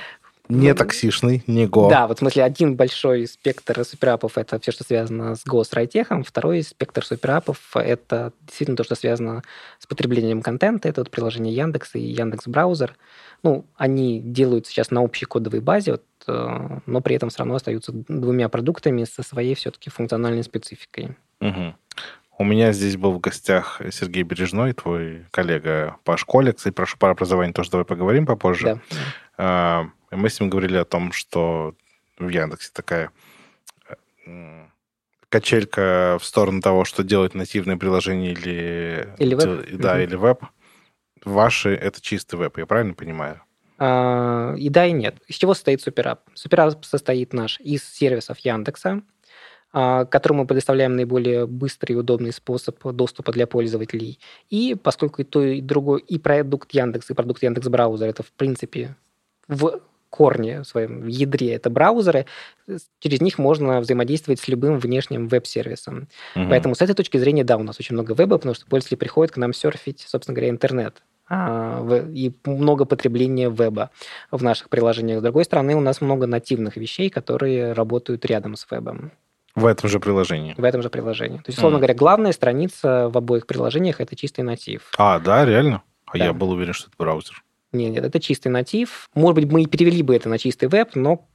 не 0.48 0.74
токсичный, 0.74 1.42
не 1.46 1.66
Go. 1.66 1.88
Да, 1.90 2.06
вот 2.06 2.18
в 2.18 2.20
смысле 2.20 2.44
один 2.44 2.76
большой 2.76 3.26
спектр 3.26 3.84
суперапов– 3.84 4.32
это 4.38 4.58
все, 4.60 4.72
что 4.72 4.84
связано 4.84 5.36
с 5.36 5.46
Go, 5.46 5.62
с 5.64 5.72
райтехом. 5.72 6.24
Второй 6.24 6.62
спектр 6.62 7.04
суперапов– 7.04 7.58
это 7.74 8.32
действительно 8.42 8.76
то, 8.76 8.84
что 8.84 8.94
связано 8.94 9.42
с 9.78 9.86
потреблением 9.86 10.42
контента. 10.42 10.88
Это 10.88 11.02
вот 11.02 11.10
приложение 11.10 11.54
Яндекс 11.54 11.94
и 11.94 12.00
Яндекс 12.00 12.46
Браузер. 12.46 12.96
Ну, 13.42 13.66
они 13.76 14.20
делают 14.20 14.66
сейчас 14.66 14.90
на 14.90 15.02
общей 15.02 15.26
кодовой 15.26 15.60
базе, 15.60 15.92
вот, 15.92 16.04
э, 16.26 16.78
но 16.86 17.00
при 17.00 17.14
этом 17.14 17.28
все 17.28 17.38
равно 17.38 17.54
остаются 17.54 17.92
двумя 17.92 18.48
продуктами 18.48 19.04
со 19.04 19.22
своей 19.22 19.54
все-таки 19.54 19.90
функциональной 19.90 20.42
спецификой. 20.42 21.16
Угу. 21.40 21.74
У 22.38 22.44
меня 22.44 22.72
здесь 22.72 22.96
был 22.96 23.12
в 23.12 23.20
гостях 23.20 23.80
Сергей 23.90 24.22
Бережной, 24.22 24.72
твой 24.72 25.26
коллега 25.32 25.96
по 26.04 26.16
школе. 26.16 26.52
Кстати, 26.52 26.72
прошу 26.72 26.96
про 26.96 27.10
образование 27.10 27.52
тоже 27.52 27.70
давай 27.70 27.84
поговорим 27.84 28.26
попозже. 28.26 28.80
Да. 29.36 29.90
А, 30.10 30.16
мы 30.16 30.28
с 30.28 30.40
ним 30.40 30.50
говорили 30.50 30.76
о 30.76 30.84
том, 30.84 31.12
что 31.12 31.74
в 32.18 32.28
Яндексе 32.28 32.70
такая 32.72 33.10
качелька 35.28 36.18
в 36.20 36.24
сторону 36.24 36.60
того, 36.60 36.84
что 36.84 37.02
делать 37.02 37.34
нативное 37.34 37.76
приложение 37.76 38.32
или... 38.32 39.14
Или 39.18 39.34
веб. 39.34 39.78
Да, 39.78 39.98
mm-hmm. 39.98 40.04
или 40.04 40.16
веб. 40.16 40.44
Ваши— 41.24 41.74
это 41.74 42.00
чистый 42.00 42.36
веб, 42.36 42.58
я 42.58 42.66
правильно 42.66 42.94
понимаю? 42.94 43.42
А, 43.78 44.54
и 44.56 44.68
да, 44.70 44.86
и 44.86 44.92
нет. 44.92 45.16
Из 45.26 45.36
чего 45.36 45.54
состоит 45.54 45.86
SuperApp? 45.86 46.18
SuperApp 46.34 46.82
состоит 46.82 47.32
наш 47.32 47.60
из 47.60 47.84
сервисов 47.84 48.38
Яндекса, 48.38 49.02
а, 49.72 50.04
которому 50.06 50.42
мы 50.42 50.46
предоставляем 50.46 50.96
наиболее 50.96 51.46
быстрый 51.46 51.92
и 51.92 51.96
удобный 51.96 52.32
способ 52.32 52.82
доступа 52.94 53.32
для 53.32 53.46
пользователей. 53.46 54.18
И 54.50 54.76
поскольку 54.82 55.22
и 55.22 55.24
то, 55.24 55.42
и 55.42 55.60
другой, 55.60 56.00
и 56.00 56.18
продукт 56.18 56.72
Яндекс, 56.72 57.10
и 57.10 57.14
продукт 57.14 57.42
Яндекс 57.42 57.68
Браузер, 57.68 58.08
это, 58.08 58.22
в 58.22 58.32
принципе, 58.32 58.96
в 59.46 59.80
корне, 60.10 60.62
в 60.62 60.64
своем 60.64 61.06
ядре 61.06 61.52
это 61.54 61.70
браузеры, 61.70 62.26
через 62.98 63.20
них 63.20 63.38
можно 63.38 63.80
взаимодействовать 63.80 64.40
с 64.40 64.48
любым 64.48 64.78
внешним 64.78 65.28
веб-сервисом. 65.28 66.08
Угу. 66.34 66.46
Поэтому 66.48 66.74
с 66.74 66.82
этой 66.82 66.94
точки 66.94 67.18
зрения, 67.18 67.44
да, 67.44 67.56
у 67.56 67.62
нас 67.62 67.78
очень 67.78 67.94
много 67.94 68.14
веба, 68.14 68.38
потому 68.38 68.54
что 68.54 68.66
пользователи 68.66 68.98
приходят 68.98 69.32
к 69.32 69.36
нам 69.36 69.52
серфить, 69.52 70.04
собственно 70.06 70.34
говоря, 70.34 70.50
интернет 70.50 71.02
а, 71.28 71.84
и 72.12 72.32
много 72.44 72.84
потребления 72.84 73.50
веба 73.50 73.90
в 74.30 74.42
наших 74.42 74.68
приложениях. 74.68 75.20
С 75.20 75.22
другой 75.22 75.44
стороны, 75.44 75.74
у 75.74 75.80
нас 75.80 76.00
много 76.00 76.26
нативных 76.26 76.76
вещей, 76.76 77.10
которые 77.10 77.72
работают 77.72 78.24
рядом 78.24 78.56
с 78.56 78.66
вебом. 78.70 79.12
В 79.54 79.66
этом 79.66 79.90
же 79.90 79.98
приложении. 79.98 80.54
В 80.56 80.64
этом 80.64 80.82
же 80.82 80.90
приложении. 80.90 81.38
То 81.38 81.44
есть, 81.48 81.58
условно 81.58 81.76
mm. 81.76 81.80
говоря, 81.80 81.94
главная 81.94 82.32
страница 82.32 83.08
в 83.08 83.18
обоих 83.18 83.46
приложениях 83.46 84.00
это 84.00 84.14
чистый 84.14 84.42
натив. 84.42 84.92
А, 84.96 85.18
да, 85.18 85.44
реально? 85.44 85.82
А 86.06 86.16
да. 86.16 86.26
я 86.26 86.32
был 86.32 86.50
уверен, 86.50 86.72
что 86.72 86.86
это 86.86 86.94
браузер. 86.96 87.42
Нет, 87.72 87.92
нет, 87.92 88.04
это 88.04 88.20
чистый 88.20 88.48
натив. 88.48 89.10
Может 89.14 89.36
быть, 89.36 89.52
мы 89.52 89.62
и 89.62 89.66
перевели 89.66 90.02
бы 90.02 90.16
это 90.16 90.28
на 90.28 90.38
чистый 90.38 90.68
веб, 90.68 90.94
но 90.94 91.26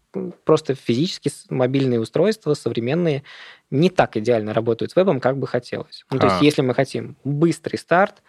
просто 0.43 0.75
физически 0.75 1.31
мобильные 1.49 1.99
устройства 1.99 2.53
современные 2.53 3.23
не 3.71 3.89
так 3.89 4.17
идеально 4.17 4.53
работают 4.53 4.91
с 4.91 4.95
вебом, 4.95 5.19
как 5.19 5.37
бы 5.37 5.47
хотелось. 5.47 6.05
Ну, 6.11 6.19
то 6.19 6.27
а. 6.27 6.29
есть, 6.31 6.41
если 6.43 6.61
мы 6.61 6.73
хотим 6.73 7.15
быстрый 7.23 7.77
старт, 7.77 8.21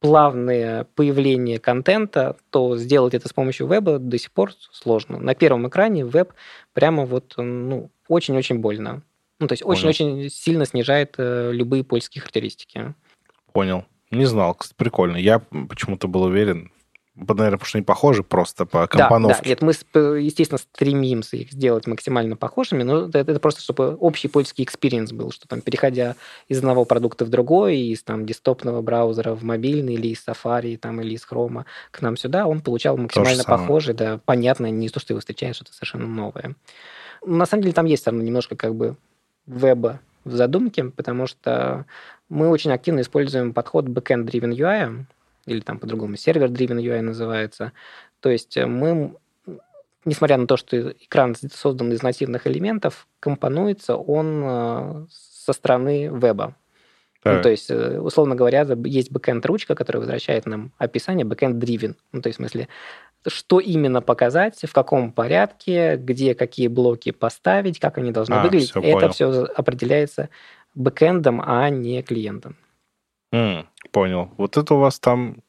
плавное 0.00 0.84
появление 0.94 1.58
контента, 1.58 2.36
то 2.50 2.76
сделать 2.76 3.14
это 3.14 3.28
с 3.28 3.32
помощью 3.32 3.66
веба 3.66 3.98
до 3.98 4.18
сих 4.18 4.32
пор 4.32 4.52
сложно. 4.72 5.18
На 5.18 5.34
первом 5.34 5.68
экране 5.68 6.04
веб 6.04 6.32
прямо 6.72 7.04
вот 7.04 7.34
ну, 7.36 7.90
очень-очень 8.08 8.58
больно. 8.58 9.02
Ну, 9.38 9.46
то 9.46 9.52
есть 9.52 9.64
очень-очень 9.64 10.28
сильно 10.30 10.66
снижает 10.66 11.14
э, 11.16 11.50
любые 11.52 11.84
пользовательские 11.84 12.20
характеристики. 12.20 12.94
Понял. 13.52 13.84
Не 14.10 14.26
знал, 14.26 14.56
прикольно. 14.76 15.16
Я 15.16 15.38
почему-то 15.38 16.08
был 16.08 16.22
уверен, 16.22 16.72
наверное, 17.28 17.58
потому 17.58 17.68
что 17.68 17.78
они 17.78 17.84
похожи 17.84 18.22
просто 18.22 18.66
по 18.66 18.86
компоновке. 18.86 19.36
Да, 19.36 19.42
да. 19.42 19.48
Нет, 19.48 19.62
мы, 19.62 20.20
естественно, 20.20 20.58
стремимся 20.58 21.36
их 21.36 21.52
сделать 21.52 21.86
максимально 21.86 22.36
похожими, 22.36 22.82
но 22.82 23.06
это, 23.08 23.18
это 23.18 23.40
просто, 23.40 23.60
чтобы 23.62 23.96
общий 23.96 24.28
пользовательский 24.28 24.64
experience 24.64 25.12
был, 25.12 25.30
что 25.30 25.46
там, 25.46 25.60
переходя 25.60 26.16
из 26.48 26.58
одного 26.58 26.84
продукта 26.84 27.24
в 27.24 27.28
другой, 27.28 27.78
из 27.78 28.02
там 28.02 28.26
десктопного 28.26 28.82
браузера 28.82 29.34
в 29.34 29.44
мобильный, 29.44 29.94
или 29.94 30.08
из 30.08 30.26
Safari, 30.26 30.76
там, 30.76 31.00
или 31.00 31.14
из 31.14 31.26
Chrome 31.30 31.64
к 31.90 32.02
нам 32.02 32.16
сюда, 32.16 32.46
он 32.46 32.60
получал 32.60 32.96
максимально 32.96 33.44
похожий, 33.44 33.94
да, 33.94 34.20
понятно, 34.24 34.70
не 34.70 34.88
то, 34.88 35.00
что 35.00 35.14
ты 35.14 35.20
встречаешь, 35.20 35.56
что-то 35.56 35.72
совершенно 35.72 36.06
новое. 36.06 36.54
На 37.24 37.46
самом 37.46 37.62
деле 37.62 37.74
там 37.74 37.86
есть 37.86 38.04
там 38.04 38.24
немножко 38.24 38.56
как 38.56 38.74
бы 38.74 38.96
веба 39.46 40.00
в 40.24 40.34
задумке, 40.34 40.84
потому 40.84 41.26
что 41.26 41.86
мы 42.28 42.48
очень 42.48 42.72
активно 42.72 43.00
используем 43.00 43.52
подход 43.52 43.86
backend 43.86 44.24
driven 44.24 44.52
UI, 44.52 45.04
или 45.46 45.60
там 45.60 45.78
по-другому 45.78 46.16
сервер-driven 46.16 46.80
UI 46.80 47.00
называется. 47.00 47.72
То 48.20 48.30
есть 48.30 48.56
э, 48.56 48.66
мы, 48.66 49.14
несмотря 50.04 50.36
на 50.36 50.46
то, 50.46 50.56
что 50.56 50.90
экран 50.90 51.34
создан 51.52 51.92
из 51.92 52.02
нативных 52.02 52.46
элементов, 52.46 53.06
компонуется 53.20 53.96
он 53.96 54.42
э, 54.44 55.06
со 55.10 55.52
стороны 55.52 56.06
веба. 56.06 56.54
Ну, 57.22 57.42
то 57.42 57.50
есть, 57.50 57.70
э, 57.70 58.00
условно 58.00 58.34
говоря, 58.34 58.66
есть 58.84 59.12
backend-ручка, 59.12 59.74
которая 59.74 60.00
возвращает 60.00 60.46
нам 60.46 60.72
описание 60.78 61.26
backend-driven. 61.26 61.96
Ну, 62.12 62.22
то 62.22 62.28
есть, 62.28 62.38
в 62.38 62.40
смысле, 62.40 62.68
что 63.26 63.60
именно 63.60 64.00
показать, 64.00 64.58
в 64.62 64.72
каком 64.72 65.12
порядке, 65.12 65.96
где 65.96 66.34
какие 66.34 66.68
блоки 66.68 67.10
поставить, 67.10 67.78
как 67.78 67.98
они 67.98 68.10
должны 68.10 68.34
а, 68.34 68.42
выглядеть. 68.42 68.70
Все, 68.70 68.80
это 68.80 69.10
все 69.10 69.44
определяется 69.54 70.30
бэкэндом, 70.74 71.42
а 71.44 71.68
не 71.68 72.02
клиентом. 72.02 72.56
Mm, 73.32 73.66
понял. 73.92 74.30
Вот 74.36 74.56
это 74.56 74.74
у 74.74 74.78
вас 74.78 74.98
там 74.98 75.42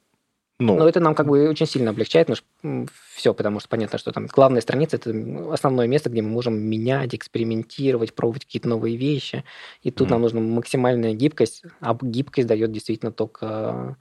ну. 0.61 0.77
Но 0.77 0.87
это 0.87 0.99
нам 0.99 1.15
как 1.15 1.27
бы 1.27 1.49
очень 1.49 1.65
сильно 1.65 1.89
облегчает 1.89 2.29
ну, 2.61 2.85
все, 3.15 3.33
потому 3.33 3.59
что 3.59 3.67
понятно, 3.67 3.97
что 3.97 4.11
там 4.11 4.27
главная 4.27 4.61
страница– 4.61 4.95
это 4.97 5.11
основное 5.51 5.87
место, 5.87 6.11
где 6.11 6.21
мы 6.21 6.29
можем 6.29 6.53
менять, 6.53 7.15
экспериментировать, 7.15 8.13
пробовать 8.13 8.45
какие-то 8.45 8.69
новые 8.69 8.95
вещи. 8.95 9.43
И 9.81 9.89
тут 9.89 10.07
mm. 10.07 10.11
нам 10.11 10.21
нужна 10.21 10.39
максимальная 10.39 11.15
гибкость, 11.15 11.63
а 11.79 11.97
гибкость 11.99 12.47
дает 12.47 12.71
действительно 12.71 13.11
только 13.11 13.97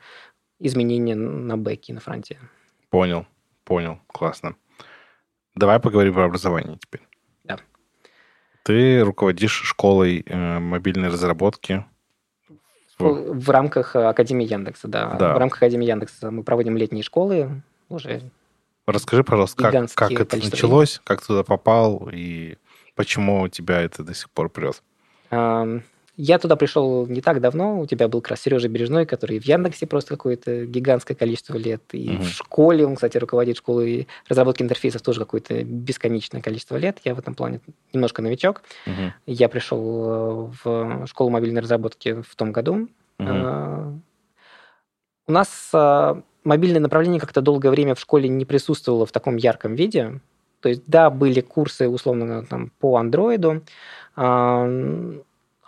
изменения 0.58 1.14
на 1.14 1.56
бэке, 1.56 1.94
на 1.94 2.00
фронте. 2.00 2.38
Понял, 2.90 3.26
понял, 3.64 3.98
классно. 4.06 4.54
Давай 5.54 5.80
поговорим 5.80 6.12
про 6.12 6.26
образование 6.26 6.76
теперь. 6.78 7.00
Да. 7.44 7.58
Ты 8.64 9.00
руководишь 9.00 9.62
школой 9.64 10.22
э, 10.26 10.58
мобильной 10.58 11.08
разработки 11.08 11.86
в, 13.01 13.51
рамках 13.51 13.96
э, 13.96 14.05
Академии 14.05 14.46
Яндекса, 14.46 14.88
да. 14.88 15.16
да. 15.18 15.34
В 15.34 15.38
рамках 15.38 15.59
Академии 15.59 15.86
Яндекса 15.86 16.30
мы 16.30 16.42
проводим 16.42 16.76
летние 16.76 17.03
школы 17.03 17.62
уже. 17.88 18.22
Расскажи, 18.86 19.24
пожалуйста, 19.24 19.70
как, 19.70 19.92
как 19.94 20.12
это 20.12 20.36
началось, 20.36 20.96
времени. 20.96 21.05
как 21.05 21.26
туда 21.26 21.44
попал 21.44 22.09
и 22.12 22.57
почему 22.94 23.48
тебя 23.48 23.80
это 23.80 24.03
до 24.03 24.14
сих 24.14 24.30
пор 24.30 24.48
прет? 24.48 24.82
Я 26.22 26.38
туда 26.38 26.54
пришел 26.54 27.06
не 27.06 27.22
так 27.22 27.40
давно. 27.40 27.80
У 27.80 27.86
тебя 27.86 28.06
был 28.06 28.20
как 28.20 28.32
раз 28.32 28.42
Сережа 28.42 28.68
Бережной, 28.68 29.06
который 29.06 29.40
в 29.40 29.44
Яндексе 29.46 29.86
просто 29.86 30.10
какое-то 30.10 30.66
гигантское 30.66 31.16
количество 31.16 31.56
лет. 31.56 31.82
И 31.92 32.10
угу. 32.10 32.24
в 32.24 32.28
школе, 32.28 32.86
он, 32.86 32.96
кстати, 32.96 33.16
руководит 33.16 33.56
школой 33.56 34.06
разработки 34.28 34.62
интерфейсов 34.62 35.00
тоже 35.00 35.20
какое-то 35.20 35.64
бесконечное 35.64 36.42
количество 36.42 36.76
лет. 36.76 36.98
Я 37.04 37.14
в 37.14 37.18
этом 37.18 37.34
плане 37.34 37.62
немножко 37.94 38.20
новичок. 38.20 38.62
Угу. 38.86 39.12
Я 39.28 39.48
пришел 39.48 39.80
э, 39.80 40.50
в 40.62 41.06
школу 41.06 41.30
мобильной 41.30 41.62
разработки 41.62 42.20
в 42.20 42.36
том 42.36 42.52
году. 42.52 42.90
Угу. 43.18 44.02
У 45.26 45.32
нас 45.32 45.70
э, 45.72 46.20
мобильное 46.44 46.80
направление 46.80 47.18
как-то 47.18 47.40
долгое 47.40 47.70
время 47.70 47.94
в 47.94 48.00
школе 48.00 48.28
не 48.28 48.44
присутствовало 48.44 49.06
в 49.06 49.12
таком 49.12 49.36
ярком 49.36 49.74
виде. 49.74 50.20
То 50.60 50.68
есть, 50.68 50.82
да, 50.86 51.08
были 51.08 51.40
курсы, 51.40 51.88
условно, 51.88 52.44
там, 52.44 52.72
по 52.78 52.98
андроиду, 52.98 53.62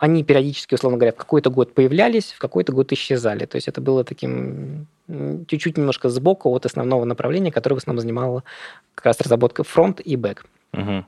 они 0.02 0.24
периодически, 0.24 0.74
условно 0.74 0.98
говоря, 0.98 1.12
в 1.12 1.16
какой-то 1.16 1.48
год 1.48 1.74
появлялись, 1.74 2.32
в 2.32 2.40
какой-то 2.40 2.72
год 2.72 2.90
исчезали. 2.90 3.46
То 3.46 3.54
есть 3.54 3.68
это 3.68 3.80
было 3.80 4.02
таким 4.02 4.88
чуть-чуть 5.46 5.78
немножко 5.78 6.08
сбоку 6.08 6.50
от 6.50 6.66
основного 6.66 7.04
направления, 7.04 7.52
которое 7.52 7.76
в 7.76 7.78
основном 7.78 8.00
занимало 8.00 8.42
как 8.96 9.06
раз 9.06 9.20
разработка 9.20 9.62
фронт 9.62 10.00
и 10.00 10.16
бэк. 10.16 10.44
Угу. 10.72 11.04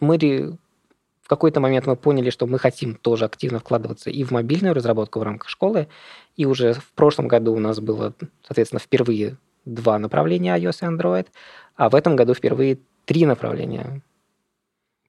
Мы 0.00 0.58
в 1.22 1.28
какой-то 1.28 1.58
момент 1.58 1.86
мы 1.88 1.96
поняли, 1.96 2.30
что 2.30 2.46
мы 2.46 2.60
хотим 2.60 2.94
тоже 2.94 3.24
активно 3.24 3.58
вкладываться 3.58 4.10
и 4.10 4.22
в 4.22 4.30
мобильную 4.30 4.72
разработку 4.72 5.18
в 5.18 5.24
рамках 5.24 5.48
школы. 5.48 5.88
И 6.36 6.46
уже 6.46 6.74
в 6.74 6.92
прошлом 6.94 7.26
году 7.26 7.52
у 7.52 7.58
нас 7.58 7.80
было, 7.80 8.14
соответственно, 8.46 8.78
впервые 8.78 9.38
два 9.64 9.98
направления 9.98 10.56
iOS 10.56 10.82
и 10.82 10.86
Android, 10.86 11.26
а 11.74 11.88
в 11.88 11.96
этом 11.96 12.14
году 12.14 12.32
впервые 12.32 12.78
три 13.06 13.26
направления 13.26 14.02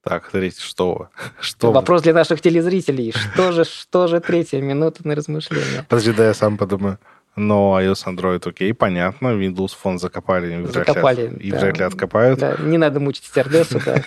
так, 0.03 0.29
смотрите, 0.29 0.61
что? 0.61 1.09
что 1.39 1.71
Вопрос 1.71 2.01
для 2.01 2.13
наших 2.13 2.41
телезрителей. 2.41 3.11
Что 3.11 3.51
же, 3.51 3.63
что 3.65 4.07
же 4.07 4.19
третья 4.19 4.61
минута 4.61 5.07
на 5.07 5.15
размышление? 5.15 5.85
Подожди, 5.87 6.11
да 6.11 6.25
я 6.25 6.33
сам 6.33 6.57
подумаю. 6.57 6.97
Но 7.35 7.79
iOS, 7.79 8.05
Android, 8.07 8.47
окей, 8.47 8.73
понятно. 8.73 9.27
Windows 9.29 9.71
Phone 9.81 9.99
закопали. 9.99 10.65
Закопали, 10.65 11.27
вряд 11.27 11.39
ли, 11.39 11.47
И 11.47 11.51
вряд 11.51 11.77
ли 11.77 11.83
откопают. 11.85 12.39
Да, 12.39 12.57
не 12.57 12.77
надо 12.77 12.99
мучить 12.99 13.25
стюардессу, 13.25 13.79
да. 13.85 14.03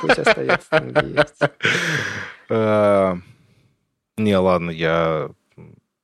Пусть 0.00 0.18
остается 0.18 0.66
там, 0.70 0.90
где 0.90 1.06
есть. 1.08 1.40
Э, 2.50 3.16
не, 4.18 4.36
ладно, 4.36 4.70
я... 4.70 5.30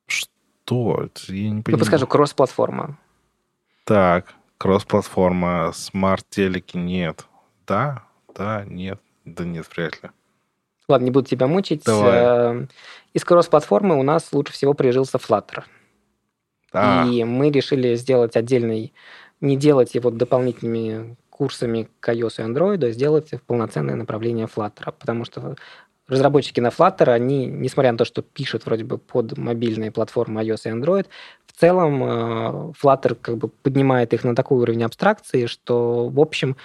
Что? 0.07 1.11
Я 1.29 1.51
не 1.51 1.61
понимаю. 1.61 1.65
Ну, 1.67 1.79
подскажу, 1.79 2.07
кросс-платформа. 2.07 2.97
Так, 3.85 4.33
кросс-платформа, 4.57 5.71
смарт-телеки 5.75 6.79
нет. 6.79 7.27
Да, 7.67 8.05
да, 8.35 8.65
нет. 8.65 8.99
Да 9.35 9.45
нет, 9.45 9.67
вряд 9.75 10.03
ли. 10.03 10.11
Ладно, 10.89 11.05
не 11.05 11.11
буду 11.11 11.29
тебя 11.29 11.47
мучить. 11.47 11.85
Давай. 11.85 12.19
Э, 12.63 12.67
из 13.15 13.25
кросс-платформы 13.25 13.99
у 13.99 14.03
нас 14.03 14.33
лучше 14.33 14.53
всего 14.53 14.75
прижился 14.75 15.19
Flutter. 15.19 15.63
А. 16.73 17.07
И 17.07 17.25
мы 17.25 17.51
решили 17.51 17.95
сделать 17.95 18.37
отдельный, 18.37 18.93
не 19.41 19.57
делать 19.57 19.95
его 19.95 20.11
дополнительными 20.11 21.17
курсами 21.31 21.89
к 22.01 22.09
iOS 22.13 22.35
и 22.39 22.43
Android, 22.43 22.85
а 22.85 22.91
сделать 22.91 23.31
полноценное 23.47 23.95
направление 23.95 24.47
Flutter, 24.47 24.93
потому 24.99 25.25
что 25.25 25.57
разработчики 26.09 26.61
на 26.61 26.69
Flutter, 26.69 27.11
они, 27.11 27.47
несмотря 27.47 27.93
на 27.93 27.99
то, 27.99 28.05
что 28.05 28.23
пишут 28.23 28.67
вроде 28.67 28.85
бы 28.85 28.99
под 28.99 29.39
мобильные 29.39 29.93
платформы 29.93 30.43
iOS 30.43 30.63
и 30.65 30.69
Android, 30.71 31.07
в 31.47 31.59
целом 31.59 32.03
э, 32.03 32.73
Flutter 32.83 33.15
как 33.15 33.39
бы 33.39 33.49
поднимает 33.49 34.13
их 34.13 34.25
на 34.25 34.35
такой 34.35 34.59
уровень 34.59 34.83
абстракции, 34.83 35.47
что, 35.47 36.09
в 36.09 36.21
общем, 36.21 36.57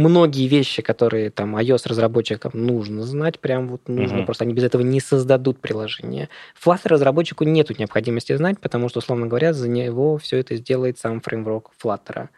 многие 0.00 0.48
вещи, 0.48 0.82
которые 0.82 1.30
там 1.30 1.56
iOS-разработчикам 1.56 2.52
нужно 2.54 3.04
знать, 3.04 3.38
прям 3.38 3.68
вот 3.68 3.88
нужно, 3.88 4.18
mm-hmm. 4.18 4.24
просто 4.24 4.44
они 4.44 4.54
без 4.54 4.64
этого 4.64 4.82
не 4.82 5.00
создадут 5.00 5.60
приложение. 5.60 6.28
Flutter 6.62 6.88
разработчику 6.88 7.44
нету 7.44 7.74
необходимости 7.78 8.36
знать, 8.36 8.58
потому 8.58 8.88
что, 8.88 8.98
условно 8.98 9.26
говоря, 9.26 9.52
за 9.52 9.68
него 9.68 10.18
все 10.18 10.38
это 10.38 10.56
сделает 10.56 10.98
сам 10.98 11.20
фреймворк 11.20 11.70
Flutter. 11.82 12.28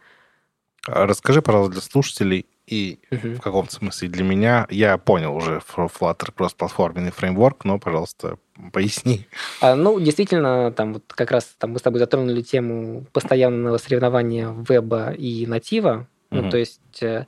А 0.85 1.07
расскажи, 1.07 1.41
пожалуйста, 1.41 1.73
для 1.73 1.81
слушателей 1.81 2.45
и 2.67 2.99
uh-huh. 3.11 3.35
в 3.35 3.41
каком-то 3.41 3.73
смысле 3.73 4.07
для 4.09 4.23
меня, 4.23 4.67
я 4.69 4.97
понял 4.97 5.35
уже 5.35 5.61
Flutter 5.75 6.31
кросс-платформенный 6.35 7.11
фреймворк, 7.11 7.65
но, 7.65 7.79
пожалуйста, 7.79 8.37
поясни. 8.71 9.27
А, 9.61 9.75
ну, 9.75 9.99
действительно, 9.99 10.71
там 10.71 10.93
вот 10.93 11.03
как 11.07 11.31
раз 11.31 11.55
там 11.57 11.71
мы 11.71 11.79
с 11.79 11.81
тобой 11.81 11.99
затронули 11.99 12.41
тему 12.41 13.05
постоянного 13.11 13.77
соревнования 13.77 14.53
веба 14.67 15.11
и 15.11 15.45
натива. 15.45 16.07
Ну, 16.33 16.49
то 16.49 16.57
есть 16.57 16.81
э, 17.01 17.27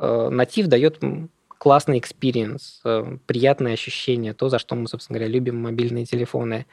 натив 0.00 0.66
дает 0.66 0.98
классный 1.62 2.00
experience, 2.00 2.80
э, 2.84 3.18
приятные 3.24 3.74
ощущения, 3.74 4.34
то, 4.34 4.48
за 4.48 4.58
что 4.58 4.74
мы, 4.74 4.88
собственно 4.88 5.20
говоря, 5.20 5.32
любим 5.32 5.62
мобильные 5.62 6.06
телефоны. 6.06 6.66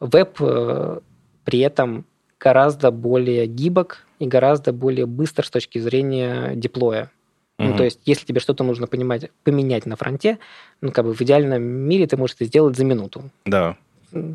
Веб 0.00 0.36
э, 0.40 0.98
при 1.44 1.60
этом 1.60 2.06
гораздо 2.40 2.90
более 2.90 3.46
гибок 3.46 4.04
и 4.18 4.26
гораздо 4.26 4.72
более 4.72 5.06
быстр 5.06 5.46
с 5.46 5.50
точки 5.50 5.78
зрения 5.78 6.56
деплоя. 6.56 7.12
Mm-hmm. 7.58 7.68
Ну, 7.68 7.76
то 7.76 7.84
есть, 7.84 8.00
если 8.04 8.26
тебе 8.26 8.40
что-то 8.40 8.64
нужно 8.64 8.88
понимать, 8.88 9.30
поменять 9.44 9.86
на 9.86 9.94
фронте, 9.94 10.40
ну, 10.80 10.90
как 10.90 11.04
бы 11.04 11.14
в 11.14 11.20
идеальном 11.20 11.62
мире 11.62 12.08
ты 12.08 12.16
можешь 12.16 12.34
это 12.34 12.46
сделать 12.46 12.76
за 12.76 12.84
минуту. 12.84 13.30
Да. 13.44 13.76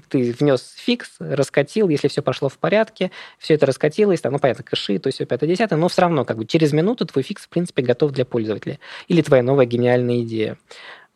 Ты 0.10 0.32
внес 0.32 0.74
фикс, 0.76 1.16
раскатил, 1.20 1.90
если 1.90 2.08
все 2.08 2.22
пошло 2.22 2.50
в 2.50 2.58
порядке, 2.58 3.12
все 3.38 3.54
это 3.54 3.66
раскатилось, 3.66 4.22
там, 4.22 4.34
ну, 4.34 4.40
понятно, 4.40 4.64
кэши, 4.64 4.98
то 4.98 5.08
есть 5.08 5.18
все 5.18 5.26
пятое-десятое, 5.26 5.78
но 5.78 5.88
все 5.88 6.02
равно 6.02 6.26
как 6.26 6.38
бы 6.38 6.46
через 6.46 6.74
минуту 6.74 7.06
твой 7.06 7.24
fix, 7.24 7.44
в 7.44 7.50
принципе, 7.50 7.84
готов 7.84 8.12
для 8.12 8.26
пользователя. 8.26 8.80
Или 9.08 9.22
твоя 9.22 9.44
новая 9.44 9.66
гениальная 9.66 10.22
идея. 10.22 10.58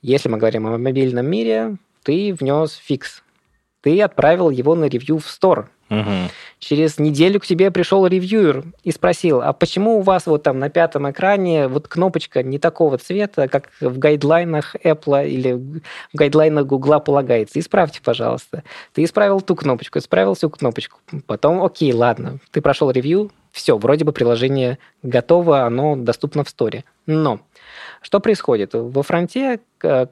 Если 0.02 0.30
мы 0.30 0.38
говорим 0.38 0.68
о 0.68 0.78
мобильном 0.78 1.26
мире, 1.26 1.78
ты 2.04 2.34
внес 2.34 2.74
fix, 2.74 3.24
ты 3.82 4.02
отправил 4.02 4.50
его 4.50 4.76
на 4.76 4.86
ревью 4.86 5.18
в 5.18 5.28
store, 5.28 5.70
Угу. 5.92 6.32
Через 6.60 7.00
неделю 7.00 7.42
к 7.42 7.46
тебе 7.46 7.70
пришел 7.70 8.08
ревьюер 8.08 8.64
и 8.84 8.92
спросил, 8.92 9.42
а 9.42 9.52
почему 9.52 9.98
у 9.98 10.02
вас 10.02 10.26
вот 10.26 10.44
там 10.44 10.58
на 10.58 10.70
пятом 10.70 11.12
экране 11.12 11.68
вот 11.68 11.90
кнопочка 11.90 12.44
не 12.44 12.60
такого 12.60 12.98
цвета, 12.98 13.50
как 13.50 13.70
в 13.82 13.98
гайдлайнах 13.98 14.76
Apple 14.78 15.28
или 15.28 15.52
в 15.52 15.82
гайдлайнах 16.14 16.66
Google 16.66 17.02
полагается? 17.02 17.60
Исправьте, 17.60 18.00
пожалуйста. 18.02 18.64
Ты 18.94 19.04
исправил 19.04 19.42
ту 19.42 19.54
кнопочку, 19.54 20.00
исправил 20.00 20.34
всю 20.34 20.50
кнопочку. 20.50 21.00
Потом, 21.28 21.62
окей, 21.62 21.92
ладно, 21.92 22.40
ты 22.52 22.62
прошел 22.62 22.90
ревью, 22.90 23.30
все, 23.52 23.78
вроде 23.78 24.06
бы 24.06 24.14
приложение 24.14 24.78
готово, 25.04 25.64
оно 25.66 25.98
доступно 25.98 26.46
в 26.46 26.50
сторе. 26.50 26.86
Но 27.06 27.42
что 28.02 28.20
происходит? 28.20 28.72
Во 28.74 29.04
фронте 29.04 29.60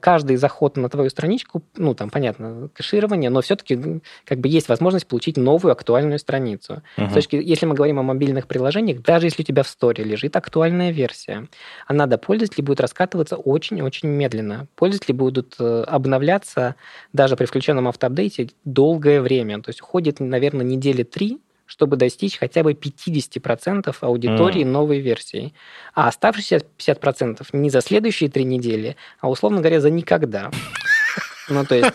каждый 0.00 0.36
заход 0.36 0.76
на 0.76 0.88
твою 0.88 1.10
страничку, 1.10 1.62
ну, 1.76 1.94
там, 1.94 2.10
понятно, 2.10 2.68
кэширование, 2.74 3.30
но 3.30 3.40
все-таки 3.40 4.00
как 4.24 4.38
бы 4.38 4.48
есть 4.48 4.68
возможность 4.68 5.06
получить 5.06 5.36
новую 5.36 5.72
актуальную 5.72 6.18
страницу. 6.18 6.82
Uh-huh. 6.96 7.14
Точки, 7.14 7.36
если 7.36 7.66
мы 7.66 7.74
говорим 7.74 7.98
о 7.98 8.02
мобильных 8.02 8.48
приложениях, 8.48 9.02
даже 9.02 9.26
если 9.26 9.42
у 9.42 9.44
тебя 9.44 9.62
в 9.62 9.68
сторе 9.68 10.02
лежит 10.02 10.34
актуальная 10.36 10.90
версия, 10.90 11.46
она 11.86 12.06
до 12.06 12.18
пользователей 12.18 12.64
будет 12.64 12.80
раскатываться 12.80 13.36
очень-очень 13.36 14.08
медленно. 14.08 14.66
Пользователи 14.74 15.12
будут 15.12 15.54
э, 15.60 15.84
обновляться 15.86 16.74
даже 17.12 17.36
при 17.36 17.44
включенном 17.44 17.88
автоапдейте 17.88 18.50
долгое 18.64 19.20
время. 19.20 19.62
То 19.62 19.68
есть 19.70 19.82
уходит, 19.82 20.18
наверное, 20.20 20.66
недели 20.66 21.04
три, 21.04 21.38
чтобы 21.70 21.96
достичь 21.96 22.36
хотя 22.36 22.64
бы 22.64 22.72
50% 22.72 23.94
аудитории 24.00 24.62
mm. 24.62 24.66
новой 24.66 24.98
версии. 24.98 25.54
А 25.94 26.08
оставшиеся 26.08 26.62
50% 26.78 27.46
не 27.52 27.70
за 27.70 27.80
следующие 27.80 28.28
три 28.28 28.42
недели, 28.42 28.96
а, 29.20 29.30
условно 29.30 29.60
говоря, 29.60 29.80
за 29.80 29.88
никогда. 29.88 30.50
Ну, 31.50 31.64
то 31.64 31.74
есть 31.74 31.92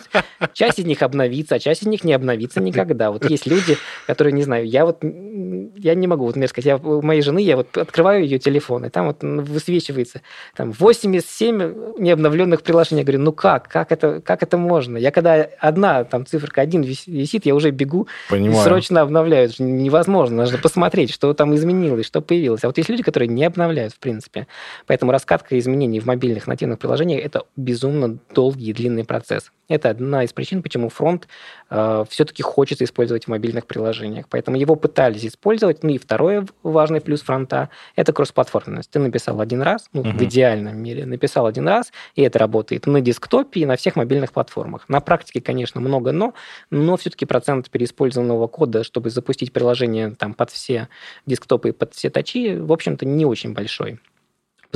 часть 0.52 0.78
из 0.78 0.84
них 0.84 1.02
обновится, 1.02 1.56
а 1.56 1.58
часть 1.58 1.82
из 1.82 1.86
них 1.86 2.04
не 2.04 2.12
обновится 2.12 2.60
никогда. 2.60 3.10
Вот 3.10 3.28
есть 3.28 3.46
люди, 3.46 3.76
которые, 4.06 4.32
не 4.32 4.42
знаю, 4.42 4.66
я 4.66 4.84
вот, 4.84 5.02
я 5.02 5.94
не 5.94 6.06
могу, 6.06 6.24
вот, 6.24 6.36
например, 6.36 6.48
сказать, 6.48 6.66
я, 6.66 6.76
у 6.76 7.02
моей 7.02 7.22
жены, 7.22 7.40
я 7.40 7.56
вот 7.56 7.76
открываю 7.76 8.22
ее 8.22 8.38
телефон, 8.38 8.84
и 8.84 8.90
там 8.90 9.06
вот 9.06 9.22
высвечивается 9.22 10.20
там 10.54 10.72
87 10.72 11.98
необновленных 11.98 12.62
приложений. 12.62 13.00
Я 13.00 13.04
говорю, 13.04 13.20
ну 13.20 13.32
как, 13.32 13.68
как 13.68 13.92
это, 13.92 14.20
как 14.20 14.42
это 14.42 14.58
можно? 14.58 14.98
Я 14.98 15.10
когда 15.10 15.48
одна 15.58 16.04
там 16.04 16.26
циферка 16.26 16.60
один 16.60 16.82
висит, 16.82 17.46
я 17.46 17.54
уже 17.54 17.70
бегу 17.70 18.08
Понимаю. 18.28 18.60
и 18.60 18.62
срочно 18.62 19.00
обновляю. 19.00 19.48
Это 19.48 19.62
невозможно, 19.62 20.42
нужно 20.42 20.58
посмотреть, 20.58 21.10
что 21.12 21.32
там 21.34 21.54
изменилось, 21.54 22.06
что 22.06 22.20
появилось. 22.20 22.64
А 22.64 22.66
вот 22.68 22.76
есть 22.78 22.90
люди, 22.90 23.02
которые 23.02 23.28
не 23.28 23.44
обновляют, 23.44 23.94
в 23.94 23.98
принципе. 23.98 24.46
Поэтому 24.86 25.12
раскатка 25.12 25.58
изменений 25.58 26.00
в 26.00 26.06
мобильных 26.06 26.46
нативных 26.46 26.78
приложениях– 26.78 27.24
это 27.24 27.44
безумно 27.56 28.18
долгий 28.34 28.70
и 28.70 28.72
длинный 28.72 29.04
процесс. 29.04 29.45
Это 29.68 29.90
одна 29.90 30.22
из 30.22 30.32
причин, 30.32 30.62
почему 30.62 30.88
фронт 30.88 31.26
э, 31.70 32.04
все-таки 32.08 32.42
хочется 32.42 32.84
использовать 32.84 33.24
в 33.24 33.28
мобильных 33.28 33.66
приложениях. 33.66 34.26
Поэтому 34.28 34.56
его 34.56 34.76
пытались 34.76 35.26
использовать. 35.26 35.82
Ну 35.82 35.90
и 35.90 35.98
второй 35.98 36.46
важный 36.62 37.00
плюс 37.00 37.22
фронта– 37.22 37.70
это 37.96 38.12
кроссплатформенность. 38.12 38.90
Ты 38.90 39.00
написал 39.00 39.40
один 39.40 39.62
раз, 39.62 39.88
ну, 39.92 40.02
uh-huh. 40.02 40.16
в 40.16 40.22
идеальном 40.22 40.76
мире, 40.78 41.04
написал 41.04 41.46
один 41.46 41.66
раз, 41.66 41.92
и 42.14 42.22
это 42.22 42.38
работает 42.38 42.86
на 42.86 43.00
десктопе 43.00 43.60
и 43.60 43.66
на 43.66 43.76
всех 43.76 43.96
мобильных 43.96 44.32
платформах. 44.32 44.88
На 44.88 45.00
практике, 45.00 45.40
конечно, 45.40 45.80
много 45.80 46.12
но, 46.12 46.34
но 46.70 46.96
все-таки 46.96 47.26
процент 47.26 47.68
переиспользованного 47.68 48.46
кода, 48.46 48.84
чтобы 48.84 49.10
запустить 49.10 49.52
приложение 49.52 50.10
там, 50.10 50.34
под 50.34 50.50
все 50.50 50.88
десктопы 51.26 51.70
и 51.70 51.72
под 51.72 51.92
все 51.94 52.08
тачи, 52.08 52.56
в 52.56 52.72
общем-то, 52.72 53.04
не 53.04 53.24
очень 53.24 53.52
большой 53.52 53.98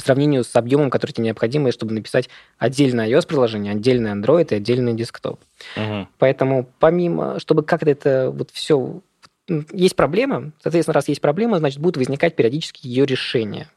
по 0.01 0.07
сравнению 0.07 0.44
с 0.44 0.57
объемом, 0.57 0.88
который 0.88 1.12
тебе 1.12 1.26
необходимо, 1.26 1.70
чтобы 1.72 1.92
написать 1.92 2.30
отдельное 2.59 3.07
iOS-приложение, 3.07 3.72
отдельный 3.72 4.12
Android 4.12 4.46
и 4.51 4.55
отдельный 4.55 4.94
десктоп. 4.94 5.40
Угу. 5.76 6.09
Поэтому 6.18 6.66
помимо, 6.78 7.38
чтобы 7.38 7.62
как-то 7.62 7.90
это 7.90 8.30
вот 8.30 8.51
все... 8.51 9.01
Есть 9.72 9.96
проблема, 9.96 10.53
соответственно, 10.62 10.94
раз 10.94 11.09
есть 11.09 11.20
проблема, 11.20 11.59
значит, 11.59 11.80
будут 11.80 11.98
возникать 11.98 12.34
периодически 12.34 12.86
ее 12.86 13.05
решения. 13.05 13.68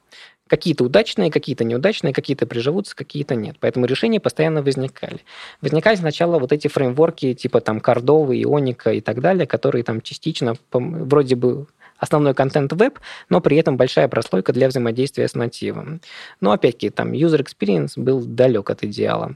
Какие-то 0.47 0.85
удачные, 0.85 1.29
какие-то 1.29 1.65
неудачные, 1.65 2.13
какие-то 2.13 2.45
приживутся, 2.45 2.95
какие-то 2.95 3.35
нет. 3.35 3.57
Поэтому 3.59 3.85
решения 3.85 4.19
постоянно 4.21 4.61
возникали. 4.61 5.19
Возникали 5.61 5.95
сначала 5.95 6.39
вот 6.39 6.53
эти 6.53 6.69
фреймворки 6.69 7.33
типа 7.33 7.59
там 7.59 7.81
Кордовы, 7.81 8.41
Ионика 8.41 8.93
и 8.93 9.01
так 9.01 9.19
далее, 9.19 9.45
которые 9.45 9.83
там 9.83 9.99
частично 10.01 10.53
вроде 10.71 11.35
бы 11.35 11.67
основной 11.97 12.33
контент 12.33 12.73
веб, 12.73 12.99
но 13.29 13.41
при 13.41 13.57
этом 13.57 13.77
большая 13.77 14.07
прослойка 14.07 14.53
для 14.53 14.67
взаимодействия 14.67 15.27
с 15.27 15.35
нативом. 15.35 16.01
Но 16.41 16.51
опять-таки, 16.51 16.89
там 16.89 17.11
user 17.11 17.45
experience 17.45 17.93
был 17.95 18.21
далек 18.21 18.69
от 18.69 18.83
идеала. 18.83 19.35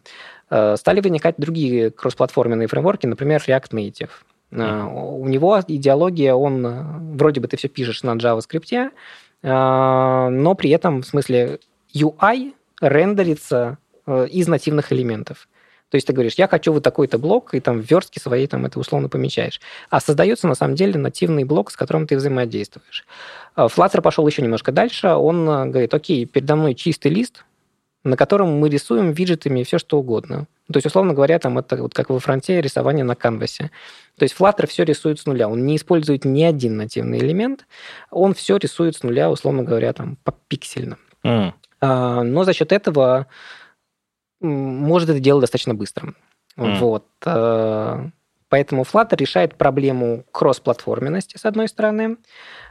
Э, 0.50 0.76
стали 0.78 1.02
возникать 1.02 1.36
другие 1.38 1.92
кроссплатформенные 1.92 2.68
фреймворки, 2.68 3.08
например, 3.08 3.42
React 3.48 3.72
Native. 3.72 4.10
Mm-hmm. 4.52 5.20
У 5.20 5.28
него 5.28 5.62
идеология, 5.68 6.34
он 6.34 6.66
э, 6.66 6.84
вроде 7.16 7.42
бы 7.42 7.48
ты 7.48 7.58
все 7.58 7.68
пишешь 7.68 8.04
на 8.04 8.16
JavaScript, 8.16 8.92
но 9.44 10.56
при 10.58 10.72
этом, 10.72 11.04
в 11.04 11.06
смысле, 11.06 11.60
UI 11.94 12.54
рендерится 12.82 13.78
из 14.08 14.48
нативных 14.48 14.92
элементов. 14.92 15.48
То 15.90 15.96
есть 15.96 16.06
ты 16.06 16.14
говоришь, 16.14 16.34
я 16.36 16.48
хочу 16.48 16.74
вот 16.74 16.84
такой-то 16.84 17.18
блок, 17.18 17.54
и 17.54 17.60
там 17.60 17.82
в 17.82 17.90
верстке 17.90 18.20
своей 18.20 18.48
там 18.48 18.66
это 18.66 18.80
условно 18.80 19.08
помечаешь. 19.08 19.62
А 19.90 20.02
создается 20.02 20.48
на 20.48 20.56
самом 20.56 20.76
деле 20.76 21.00
нативный 21.00 21.46
блок, 21.46 21.72
с 21.72 21.78
которым 21.78 22.08
ты 22.08 22.18
взаимодействуешь. 22.18 23.06
А, 23.56 23.68
Flutter 23.68 24.02
пошел 24.02 24.28
еще 24.28 24.42
немножко 24.42 24.72
дальше. 24.72 25.08
Он 25.08 25.50
э, 25.50 25.66
говорит, 25.68 25.94
окей, 25.94 26.26
передо 26.26 26.58
мной 26.58 26.76
чистый 26.76 27.08
лист, 27.08 27.46
на 28.04 28.18
котором 28.18 28.60
мы 28.60 28.70
рисуем 28.70 29.12
виджетами 29.12 29.64
все, 29.64 29.78
что 29.78 29.98
угодно. 29.98 30.48
То 30.72 30.78
есть, 30.78 30.88
условно 30.88 31.14
говоря, 31.14 31.40
там 31.40 31.58
это 31.58 31.78
вот 31.78 31.94
как 31.94 32.10
во 32.10 32.20
фронте 32.20 32.60
рисование 32.60 33.06
на 33.06 33.16
канвасе. 33.16 33.72
То 34.18 34.24
есть 34.24 34.36
Flutter 34.38 34.68
все 34.68 34.84
рисует 34.84 35.20
с 35.20 35.26
нуля. 35.26 35.48
Он 35.48 35.66
не 35.66 35.78
использует 35.78 36.26
ни 36.26 36.44
один 36.44 36.76
нативный 36.76 37.20
элемент, 37.20 37.66
он 38.12 38.34
все 38.34 38.58
рисует 38.58 38.98
с 38.98 39.04
нуля, 39.04 39.32
условно 39.32 39.64
говоря, 39.64 39.94
там 39.94 40.18
по 40.26 40.34
пиксельно. 40.50 40.98
Mm. 41.24 41.54
Но 41.80 42.44
за 42.44 42.54
счет 42.54 42.72
этого 42.72 43.28
может 44.40 45.10
это 45.10 45.20
делать 45.20 45.42
достаточно 45.42 45.74
быстро. 45.74 46.14
Mm. 46.58 46.80
Вот. 46.80 47.08
Э, 47.26 48.10
поэтому 48.50 48.84
Flutter 48.84 49.16
решает 49.16 49.56
проблему 49.56 50.26
кроссплатформенности, 50.32 51.38
с 51.38 51.46
одной 51.46 51.68
стороны. 51.68 52.18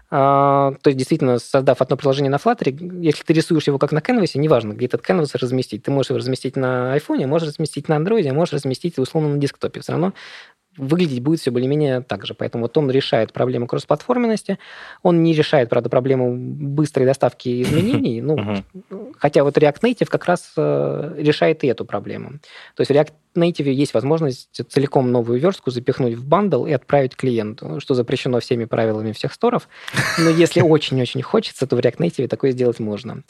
А, 0.09 0.73
то 0.83 0.91
есть, 0.91 0.99
действительно, 0.99 1.39
создав 1.39 1.83
одно 1.83 1.97
приложение 1.97 2.31
на 2.31 2.37
Flutter, 2.37 3.03
если 3.03 3.25
ты 3.25 3.33
рисуешь 3.33 3.67
его 3.67 3.79
как 3.79 3.91
на 3.91 3.99
Canvas, 3.99 4.31
неважно, 4.35 4.73
где 4.73 4.87
этот 4.87 5.05
Canvas 5.05 5.37
разместить. 5.37 5.83
Ты 5.83 5.91
можешь 5.91 6.11
его 6.11 6.19
разместить 6.19 6.57
на 6.57 6.97
iPhone, 6.97 7.27
можешь 7.27 7.49
разместить 7.49 7.89
на 7.89 7.95
Android, 7.95 8.33
можешь 8.33 8.55
разместить 8.55 8.99
условно 8.99 9.31
на 9.31 9.39
десктопе. 9.39 9.81
Все 9.81 9.93
равно 9.93 10.13
выглядеть 10.77 11.23
будет 11.23 11.41
все 11.41 11.51
более-менее 11.51 12.03
так 12.03 12.27
же. 12.27 12.35
Поэтому 12.35 12.65
вот 12.65 12.77
он 12.77 12.91
решает 12.91 13.33
проблему 13.33 13.67
кроссплатформенности, 13.67 14.59
он 15.03 15.23
не 15.23 15.33
решает, 15.33 15.69
правда, 15.69 15.89
проблему 15.89 16.35
быстрой 16.37 17.07
доставки 17.07 17.49
изменений, 17.63 18.21
ну, 18.21 18.63
хотя 19.19 19.45
вот 19.45 19.57
React 19.57 19.81
Native 19.83 20.07
как 20.07 20.27
раз 20.27 20.53
э, 20.57 21.15
решает 21.19 21.65
и 21.65 21.67
эту 21.67 21.85
проблему. 21.85 22.41
То 22.75 22.81
есть 22.81 22.91
в 22.91 22.95
React 22.95 23.13
Native 23.37 23.71
есть 23.71 23.95
возможность 23.95 24.61
целиком 24.69 25.13
новую 25.13 25.39
верстку 25.39 25.71
запихнуть 25.71 26.15
в 26.15 26.27
бандл 26.27 26.67
и 26.67 26.73
отправить 26.73 27.17
клиенту, 27.17 27.81
что 27.81 27.95
запрещено 27.95 28.41
всеми 28.41 28.65
правилами 28.65 29.13
всех 29.13 29.33
сторов. 29.33 29.69
Но 30.19 30.31
если 30.31 30.61
очень-очень 30.63 31.23
хочется, 31.23 31.67
то 31.67 31.77
в 31.77 31.79
React 31.81 31.99
Native 31.99 32.29
такое 32.29 32.53
сделать 32.53 32.81
можно. 32.81 33.23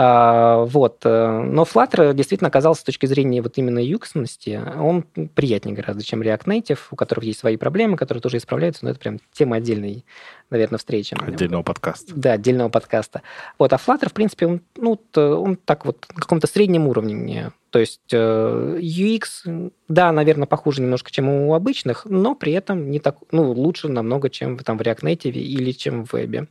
А, 0.00 0.58
вот. 0.58 1.00
Э, 1.04 1.42
но 1.42 1.64
Flutter 1.64 2.14
действительно 2.14 2.46
оказался 2.46 2.82
с 2.82 2.84
точки 2.84 3.06
зрения 3.06 3.42
вот 3.42 3.58
именно 3.58 3.80
юксности, 3.80 4.62
он 4.78 5.02
приятнее 5.34 5.74
гораздо, 5.74 6.04
чем 6.04 6.22
React 6.22 6.44
Native, 6.44 6.78
у 6.92 6.94
которых 6.94 7.24
есть 7.24 7.40
свои 7.40 7.56
проблемы, 7.56 7.96
которые 7.96 8.22
тоже 8.22 8.36
исправляются, 8.36 8.84
но 8.84 8.92
это 8.92 9.00
прям 9.00 9.18
тема 9.32 9.56
отдельной, 9.56 10.04
наверное, 10.50 10.78
встречи. 10.78 11.16
Отдельного 11.20 11.64
подкаста. 11.64 12.12
Да, 12.14 12.34
отдельного 12.34 12.68
подкаста. 12.68 13.22
Вот, 13.58 13.72
а 13.72 13.76
Flutter, 13.76 14.08
в 14.08 14.12
принципе, 14.12 14.46
он, 14.46 14.60
ну, 14.76 15.00
он 15.16 15.56
так 15.56 15.84
вот 15.84 16.06
на 16.14 16.20
каком-то 16.20 16.46
среднем 16.46 16.86
уровне 16.86 17.16
мне. 17.16 17.50
То 17.70 17.80
есть 17.80 18.00
э, 18.12 18.78
UX, 18.80 19.72
да, 19.88 20.12
наверное, 20.12 20.46
похуже 20.46 20.80
немножко, 20.80 21.10
чем 21.10 21.28
у 21.28 21.54
обычных, 21.54 22.04
но 22.04 22.36
при 22.36 22.52
этом 22.52 22.92
не 22.92 23.00
так, 23.00 23.16
ну, 23.32 23.50
лучше 23.50 23.88
намного, 23.88 24.30
чем 24.30 24.58
там 24.58 24.78
в 24.78 24.80
React 24.80 25.02
Native 25.02 25.32
или 25.32 25.72
чем 25.72 26.04
в 26.06 26.12
вебе. 26.12 26.46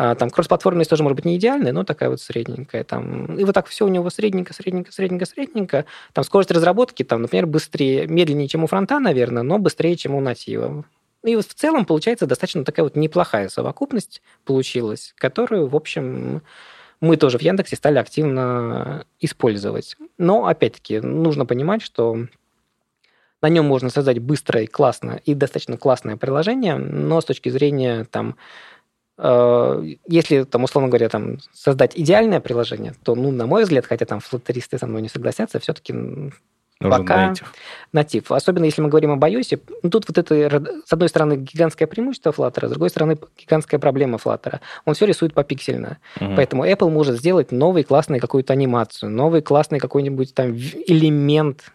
А, 0.00 0.14
там 0.14 0.30
кроссплатформенность 0.30 0.88
тоже 0.88 1.02
может 1.02 1.16
быть 1.16 1.24
не 1.24 1.36
идеальная, 1.36 1.72
но 1.72 1.82
такая 1.82 2.08
вот 2.08 2.20
средненькая. 2.20 2.84
Там. 2.84 3.36
И 3.36 3.42
вот 3.42 3.52
так 3.52 3.66
все 3.66 3.84
у 3.84 3.88
него 3.88 4.08
средненько, 4.10 4.54
средненько, 4.54 4.92
средненько, 4.92 5.26
средненько. 5.26 5.86
Там 6.12 6.22
скорость 6.22 6.52
разработки, 6.52 7.02
там, 7.02 7.22
например, 7.22 7.46
быстрее, 7.46 8.06
медленнее, 8.06 8.46
чем 8.46 8.62
у 8.62 8.68
фронта, 8.68 9.00
наверное, 9.00 9.42
но 9.42 9.58
быстрее, 9.58 9.96
чем 9.96 10.14
у 10.14 10.20
натива. 10.20 10.84
И 11.24 11.34
вот 11.34 11.46
в 11.46 11.54
целом 11.54 11.84
получается 11.84 12.26
достаточно 12.26 12.64
такая 12.64 12.84
вот 12.84 12.94
неплохая 12.94 13.48
совокупность 13.48 14.22
получилась, 14.44 15.14
которую, 15.16 15.66
в 15.66 15.74
общем, 15.74 16.42
мы 17.00 17.16
тоже 17.16 17.38
в 17.38 17.42
Яндексе 17.42 17.74
стали 17.74 17.98
активно 17.98 19.04
использовать. 19.18 19.96
Но, 20.16 20.46
опять-таки, 20.46 21.00
нужно 21.00 21.44
понимать, 21.44 21.82
что 21.82 22.18
на 23.42 23.48
нем 23.48 23.66
можно 23.66 23.90
создать 23.90 24.20
быстрое, 24.20 24.68
классное 24.68 25.22
и 25.24 25.34
достаточно 25.34 25.76
классное 25.76 26.16
приложение, 26.16 26.76
но 26.76 27.20
с 27.20 27.24
точки 27.24 27.48
зрения 27.48 28.04
там, 28.04 28.36
если, 29.20 30.44
там, 30.44 30.64
условно 30.64 30.88
говоря, 30.88 31.08
там, 31.08 31.38
создать 31.52 31.98
идеальное 31.98 32.40
приложение, 32.40 32.94
то, 33.02 33.16
ну, 33.16 33.32
на 33.32 33.46
мой 33.46 33.64
взгляд, 33.64 33.84
хотя 33.84 34.06
там 34.06 34.20
флоттеристы 34.20 34.78
со 34.78 34.86
мной 34.86 35.02
не 35.02 35.08
согласятся, 35.08 35.58
все-таки 35.58 35.92
Нужен 36.80 37.00
пока 37.00 37.32
native. 37.32 37.46
натив. 37.92 38.30
Особенно 38.30 38.64
если 38.64 38.80
мы 38.80 38.88
говорим 38.88 39.10
об 39.10 39.24
iOS, 39.24 39.60
ну, 39.82 39.90
тут 39.90 40.04
вот 40.06 40.18
это, 40.18 40.62
с 40.86 40.92
одной 40.92 41.08
стороны, 41.08 41.36
гигантское 41.36 41.88
преимущество 41.88 42.30
Flutter, 42.30 42.68
с 42.68 42.70
другой 42.70 42.90
стороны, 42.90 43.18
гигантская 43.36 43.80
проблема 43.80 44.18
Flutter. 44.18 44.60
Он 44.84 44.94
все 44.94 45.06
рисует 45.06 45.34
попиксельно. 45.34 45.98
Угу. 46.20 46.34
Поэтому 46.36 46.64
Apple 46.64 46.90
может 46.90 47.18
сделать 47.18 47.50
новый 47.50 47.82
классный 47.82 48.20
какую-то 48.20 48.52
анимацию, 48.52 49.10
новый 49.10 49.42
классный 49.42 49.80
какой-нибудь 49.80 50.34
там 50.34 50.54
элемент, 50.54 51.72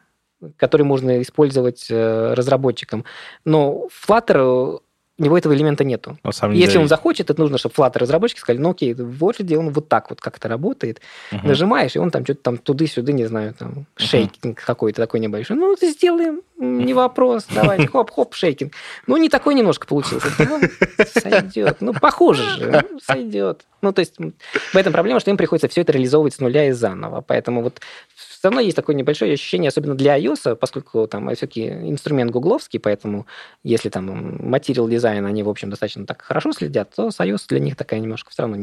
который 0.56 0.84
можно 0.84 1.22
использовать 1.22 1.88
э, 1.90 2.34
разработчикам. 2.34 3.04
Но 3.44 3.90
Flutter 4.08 4.80
у 5.24 5.26
него 5.26 5.38
этого 5.38 5.56
элемента 5.56 5.84
нету. 5.86 6.18
Если 6.26 6.74
деле... 6.74 6.80
он 6.82 6.88
захочет, 6.88 7.30
это 7.30 7.40
нужно, 7.40 7.58
чтобы 7.58 7.74
Flutter 7.76 8.00
разработчики 8.00 8.40
сказали, 8.40 8.62
ну 8.62 8.72
окей, 8.72 8.94
в 8.94 9.24
Word 9.24 9.56
он 9.56 9.70
вот 9.70 9.88
так 9.88 10.10
вот 10.10 10.20
как-то 10.20 10.50
работает. 10.50 11.00
Угу. 11.32 11.48
Нажимаешь, 11.48 11.96
и 11.96 12.00
он 12.00 12.12
там 12.12 12.24
что-то 12.26 12.42
там 12.42 12.58
туды-сюда, 12.58 13.14
не 13.14 13.26
знаю, 13.26 13.54
там 13.54 13.86
шейкинг 13.96 14.58
угу. 14.58 14.66
какой-то 14.66 15.02
такой 15.02 15.22
небольшой. 15.22 15.56
Ну, 15.56 15.76
сделаем, 15.82 16.42
не 16.58 16.94
вопрос, 16.94 17.46
давай, 17.54 17.86
хоп-хоп, 17.92 18.34
шейкинг. 18.34 18.74
Ну, 19.08 19.18
не 19.18 19.30
такой 19.30 19.56
немножко 19.56 19.88
получился. 19.88 20.30
Ну, 20.40 20.60
сойдет. 21.06 21.78
Ну, 21.82 21.94
похоже 21.94 22.44
же, 22.44 22.86
сойдет. 23.02 23.66
Ну, 23.82 23.92
то 23.92 24.00
есть 24.00 24.16
в 24.18 24.76
этом 24.76 24.94
проблема, 24.94 25.20
что 25.20 25.30
им 25.30 25.38
приходится 25.38 25.68
все 25.68 25.82
это 25.82 25.92
реализовывать 25.92 26.36
с 26.36 26.40
нуля 26.40 26.68
и 26.68 26.72
заново. 26.72 27.22
Поэтому 27.22 27.62
вот 27.62 27.82
все 28.16 28.48
равно 28.50 28.62
есть 28.62 28.76
такое 28.76 28.96
небольшое 28.96 29.34
ощущение, 29.34 29.70
особенно 29.70 29.96
для 29.96 30.18
iOS, 30.18 30.56
поскольку 30.56 31.08
там 31.08 31.28
все-таки 31.36 31.68
инструмент 31.68 32.32
гугловский, 32.32 32.80
поэтому 32.80 33.26
если 33.64 33.90
там 33.90 34.50
материал 34.50 34.88
дизайн, 34.88 35.26
они, 35.26 35.44
в 35.44 35.50
общем, 35.50 35.70
достаточно 35.70 36.06
так 36.06 36.22
хорошо 36.22 36.54
следят, 36.54 36.94
то 36.96 37.12
с 37.12 37.20
iOS 37.20 37.46
для 37.50 37.60
них 37.60 37.76
такая 37.76 38.00
немножко 38.00 38.32
все 38.32 38.44
равно... 38.44 38.58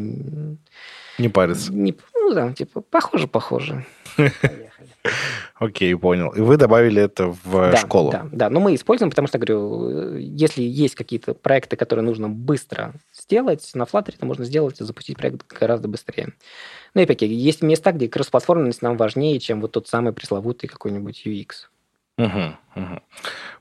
Не, 1.18 1.28
парится. 1.28 1.72
Не, 1.72 1.94
ну, 2.14 2.34
там, 2.34 2.54
типа, 2.54 2.80
похоже-похоже. 2.80 3.84
Окей, 5.58 5.94
понял. 5.94 6.30
И 6.30 6.40
вы 6.40 6.56
добавили 6.56 7.02
это 7.02 7.28
в 7.28 7.70
да, 7.70 7.76
школу? 7.76 8.10
Да, 8.10 8.26
да. 8.32 8.50
Но 8.50 8.60
мы 8.60 8.74
используем, 8.74 9.10
потому 9.10 9.28
что, 9.28 9.38
говорю, 9.38 10.16
если 10.16 10.62
есть 10.62 10.94
какие-то 10.94 11.34
проекты, 11.34 11.76
которые 11.76 12.04
нужно 12.04 12.28
быстро 12.28 12.94
сделать, 13.12 13.70
на 13.74 13.82
Flutter 13.82 14.14
это 14.16 14.26
можно 14.26 14.44
сделать 14.44 14.80
и 14.80 14.84
запустить 14.84 15.18
проект 15.18 15.46
гораздо 15.46 15.88
быстрее. 15.88 16.34
Ну 16.94 17.00
и 17.00 17.04
опять 17.04 17.22
есть 17.22 17.62
места, 17.62 17.92
где 17.92 18.08
кроссплатформенность 18.08 18.82
нам 18.82 18.96
важнее, 18.96 19.38
чем 19.38 19.60
вот 19.60 19.72
тот 19.72 19.88
самый 19.88 20.12
пресловутый 20.12 20.68
какой-нибудь 20.68 21.26
UX. 21.26 21.68
Угу, 22.18 22.82
угу. 22.82 23.00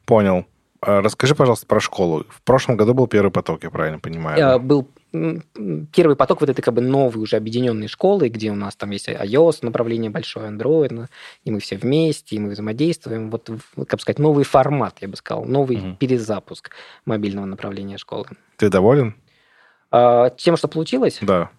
Понял. 0.05 0.45
А 0.82 1.01
расскажи, 1.01 1.36
пожалуйста, 1.36 1.65
про 1.65 1.80
школу. 1.80 2.26
В 2.30 2.41
прошлом 2.43 2.78
году 2.78 2.93
был 2.93 3.07
первый 3.07 3.32
поток, 3.32 3.63
я 3.63 3.70
правильно 3.70 3.99
понимаю? 3.99 4.55
А, 4.55 4.59
был 4.59 4.88
первый 5.12 6.16
поток 6.16 6.41
вот 6.41 6.49
этой 6.49 6.62
как 6.62 6.74
бы 6.74 6.82
новой 6.82 7.22
уже 7.22 7.36
объединенной 7.36 7.88
школы, 7.88 8.30
где 8.30 8.51
у 8.51 8.55
нас 8.55 8.76
там 8.76 8.91
есть 8.91 9.10
iOS, 9.10 9.60
направление 9.62 10.12
большое, 10.12 10.49
Android, 10.49 11.07
и 11.43 11.51
мы 11.51 11.60
все 11.60 11.78
вместе, 11.78 12.36
и 12.36 12.39
мы 12.39 12.49
взаимодействуем. 12.49 13.30
Вот, 13.30 13.49
как 13.88 14.01
сказать, 14.01 14.20
новый 14.20 14.43
формат, 14.43 14.97
я 15.01 15.07
бы 15.07 15.16
сказал, 15.16 15.45
новый 15.45 15.78
угу. 15.78 15.95
перезапуск 15.97 16.72
мобильного 17.05 17.45
направления 17.45 17.97
школы. 17.97 18.28
Ты 18.57 18.70
доволен? 18.70 19.16
А, 19.91 20.30
тем, 20.32 20.57
что 20.57 20.68
получилось? 20.68 21.20
Да. 21.22 21.49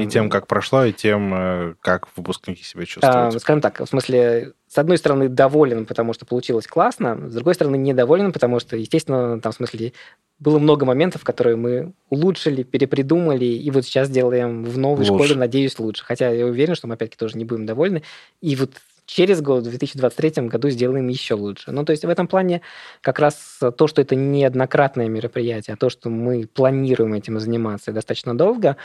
И 0.00 0.06
тем, 0.08 0.30
как 0.30 0.48
прошло, 0.48 0.84
и 0.84 0.92
тем, 0.92 1.32
э, 1.32 1.74
как 1.80 2.08
выпускники 2.16 2.64
себя 2.64 2.84
чувствуют. 2.86 3.34
А, 3.34 3.38
скажем 3.38 3.60
так, 3.60 3.78
в 3.78 3.86
смысле, 3.86 4.54
с 4.66 4.78
одной 4.78 4.98
стороны, 4.98 5.28
доволен, 5.28 5.86
потому 5.86 6.12
что 6.12 6.26
получилось 6.26 6.66
классно, 6.66 7.30
с 7.30 7.34
другой 7.34 7.54
стороны, 7.54 7.76
недоволен, 7.76 8.32
потому 8.32 8.58
что, 8.58 8.76
естественно, 8.76 9.40
там, 9.40 9.52
в 9.52 9.54
смысле, 9.54 9.92
было 10.40 10.58
много 10.58 10.86
моментов, 10.86 11.22
которые 11.22 11.56
мы 11.56 11.92
улучшили, 12.08 12.62
перепридумали, 12.62 13.44
и 13.44 13.70
вот 13.70 13.84
сейчас 13.84 14.08
делаем 14.08 14.64
в 14.64 14.78
новой 14.78 15.06
лучше. 15.06 15.24
школе, 15.24 15.38
надеюсь, 15.38 15.78
лучше. 15.78 16.04
Хотя 16.04 16.30
я 16.30 16.46
уверен, 16.46 16.74
что 16.74 16.88
мы, 16.88 16.94
опять-таки, 16.94 17.18
тоже 17.18 17.36
не 17.36 17.44
будем 17.44 17.66
довольны. 17.66 18.02
И 18.40 18.56
вот 18.56 18.70
через 19.04 19.42
год, 19.42 19.66
в 19.66 19.68
2023 19.68 20.46
году, 20.46 20.70
сделаем 20.70 21.08
еще 21.08 21.34
лучше. 21.34 21.72
Ну, 21.72 21.84
то 21.84 21.90
есть 21.90 22.04
в 22.04 22.08
этом 22.08 22.26
плане 22.26 22.62
как 23.02 23.18
раз 23.18 23.58
то, 23.76 23.86
что 23.86 24.00
это 24.00 24.14
не 24.14 24.44
однократное 24.44 25.08
мероприятие, 25.08 25.74
а 25.74 25.76
то, 25.76 25.90
что 25.90 26.08
мы 26.08 26.46
планируем 26.46 27.14
этим 27.14 27.38
заниматься 27.38 27.92
достаточно 27.92 28.36
долго, 28.36 28.76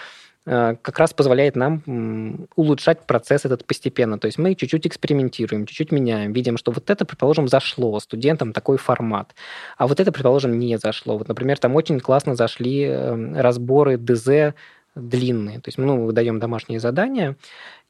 как 0.45 0.99
раз 0.99 1.11
позволяет 1.13 1.55
нам 1.55 2.47
улучшать 2.55 3.07
процесс 3.07 3.45
этот 3.45 3.65
постепенно. 3.65 4.19
То 4.19 4.27
есть 4.27 4.37
мы 4.37 4.53
чуть-чуть 4.53 4.85
экспериментируем, 4.85 5.65
чуть-чуть 5.65 5.91
меняем, 5.91 6.33
видим, 6.33 6.57
что 6.57 6.71
вот 6.71 6.89
это, 6.89 7.03
предположим, 7.03 7.47
зашло 7.47 7.99
студентам 7.99 8.53
такой 8.53 8.77
формат, 8.77 9.33
а 9.77 9.87
вот 9.87 9.99
это, 9.99 10.11
предположим, 10.11 10.59
не 10.59 10.77
зашло. 10.77 11.17
Вот, 11.17 11.27
например, 11.27 11.57
там 11.57 11.75
очень 11.75 11.99
классно 11.99 12.35
зашли 12.35 12.83
эм, 12.83 13.35
разборы 13.35 13.97
ДЗ 13.97 14.53
длинные. 14.93 15.59
То 15.59 15.69
есть 15.69 15.77
ну, 15.77 15.97
мы 15.97 16.05
выдаем 16.05 16.39
домашние 16.39 16.79
задания, 16.79 17.35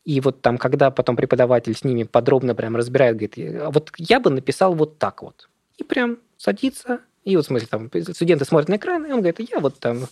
и 0.05 0.21
вот 0.21 0.41
там, 0.41 0.57
когда 0.57 0.91
потом 0.91 1.15
преподаватель 1.15 1.75
с 1.75 1.83
ними 1.83 2.03
подробно 2.03 2.55
прям 2.55 2.75
разбирает, 2.75 3.17
говорит, 3.17 3.37
а 3.37 3.71
вот 3.71 3.91
я 3.97 4.19
бы 4.19 4.29
написал 4.29 4.75
вот 4.75 4.97
так 4.97 5.23
вот. 5.23 5.49
И 5.77 5.83
прям 5.83 6.19
садится, 6.37 7.01
и 7.25 7.35
вот 7.35 7.45
в 7.45 7.47
смысле, 7.47 7.67
там, 7.69 7.89
студенты 8.13 8.45
смотрят 8.45 8.69
на 8.69 8.75
экран, 8.75 9.03
и 9.05 9.11
он 9.11 9.19
говорит, 9.21 9.39
я 9.51 9.59
вот 9.59 9.79
там 9.79 10.05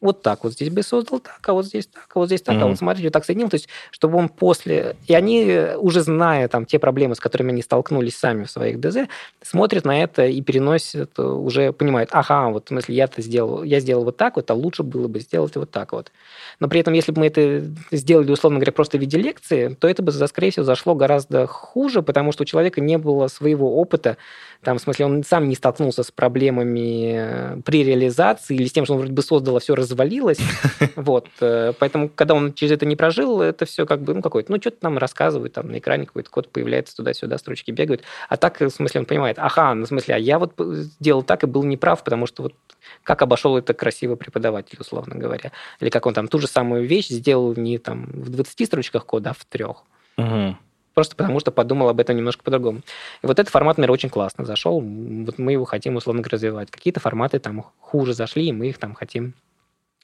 вот 0.00 0.22
так 0.22 0.44
вот 0.44 0.54
здесь 0.54 0.70
бы 0.70 0.82
создал 0.82 1.20
так, 1.20 1.40
а 1.46 1.52
вот 1.52 1.66
здесь 1.66 1.86
так, 1.86 2.08
а 2.14 2.18
вот 2.18 2.26
здесь 2.26 2.42
так, 2.42 2.56
mm-hmm. 2.56 2.62
а 2.62 2.66
вот 2.66 2.78
смотрите, 2.78 3.08
вот 3.08 3.12
так 3.12 3.24
соединил. 3.24 3.50
То 3.50 3.56
есть, 3.56 3.68
чтобы 3.90 4.18
он 4.18 4.28
после... 4.28 4.96
И 5.06 5.14
они, 5.14 5.60
уже 5.76 6.00
зная 6.00 6.48
там 6.48 6.64
те 6.64 6.78
проблемы, 6.78 7.14
с 7.14 7.20
которыми 7.20 7.52
они 7.52 7.62
столкнулись 7.62 8.16
сами 8.16 8.44
в 8.44 8.50
своих 8.50 8.80
ДЗ, 8.80 9.08
смотрят 9.42 9.84
на 9.84 10.02
это 10.02 10.26
и 10.26 10.40
переносят, 10.40 11.18
уже 11.18 11.72
понимают, 11.72 12.10
ага, 12.12 12.48
вот 12.48 12.66
в 12.66 12.68
смысле 12.68 12.94
я-то 12.94 13.20
сделал, 13.20 13.62
я 13.62 13.80
сделал 13.80 14.04
вот 14.04 14.16
так 14.16 14.36
вот, 14.36 14.50
а 14.50 14.54
лучше 14.54 14.82
было 14.82 15.08
бы 15.08 15.20
сделать 15.20 15.56
вот 15.56 15.70
так 15.70 15.92
вот. 15.92 16.12
Но 16.60 16.68
при 16.68 16.80
этом, 16.80 16.94
если 16.94 17.12
бы 17.12 17.20
мы 17.20 17.26
это 17.26 17.64
сделали, 17.90 18.30
условно 18.30 18.58
говоря, 18.58 18.72
просто 18.72 18.96
в 18.96 19.00
виде 19.00 19.18
лекции, 19.18 19.76
то 19.78 19.88
это 19.88 20.02
бы, 20.02 20.12
скорее 20.12 20.50
всего, 20.50 20.64
зашло 20.64 20.94
гораздо 20.94 21.46
хуже, 21.46 22.02
потому 22.02 22.32
что 22.32 22.42
у 22.42 22.46
человека 22.46 22.80
не 22.80 22.96
было 22.98 23.28
своего 23.28 23.76
опыта, 23.76 24.16
там, 24.62 24.76
в 24.76 24.82
смысле, 24.82 25.06
он 25.06 25.24
сам 25.24 25.48
не 25.48 25.54
столкнулся 25.54 26.02
с 26.02 26.10
проблемами 26.10 27.14
э, 27.16 27.60
при 27.64 27.82
реализации 27.82 28.56
или 28.56 28.66
с 28.66 28.72
тем, 28.72 28.84
что 28.84 28.92
он 28.94 29.00
вроде 29.00 29.14
бы 29.14 29.22
создал, 29.22 29.56
а 29.56 29.60
все 29.60 29.74
развалилось. 29.90 30.38
Вот. 30.96 31.28
Э, 31.40 31.72
поэтому, 31.78 32.08
когда 32.08 32.34
он 32.34 32.52
через 32.52 32.72
это 32.72 32.86
не 32.86 32.96
прожил, 32.96 33.40
это 33.40 33.64
все 33.64 33.86
как 33.86 34.02
бы, 34.02 34.14
ну, 34.14 34.22
какой-то, 34.22 34.52
ну, 34.52 34.58
что-то 34.60 34.78
нам 34.82 34.98
рассказывают, 34.98 35.54
там 35.54 35.70
на 35.70 35.78
экране 35.78 36.06
какой-то 36.06 36.30
код 36.30 36.48
появляется 36.48 36.96
туда-сюда, 36.96 37.38
строчки 37.38 37.70
бегают. 37.70 38.02
А 38.28 38.36
так, 38.36 38.60
в 38.60 38.70
смысле, 38.70 39.00
он 39.00 39.06
понимает, 39.06 39.38
ага, 39.38 39.74
ну, 39.74 39.84
в 39.84 39.88
смысле, 39.88 40.14
а 40.16 40.18
я 40.18 40.38
вот 40.38 40.52
сделал 40.58 41.22
так 41.22 41.44
и 41.44 41.46
был 41.46 41.62
неправ, 41.62 42.04
потому 42.04 42.26
что 42.26 42.42
вот 42.42 42.54
как 43.02 43.22
обошел 43.22 43.56
это 43.56 43.74
красиво 43.74 44.16
преподаватель, 44.16 44.76
условно 44.78 45.14
говоря. 45.16 45.52
Или 45.80 45.90
как 45.90 46.06
он 46.06 46.14
там 46.14 46.28
ту 46.28 46.38
же 46.38 46.46
самую 46.46 46.86
вещь 46.86 47.08
сделал 47.08 47.54
не 47.56 47.78
там 47.78 48.06
в 48.06 48.30
20 48.30 48.66
строчках 48.66 49.06
кода, 49.06 49.30
а 49.30 49.32
в 49.32 49.44
трех. 49.44 49.84
Угу. 50.16 50.56
просто 50.92 51.16
потому 51.16 51.40
что 51.40 51.50
подумал 51.50 51.88
об 51.88 51.98
этом 51.98 52.16
немножко 52.16 52.42
по-другому. 52.42 52.80
И 53.22 53.26
вот 53.26 53.38
этот 53.38 53.50
формат, 53.50 53.78
например, 53.78 53.92
очень 53.92 54.10
классно 54.10 54.44
зашел, 54.44 54.80
вот 54.80 55.38
мы 55.38 55.52
его 55.52 55.64
хотим 55.64 55.96
условно 55.96 56.22
развивать. 56.22 56.70
Какие-то 56.70 57.00
форматы 57.00 57.38
там 57.38 57.64
хуже 57.78 58.12
зашли, 58.12 58.48
и 58.48 58.52
мы 58.52 58.68
их 58.68 58.78
там 58.78 58.94
хотим 58.94 59.34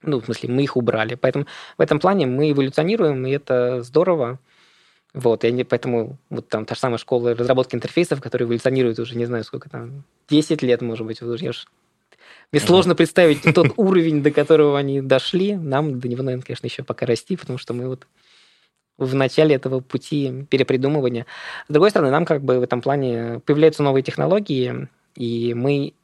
ну, 0.07 0.21
в 0.21 0.25
смысле, 0.25 0.49
мы 0.51 0.63
их 0.63 0.77
убрали. 0.77 1.15
Поэтому 1.15 1.47
в 1.77 1.81
этом 1.81 1.99
плане 1.99 2.27
мы 2.27 2.51
эволюционируем, 2.51 3.27
и 3.27 3.31
это 3.31 3.83
здорово. 3.83 4.39
Вот, 5.15 5.45
и 5.45 5.49
они, 5.49 5.65
поэтому 5.65 6.19
вот 6.29 6.49
там 6.49 6.67
та 6.67 6.75
же 6.75 6.81
самая 6.81 6.99
школа 6.99 7.35
разработки 7.35 7.75
интерфейсов, 7.75 8.21
которая 8.21 8.47
эволюционирует 8.47 8.99
уже, 8.99 9.17
не 9.17 9.25
знаю, 9.25 9.45
сколько 9.45 9.71
там, 9.71 10.05
10 10.29 10.63
лет, 10.63 10.83
может 10.83 11.07
быть, 11.07 11.23
уже. 11.23 11.49
Уж... 11.49 11.67
Мне 12.53 12.61
сложно 12.61 12.95
представить 12.95 13.43
тот 13.55 13.73
уровень, 13.77 14.23
до 14.23 14.31
которого 14.31 14.79
они 14.79 15.01
дошли. 15.01 15.57
Нам 15.57 16.01
до 16.01 16.09
него, 16.09 16.23
наверное, 16.23 16.45
конечно, 16.45 16.67
еще 16.67 16.83
пока 16.83 17.07
расти, 17.07 17.37
потому 17.37 17.59
что 17.59 17.73
мы 17.73 17.89
вот 17.89 18.07
в 18.99 19.15
начале 19.15 19.55
этого 19.55 19.81
пути 19.81 20.47
перепридумывания. 20.49 21.27
С 21.69 21.73
другой 21.73 21.91
стороны, 21.91 22.11
нам 22.11 22.25
как 22.25 22.43
бы 22.43 22.59
в 22.59 22.63
этом 22.63 22.81
плане 22.81 23.41
появляются 23.45 23.83
новые 23.83 24.03
технологии, 24.03 24.89
и 25.15 25.55
мы 25.55 25.95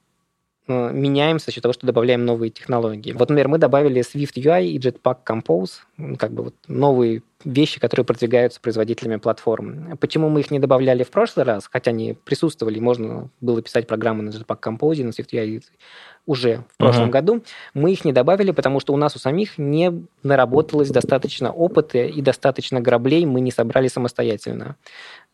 Э, 0.69 0.93
меняем 0.93 1.41
за 1.41 1.51
счет 1.51 1.63
того, 1.63 1.73
что 1.73 1.87
добавляем 1.87 2.25
новые 2.25 2.51
технологии. 2.51 3.13
Вот, 3.13 3.29
например, 3.29 3.49
мы 3.49 3.59
добавили 3.59 4.03
Swift 4.03 4.35
UI 4.37 4.67
и 4.67 4.79
Jetpack 4.79 5.19
Compose, 5.27 6.17
как 6.17 6.33
бы 6.33 6.45
вот 6.45 6.55
новые 6.69 7.23
вещи, 7.45 7.81
которые 7.81 8.07
продвигаются 8.07 8.61
производителями 8.61 9.17
платформ. 9.17 9.97
Почему 9.99 10.29
мы 10.29 10.41
их 10.41 10.53
не 10.53 10.61
добавляли 10.61 11.03
в 11.03 11.11
прошлый 11.11 11.45
раз, 11.45 11.69
хотя 11.71 11.91
они 11.91 12.17
присутствовали, 12.25 12.79
можно 12.79 13.29
было 13.41 13.61
писать 13.61 13.89
программы 13.89 14.23
на 14.23 14.31
Jetpack 14.31 14.61
Compose, 14.61 15.03
на 15.03 15.09
Swift 15.09 15.31
UI 15.33 15.63
уже 16.27 16.63
в 16.75 16.77
прошлом 16.77 17.09
uh-huh. 17.09 17.11
году, 17.11 17.43
мы 17.75 17.91
их 17.91 18.05
не 18.05 18.13
добавили, 18.13 18.53
потому 18.53 18.79
что 18.79 18.95
у 18.95 18.97
нас 18.97 19.17
у 19.17 19.19
самих 19.19 19.59
не 19.59 20.05
наработалось 20.23 20.91
достаточно 20.91 21.51
опыта 21.51 21.99
и 21.99 22.23
достаточно 22.23 22.81
граблей 22.81 23.27
мы 23.27 23.41
не 23.41 23.51
собрали 23.51 23.89
самостоятельно. 23.89 24.77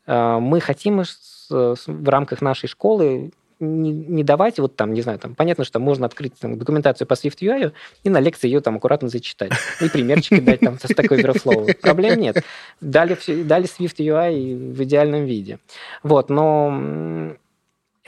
Э, 0.07 0.39
мы 0.39 0.61
хотим 0.61 1.03
в 1.51 2.09
рамках 2.09 2.41
нашей 2.41 2.69
школы 2.69 3.33
не, 3.61 3.91
не 3.91 4.25
давать, 4.25 4.59
вот 4.59 4.77
там, 4.77 4.93
не 4.93 5.03
знаю, 5.03 5.19
там, 5.19 5.35
понятно, 5.35 5.65
что 5.65 5.79
можно 5.79 6.07
открыть 6.07 6.35
там, 6.39 6.59
документацию 6.59 7.07
по 7.07 7.15
Swift 7.15 7.39
UI 7.41 7.73
и 8.05 8.11
на 8.11 8.21
лекции 8.21 8.49
ее 8.49 8.61
там 8.61 8.77
аккуратно 8.77 9.09
зачитать. 9.09 9.53
И 9.81 9.89
примерчики 9.89 10.41
дать 10.41 10.61
там 10.61 10.79
со 10.79 10.89
Stack 10.89 11.09
Overflow. 11.09 11.75
Проблем 11.81 12.21
нет. 12.21 12.45
Дали, 12.81 13.15
все, 13.15 13.43
дали 13.43 13.67
Swift 13.67 13.97
UI 13.99 14.73
в 14.73 14.83
идеальном 14.85 15.25
виде. 15.25 15.59
Вот, 16.03 16.31
но 16.31 17.37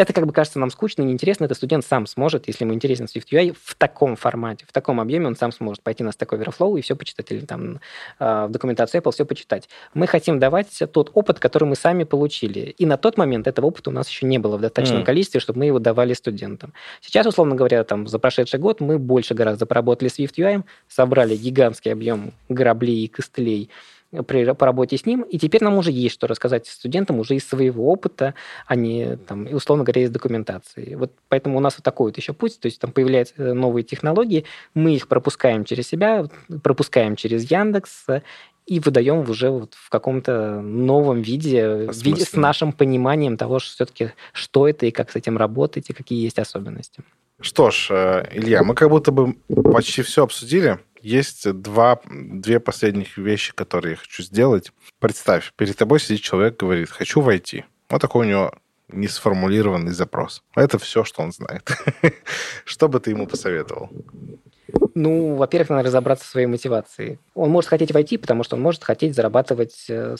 это 0.01 0.15
как 0.15 0.27
бы 0.27 0.33
кажется 0.33 0.59
нам 0.59 0.71
скучно 0.71 1.03
неинтересно, 1.03 1.45
это 1.45 1.55
студент 1.55 1.85
сам 1.85 2.07
сможет, 2.07 2.49
если 2.49 2.65
ему 2.65 2.73
интересен 2.73 3.05
Swift 3.05 3.27
UI 3.31 3.55
в 3.63 3.75
таком 3.75 4.17
формате, 4.17 4.65
в 4.67 4.73
таком 4.73 4.99
объеме, 4.99 5.27
он 5.27 5.37
сам 5.37 5.53
сможет 5.53 5.83
пойти 5.83 6.03
на 6.03 6.09
Stack 6.09 6.31
Overflow 6.31 6.79
и 6.79 6.81
все 6.81 6.97
почитать, 6.97 7.31
или 7.31 7.45
там 7.45 7.81
а, 8.19 8.47
в 8.47 8.51
документацию 8.51 9.03
Apple 9.03 9.13
все 9.13 9.27
почитать. 9.27 9.69
Мы 9.93 10.07
хотим 10.07 10.39
давать 10.39 10.83
тот 10.91 11.11
опыт, 11.13 11.39
который 11.39 11.65
мы 11.65 11.77
сами 11.77 12.05
получили. 12.05 12.75
И 12.79 12.87
на 12.87 12.97
тот 12.97 13.19
момент 13.19 13.47
этого 13.47 13.67
опыта 13.67 13.91
у 13.91 13.93
нас 13.93 14.09
еще 14.09 14.25
не 14.25 14.39
было 14.39 14.57
в 14.57 14.63
достаточном 14.63 15.03
mm. 15.03 15.05
количестве, 15.05 15.39
чтобы 15.39 15.59
мы 15.59 15.67
его 15.67 15.79
давали 15.79 16.15
студентам. 16.15 16.73
Сейчас, 17.03 17.27
условно 17.27 17.55
говоря, 17.55 17.85
там 17.85 18.07
за 18.07 18.19
прошедший 18.19 18.59
год 18.59 18.81
мы 18.81 18.99
больше 18.99 19.35
гораздо 19.35 19.67
поработали 19.67 20.09
с 20.09 20.19
Swift 20.19 20.37
UI, 20.39 20.65
собрали 20.89 21.37
гигантский 21.37 21.93
объем 21.93 22.33
граблей 22.49 23.05
и 23.05 23.09
костылей, 23.09 23.69
при, 24.27 24.53
по 24.53 24.67
работе 24.67 24.97
с 24.97 25.07
ним, 25.07 25.23
и 25.23 25.39
теперь 25.39 25.63
нам 25.63 25.79
уже 25.79 25.91
есть 25.93 26.15
что 26.15 26.27
рассказать 26.27 26.67
студентам 26.67 27.19
уже 27.19 27.37
из 27.37 27.47
своего 27.47 27.91
опыта, 27.91 28.35
а 28.67 28.75
не, 28.75 29.17
там, 29.17 29.47
условно 29.53 29.85
говоря, 29.85 30.03
из 30.03 30.11
документации. 30.11 30.95
Вот 30.95 31.13
поэтому 31.29 31.57
у 31.57 31.61
нас 31.61 31.77
вот 31.77 31.85
такой 31.85 32.11
вот 32.11 32.17
еще 32.17 32.33
путь, 32.33 32.59
то 32.61 32.67
есть 32.67 32.81
там 32.81 32.93
появляются 32.93 33.35
э, 33.39 33.53
новые 33.53 33.85
технологии, 33.85 34.45
мы 34.75 34.95
их 34.95 35.09
пропускаем 35.09 35.65
через 35.65 35.89
себя, 35.89 36.27
пропускаем 36.63 37.17
через 37.17 37.51
Яндекс, 37.51 38.07
и 38.67 38.79
выдаем 38.79 39.29
уже 39.29 39.51
вот 39.51 39.75
в 39.75 39.91
каком-то 39.91 40.61
новом 40.61 41.23
виде, 41.23 41.89
в 41.89 42.03
виде 42.05 42.25
с 42.25 42.35
нашим 42.35 42.73
пониманием 42.73 43.37
того, 43.37 43.59
что 43.59 43.75
все-таки 43.75 44.13
что 44.33 44.69
это 44.69 44.87
и 44.87 44.93
как 44.93 45.11
с 45.11 45.17
этим 45.17 45.37
работать, 45.37 45.91
и 45.91 45.93
какие 45.93 46.23
есть 46.23 46.39
особенности. 46.39 47.03
Что 47.41 47.71
ж, 47.71 47.89
э, 47.91 48.29
Илья, 48.33 48.63
мы 48.63 48.75
как 48.75 48.91
будто 48.91 49.13
бы 49.13 49.35
почти 49.73 50.03
все 50.03 50.23
обсудили. 50.23 50.79
Есть 51.03 51.51
два, 51.53 52.01
две 52.05 52.61
последних 52.61 53.17
вещи, 53.17 53.53
которые 53.55 53.93
я 53.93 53.97
хочу 53.97 54.23
сделать. 54.23 54.73
Представь, 54.99 55.53
перед 55.57 55.77
тобой 55.77 56.01
сидит 56.01 56.21
человек, 56.21 56.59
говорит, 56.59 56.91
хочу 56.91 57.21
войти. 57.21 57.65
Вот 57.89 58.01
такой 58.01 58.27
у 58.27 58.29
него 58.29 58.53
несформулированный 58.93 59.93
запрос. 59.93 60.43
Это 60.55 60.79
все, 60.79 61.05
что 61.05 61.23
он 61.23 61.33
знает. 61.33 61.69
Что 62.65 62.89
бы 62.89 63.01
ты 63.01 63.11
ему 63.11 63.27
посоветовал? 63.27 63.91
Ну, 64.95 65.37
во-первых, 65.37 65.71
надо 65.71 65.85
разобраться 65.85 66.25
в 66.25 66.29
своей 66.29 66.47
мотивации. 66.47 67.19
Он 67.35 67.51
может 67.51 67.71
хотеть 67.71 67.93
войти, 67.93 68.17
потому 68.17 68.43
что 68.43 68.57
он 68.57 68.63
может 68.63 68.85
хотеть 68.85 69.15
зарабатывать 69.15 69.87
э, 69.89 70.17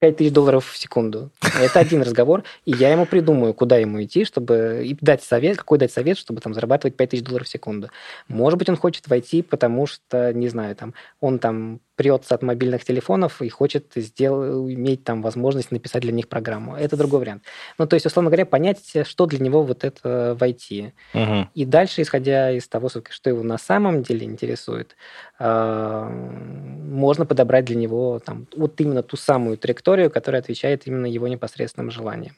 5 0.00 0.16
тысяч 0.16 0.32
долларов 0.32 0.66
в 0.66 0.76
секунду. 0.76 1.30
Это 1.58 1.80
один 1.80 2.02
разговор, 2.02 2.44
и 2.64 2.72
я 2.72 2.92
ему 2.92 3.06
придумаю, 3.06 3.54
куда 3.54 3.78
ему 3.78 4.02
идти, 4.02 4.24
чтобы 4.24 4.82
и 4.84 4.96
дать 5.00 5.22
совет, 5.22 5.56
какой 5.56 5.78
дать 5.78 5.92
совет, 5.92 6.18
чтобы 6.18 6.40
там 6.40 6.52
зарабатывать 6.52 6.96
5 6.96 7.10
тысяч 7.10 7.22
долларов 7.22 7.46
в 7.46 7.50
секунду. 7.50 7.88
Может 8.28 8.58
быть, 8.58 8.68
он 8.68 8.76
хочет 8.76 9.08
войти, 9.08 9.42
потому 9.42 9.86
что, 9.86 10.32
не 10.34 10.48
знаю, 10.48 10.76
там, 10.76 10.94
он 11.20 11.38
там 11.38 11.80
прется 11.96 12.34
от 12.34 12.42
мобильных 12.42 12.84
телефонов 12.84 13.42
и 13.42 13.48
хочет 13.48 13.92
сделать, 13.96 14.72
иметь 14.74 15.02
там 15.02 15.22
возможность 15.22 15.70
написать 15.70 16.02
для 16.02 16.12
них 16.12 16.28
программу. 16.28 16.76
Это 16.76 16.96
другой 16.96 17.20
вариант. 17.20 17.42
Ну, 17.78 17.86
то 17.86 17.94
есть, 17.94 18.06
условно 18.06 18.30
говоря, 18.30 18.44
понять, 18.46 18.92
что 19.04 19.26
для 19.26 19.38
него 19.38 19.62
вот 19.62 19.82
это 19.82 20.36
войти. 20.38 20.92
Угу. 21.14 21.48
И 21.54 21.64
дальше, 21.64 22.02
исходя 22.02 22.52
из 22.52 22.68
того, 22.68 22.88
что 22.88 23.30
его 23.30 23.42
на 23.42 23.58
самом 23.58 24.02
деле 24.02 24.26
интересует, 24.26 24.94
а, 25.38 26.08
можно 26.08 27.24
подобрать 27.24 27.64
для 27.64 27.76
него 27.76 28.20
там, 28.24 28.46
вот 28.54 28.78
именно 28.80 29.02
ту 29.02 29.16
самую 29.16 29.56
траекторию, 29.56 30.10
которая 30.10 30.42
отвечает 30.42 30.86
именно 30.86 31.06
его 31.06 31.26
непосредственным 31.28 31.90
желаниям. 31.90 32.36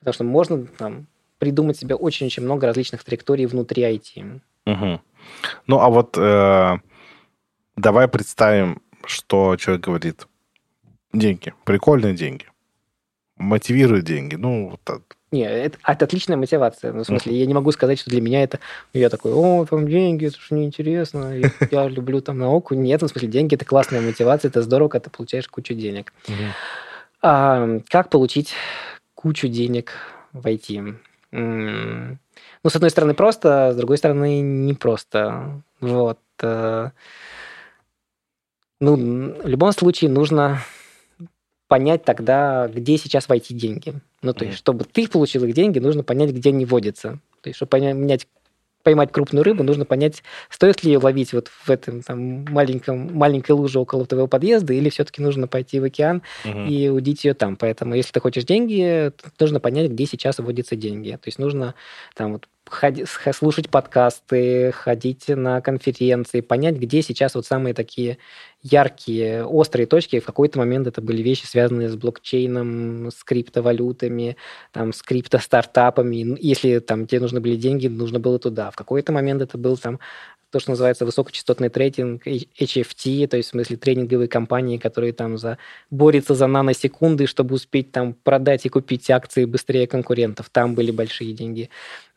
Потому 0.00 0.14
что 0.14 0.24
можно 0.24 0.66
там, 0.66 1.06
придумать 1.38 1.78
себе 1.78 1.94
очень-очень 1.94 2.42
много 2.42 2.66
различных 2.66 3.02
траекторий 3.04 3.46
внутри 3.46 3.82
IT. 3.84 4.40
Угу. 4.66 5.00
Ну, 5.66 5.80
а 5.80 5.88
вот 5.88 6.16
э, 6.18 6.78
Давай 7.76 8.08
представим, 8.08 8.80
что 9.04 9.56
человек 9.56 9.84
говорит. 9.84 10.26
Деньги. 11.12 11.54
Прикольные 11.64 12.14
деньги. 12.14 12.46
Мотивируют 13.36 14.06
деньги. 14.06 14.34
Ну, 14.34 14.70
вот 14.70 14.80
так. 14.82 15.02
Не, 15.30 15.44
это, 15.44 15.76
это 15.86 16.04
отличная 16.06 16.38
мотивация. 16.38 16.92
Ну, 16.92 17.02
в 17.02 17.06
смысле, 17.06 17.38
я 17.38 17.44
не 17.44 17.52
могу 17.52 17.70
сказать, 17.72 17.98
что 17.98 18.08
для 18.08 18.22
меня 18.22 18.42
это... 18.42 18.60
Я 18.94 19.10
такой, 19.10 19.32
о, 19.32 19.66
там 19.66 19.86
деньги, 19.86 20.26
это 20.26 20.38
же 20.38 20.54
неинтересно, 20.54 21.34
я 21.70 21.88
люблю 21.88 22.20
там 22.22 22.38
науку. 22.38 22.74
Нет, 22.74 23.02
в 23.02 23.08
смысле, 23.08 23.28
деньги– 23.28 23.54
это 23.56 23.64
классная 23.64 24.00
мотивация, 24.00 24.48
это 24.48 24.62
здорово, 24.62 24.88
когда 24.88 25.04
ты 25.04 25.10
получаешь 25.10 25.48
кучу 25.48 25.74
денег. 25.74 26.14
Mm-hmm. 26.26 26.50
А, 27.22 27.80
как 27.88 28.08
получить 28.08 28.54
кучу 29.14 29.48
денег 29.48 29.92
в 30.32 30.46
IT? 30.46 30.94
Ну, 31.32 32.70
с 32.70 32.74
одной 32.74 32.90
стороны, 32.90 33.14
просто, 33.14 33.72
с 33.72 33.76
другой 33.76 33.98
стороны, 33.98 34.40
не 34.40 34.74
просто. 34.74 35.62
Вот. 35.80 36.18
Ну, 38.80 38.96
в 39.42 39.46
любом 39.46 39.72
случае 39.72 40.10
нужно 40.10 40.60
понять 41.68 42.04
тогда, 42.04 42.68
где 42.68 42.96
сейчас 42.96 43.28
войти 43.28 43.54
деньги. 43.54 43.94
Ну, 44.22 44.32
то 44.32 44.44
mm-hmm. 44.44 44.48
есть, 44.48 44.58
чтобы 44.58 44.84
ты 44.84 45.08
получил 45.08 45.44
их 45.44 45.54
деньги, 45.54 45.78
нужно 45.78 46.02
понять, 46.02 46.30
где 46.30 46.50
они 46.50 46.64
водятся. 46.64 47.18
То 47.40 47.48
есть, 47.48 47.56
чтобы 47.56 47.70
понять, 47.70 48.26
поймать 48.86 49.10
крупную 49.10 49.42
рыбу, 49.42 49.64
нужно 49.64 49.84
понять, 49.84 50.22
стоит 50.48 50.84
ли 50.84 50.92
ее 50.92 50.98
ловить 50.98 51.32
вот 51.32 51.48
в 51.48 51.70
этом 51.70 52.02
там 52.02 52.44
маленьком, 52.44 53.12
маленькой 53.14 53.52
луже 53.52 53.80
около 53.80 54.06
твоего 54.06 54.28
подъезда, 54.28 54.74
или 54.74 54.90
все-таки 54.90 55.20
нужно 55.20 55.48
пойти 55.48 55.80
в 55.80 55.84
океан 55.84 56.22
угу. 56.44 56.60
и 56.66 56.88
удить 56.88 57.24
ее 57.24 57.34
там. 57.34 57.56
Поэтому, 57.56 57.94
если 57.94 58.12
ты 58.12 58.20
хочешь 58.20 58.44
деньги, 58.44 59.10
нужно 59.40 59.58
понять, 59.58 59.90
где 59.90 60.06
сейчас 60.06 60.38
водятся 60.38 60.76
деньги. 60.76 61.10
То 61.10 61.26
есть 61.26 61.40
нужно 61.40 61.74
там 62.14 62.34
вот 62.34 62.48
ходить, 62.68 63.08
слушать 63.34 63.70
подкасты, 63.70 64.70
ходить 64.72 65.28
на 65.28 65.60
конференции, 65.60 66.40
понять, 66.40 66.76
где 66.76 67.02
сейчас 67.02 67.34
вот 67.34 67.44
самые 67.44 67.74
такие 67.74 68.18
яркие, 68.70 69.44
острые 69.44 69.86
точки. 69.86 70.20
В 70.20 70.24
какой-то 70.24 70.58
момент 70.58 70.86
это 70.86 71.00
были 71.00 71.22
вещи, 71.22 71.46
связанные 71.46 71.88
с 71.88 71.96
блокчейном, 71.96 73.10
с 73.10 73.22
криптовалютами, 73.24 74.36
там, 74.72 74.92
с 74.92 75.02
криптостартапами. 75.02 76.36
Если 76.40 76.78
там 76.80 77.06
тебе 77.06 77.20
нужны 77.20 77.40
были 77.40 77.56
деньги, 77.56 77.86
нужно 77.86 78.18
было 78.18 78.38
туда. 78.38 78.70
В 78.70 78.76
какой-то 78.76 79.12
момент 79.12 79.42
это 79.42 79.58
был 79.58 79.76
там 79.76 80.00
то, 80.50 80.60
что 80.60 80.70
называется 80.70 81.04
высокочастотный 81.04 81.68
трейдинг, 81.68 82.26
HFT, 82.26 83.26
то 83.26 83.36
есть 83.36 83.48
в 83.48 83.52
смысле 83.52 83.76
трейдинговые 83.76 84.28
компании, 84.28 84.78
которые 84.78 85.12
там 85.12 85.38
за, 85.38 85.58
борются 85.90 86.34
за 86.34 86.46
наносекунды, 86.46 87.26
чтобы 87.26 87.56
успеть 87.56 87.92
там 87.92 88.14
продать 88.14 88.64
и 88.64 88.68
купить 88.68 89.10
акции 89.10 89.44
быстрее 89.44 89.86
конкурентов. 89.86 90.48
Там 90.50 90.74
были 90.74 90.92
большие 90.92 91.32
деньги. 91.34 91.68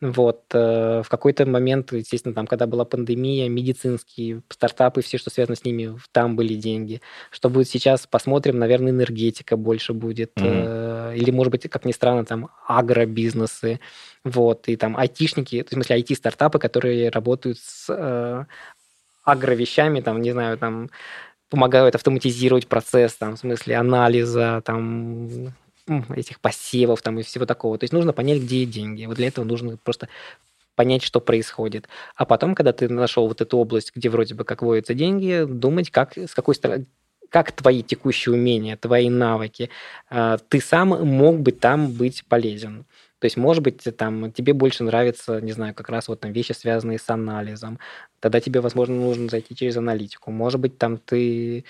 Вот. 0.02 0.43
Э, 0.54 1.02
в 1.04 1.10
какой-то 1.10 1.45
момент, 1.45 1.91
естественно, 1.91 2.34
там, 2.34 2.47
когда 2.47 2.68
была 2.68 2.86
пандемия, 2.86 3.50
медицинские 3.50 4.43
стартапы, 4.50 5.02
все, 5.02 5.18
что 5.18 5.30
связано 5.30 5.56
с 5.56 5.66
ними, 5.66 5.97
там 6.12 6.36
были 6.36 6.54
деньги. 6.54 7.02
Что 7.32 7.50
будет 7.50 7.68
сейчас, 7.68 8.08
посмотрим, 8.08 8.60
наверное, 8.60 8.91
энергетика 8.91 9.58
больше 9.58 9.93
будет. 9.93 10.32
Mm-hmm. 10.38 11.18
Или, 11.18 11.32
может 11.32 11.52
быть, 11.52 11.70
как 11.70 11.86
ни 11.86 11.91
странно, 11.91 12.24
там 12.24 12.50
агробизнесы 12.66 13.80
вот, 14.24 14.68
и 14.68 14.76
там 14.76 14.97
айтишники, 14.97 15.64
в 15.64 15.74
смысле 15.74 16.02
IT-стартапы, 16.02 16.60
которые 16.60 17.10
работают 17.10 17.58
с 17.60 17.86
э, 17.89 18.45
агровещами, 19.24 20.02
там, 20.02 20.22
не 20.22 20.32
знаю, 20.32 20.58
там, 20.58 20.89
помогают 21.50 21.95
автоматизировать 21.95 22.68
процесс, 22.68 23.16
там, 23.16 23.36
в 23.36 23.39
смысле 23.39 23.76
анализа, 23.76 24.62
там, 24.66 25.54
этих 26.16 26.40
посевов 26.40 27.02
там 27.02 27.20
и 27.20 27.24
всего 27.24 27.46
такого. 27.46 27.78
То 27.78 27.84
есть 27.84 27.94
нужно 27.94 28.14
понять, 28.14 28.42
где 28.42 28.66
деньги. 28.66 29.06
Вот 29.06 29.18
для 29.18 29.28
этого 29.28 29.46
нужно 29.46 29.78
просто 29.78 30.10
понять, 30.76 31.04
что 31.04 31.20
происходит. 31.20 31.90
А 32.16 32.26
потом, 32.26 32.56
когда 32.56 32.72
ты 32.72 32.88
нашел 32.88 33.28
вот 33.28 33.42
эту 33.42 33.58
область, 33.58 33.92
где 33.96 34.09
вроде 34.09 34.36
бы 34.36 34.46
как 34.46 34.62
водятся 34.62 34.93
деньги, 34.93 35.46
думать, 35.46 35.92
как, 35.92 36.18
с 36.18 36.34
какой 36.34 36.55
стороны, 36.55 36.86
как 37.30 37.51
твои 37.51 37.84
текущие 37.84 38.34
умения, 38.34 38.78
твои 38.78 39.09
навыки, 39.09 39.70
а, 40.09 40.38
ты 40.38 40.62
сам 40.62 40.89
мог 40.89 41.42
бы 41.42 41.51
там 41.51 41.92
быть 41.92 42.24
полезен. 42.28 42.86
То 43.20 43.26
есть, 43.26 43.36
может 43.36 43.62
быть, 43.62 43.84
там 43.97 44.32
тебе 44.32 44.54
больше 44.54 44.84
нравится, 44.84 45.42
не 45.42 45.51
знаю, 45.51 45.74
как 45.76 45.89
раз 45.89 46.08
вот 46.08 46.22
там 46.22 46.32
вещи, 46.32 46.54
связанные 46.54 46.97
с 46.97 47.09
анализом. 47.09 47.78
Тогда 48.22 48.39
тебе, 48.39 48.62
возможно, 48.62 48.96
нужно 48.96 49.28
зайти 49.28 49.55
через 49.55 49.76
аналитику. 49.76 50.32
Может 50.32 50.62
быть, 50.62 50.78
там 50.78 50.97
ты 50.97 51.66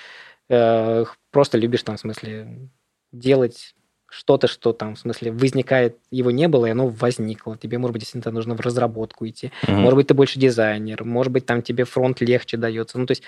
э, 0.50 1.06
просто 1.32 1.58
любишь 1.58 1.82
там, 1.82 1.98
в 1.98 2.00
смысле, 2.00 2.70
делать 3.12 3.74
что-то, 4.10 4.48
что 4.48 4.74
там, 4.74 4.96
в 4.96 5.00
смысле, 5.00 5.32
возникает, 5.32 5.98
его 6.12 6.32
не 6.32 6.48
было, 6.48 6.66
и 6.66 6.72
оно 6.72 6.88
возникло. 6.88 7.58
Тебе, 7.58 7.78
может 7.78 7.94
быть, 7.94 8.02
действительно 8.02 8.34
нужно 8.34 8.56
в 8.56 8.60
разработку 8.60 9.28
идти. 9.28 9.52
Mm-hmm. 9.64 9.76
Может 9.76 9.96
быть, 9.96 10.08
ты 10.08 10.14
больше 10.14 10.40
дизайнер. 10.40 11.04
Может 11.04 11.32
быть, 11.32 11.46
там 11.46 11.62
тебе 11.62 11.84
фронт 11.84 12.22
легче 12.22 12.58
дается. 12.58 12.98
Ну, 12.98 13.06
то 13.06 13.12
есть 13.12 13.24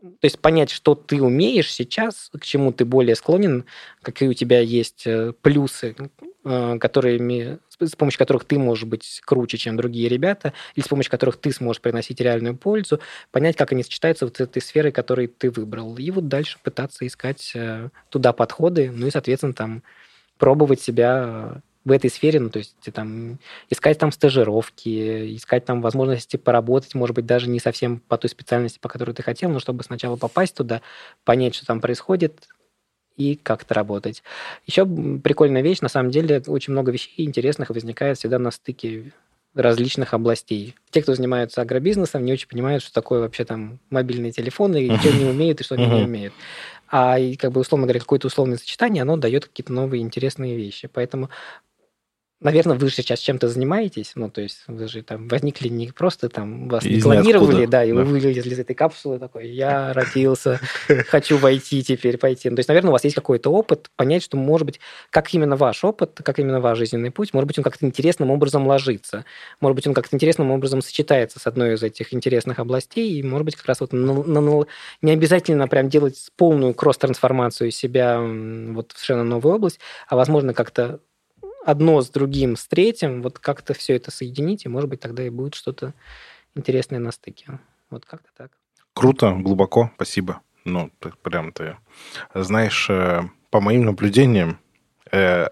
то 0.00 0.24
есть 0.24 0.38
понять, 0.38 0.70
что 0.70 0.94
ты 0.94 1.20
умеешь 1.20 1.72
сейчас, 1.72 2.30
к 2.32 2.44
чему 2.44 2.72
ты 2.72 2.84
более 2.84 3.16
склонен, 3.16 3.64
какие 4.02 4.28
у 4.28 4.34
тебя 4.34 4.60
есть 4.60 5.06
э, 5.06 5.32
плюсы, 5.42 5.96
э, 6.44 6.78
которыми, 6.78 7.58
с 7.80 7.96
помощью 7.96 8.18
которых 8.18 8.44
ты 8.44 8.58
можешь 8.58 8.84
быть 8.84 9.20
круче, 9.24 9.58
чем 9.58 9.76
другие 9.76 10.08
ребята, 10.08 10.52
или 10.76 10.84
с 10.84 10.88
помощью 10.88 11.10
которых 11.10 11.36
ты 11.38 11.50
сможешь 11.52 11.82
приносить 11.82 12.20
реальную 12.20 12.56
пользу, 12.56 13.00
понять, 13.32 13.56
как 13.56 13.72
они 13.72 13.82
сочетаются 13.82 14.24
вот 14.24 14.36
с 14.36 14.40
этой 14.40 14.62
сферой, 14.62 14.92
которую 14.92 15.28
ты 15.28 15.50
выбрал. 15.50 15.96
И 15.96 16.10
вот 16.10 16.28
дальше 16.28 16.58
пытаться 16.62 17.06
искать 17.06 17.52
э, 17.54 17.88
туда 18.08 18.32
подходы, 18.32 18.92
ну 18.92 19.08
и, 19.08 19.10
соответственно, 19.10 19.54
там 19.54 19.82
пробовать 20.38 20.80
себя 20.80 21.60
в 21.88 21.92
этой 21.92 22.10
сфере, 22.10 22.38
ну, 22.38 22.50
то 22.50 22.58
есть 22.58 22.76
там 22.92 23.38
искать 23.70 23.98
там 23.98 24.12
стажировки, 24.12 25.36
искать 25.36 25.64
там 25.64 25.80
возможности 25.80 26.36
поработать, 26.36 26.94
может 26.94 27.16
быть, 27.16 27.26
даже 27.26 27.48
не 27.48 27.58
совсем 27.58 28.00
по 28.00 28.16
той 28.18 28.30
специальности, 28.30 28.78
по 28.78 28.88
которой 28.88 29.12
ты 29.12 29.22
хотел, 29.22 29.50
но 29.50 29.58
чтобы 29.58 29.82
сначала 29.82 30.16
попасть 30.16 30.54
туда, 30.54 30.82
понять, 31.24 31.54
что 31.54 31.66
там 31.66 31.80
происходит, 31.80 32.48
и 33.16 33.34
как-то 33.34 33.74
работать. 33.74 34.22
Еще 34.64 34.86
прикольная 34.86 35.60
вещь, 35.60 35.80
на 35.80 35.88
самом 35.88 36.12
деле, 36.12 36.40
очень 36.46 36.72
много 36.72 36.92
вещей 36.92 37.26
интересных 37.26 37.70
возникает 37.70 38.16
всегда 38.16 38.38
на 38.38 38.52
стыке 38.52 39.12
различных 39.54 40.14
областей. 40.14 40.76
Те, 40.90 41.02
кто 41.02 41.14
занимаются 41.14 41.60
агробизнесом, 41.60 42.24
не 42.24 42.32
очень 42.32 42.48
понимают, 42.48 42.82
что 42.82 42.92
такое 42.92 43.20
вообще 43.20 43.44
там 43.44 43.80
мобильные 43.90 44.30
телефоны, 44.30 44.86
и 44.86 44.96
что 45.00 45.08
они 45.08 45.24
умеют, 45.24 45.60
и 45.60 45.64
что 45.64 45.74
они 45.74 45.86
не 45.86 46.04
умеют. 46.04 46.32
А 46.90 47.16
как 47.36 47.52
бы, 47.52 47.60
условно 47.60 47.86
говоря, 47.86 48.00
какое-то 48.00 48.28
условное 48.28 48.56
сочетание, 48.56 49.02
оно 49.02 49.16
дает 49.16 49.46
какие-то 49.46 49.72
новые 49.72 50.02
интересные 50.02 50.56
вещи. 50.56 50.88
Поэтому 50.88 51.28
Наверное, 52.40 52.76
вы 52.76 52.88
же 52.88 52.94
сейчас 52.94 53.18
чем-то 53.18 53.48
занимаетесь, 53.48 54.12
ну, 54.14 54.30
то 54.30 54.40
есть 54.40 54.62
вы 54.68 54.86
же 54.86 55.02
там 55.02 55.26
возникли 55.26 55.66
не 55.66 55.88
просто 55.88 56.28
там, 56.28 56.68
вас 56.68 56.84
не 56.84 57.00
планировали, 57.00 57.66
да, 57.66 57.84
и 57.84 57.88
да. 57.88 57.96
вы 57.96 58.04
вылезли 58.04 58.54
из 58.54 58.58
этой 58.60 58.74
капсулы 58.74 59.18
такой, 59.18 59.48
я 59.48 59.92
родился, 59.94 60.60
хочу 61.08 61.36
войти 61.36 61.82
теперь, 61.82 62.16
пойти. 62.16 62.48
Ну, 62.48 62.54
то 62.54 62.60
есть, 62.60 62.68
наверное, 62.68 62.90
у 62.90 62.92
вас 62.92 63.02
есть 63.02 63.16
какой-то 63.16 63.50
опыт, 63.50 63.90
понять, 63.96 64.22
что, 64.22 64.36
может 64.36 64.66
быть, 64.66 64.78
как 65.10 65.34
именно 65.34 65.56
ваш 65.56 65.82
опыт, 65.82 66.20
как 66.22 66.38
именно 66.38 66.60
ваш 66.60 66.78
жизненный 66.78 67.10
путь, 67.10 67.34
может 67.34 67.48
быть, 67.48 67.58
он 67.58 67.64
как-то 67.64 67.84
интересным 67.84 68.30
образом 68.30 68.68
ложится, 68.68 69.24
может 69.60 69.74
быть, 69.74 69.88
он 69.88 69.94
как-то 69.94 70.14
интересным 70.14 70.52
образом 70.52 70.80
сочетается 70.80 71.40
с 71.40 71.46
одной 71.48 71.74
из 71.74 71.82
этих 71.82 72.14
интересных 72.14 72.60
областей, 72.60 73.18
и, 73.18 73.22
может 73.24 73.46
быть, 73.46 73.56
как 73.56 73.66
раз 73.66 73.80
вот 73.80 73.92
не 73.92 75.10
обязательно 75.10 75.66
прям 75.66 75.88
делать 75.88 76.28
полную 76.36 76.72
кросс-трансформацию 76.72 77.72
себя 77.72 78.20
вот 78.20 78.92
в 78.92 78.98
совершенно 78.98 79.24
новую 79.24 79.56
область, 79.56 79.80
а, 80.06 80.14
возможно, 80.14 80.54
как-то 80.54 81.00
одно 81.68 82.00
с 82.00 82.08
другим, 82.08 82.56
с 82.56 82.66
третьим, 82.66 83.20
вот 83.20 83.38
как-то 83.38 83.74
все 83.74 83.94
это 83.94 84.10
соединить, 84.10 84.64
и, 84.64 84.70
может 84.70 84.88
быть, 84.88 85.00
тогда 85.00 85.22
и 85.22 85.28
будет 85.28 85.54
что-то 85.54 85.92
интересное 86.54 86.98
на 86.98 87.12
стыке. 87.12 87.58
Вот 87.90 88.06
как-то 88.06 88.30
так. 88.34 88.52
Круто, 88.94 89.32
глубоко, 89.32 89.90
спасибо. 89.96 90.40
Ну, 90.64 90.90
прям 91.22 91.52
ты. 91.52 91.76
Знаешь, 92.34 92.88
э, 92.88 93.20
по 93.50 93.60
моим 93.60 93.84
наблюдениям, 93.84 94.58
э, 95.12 95.48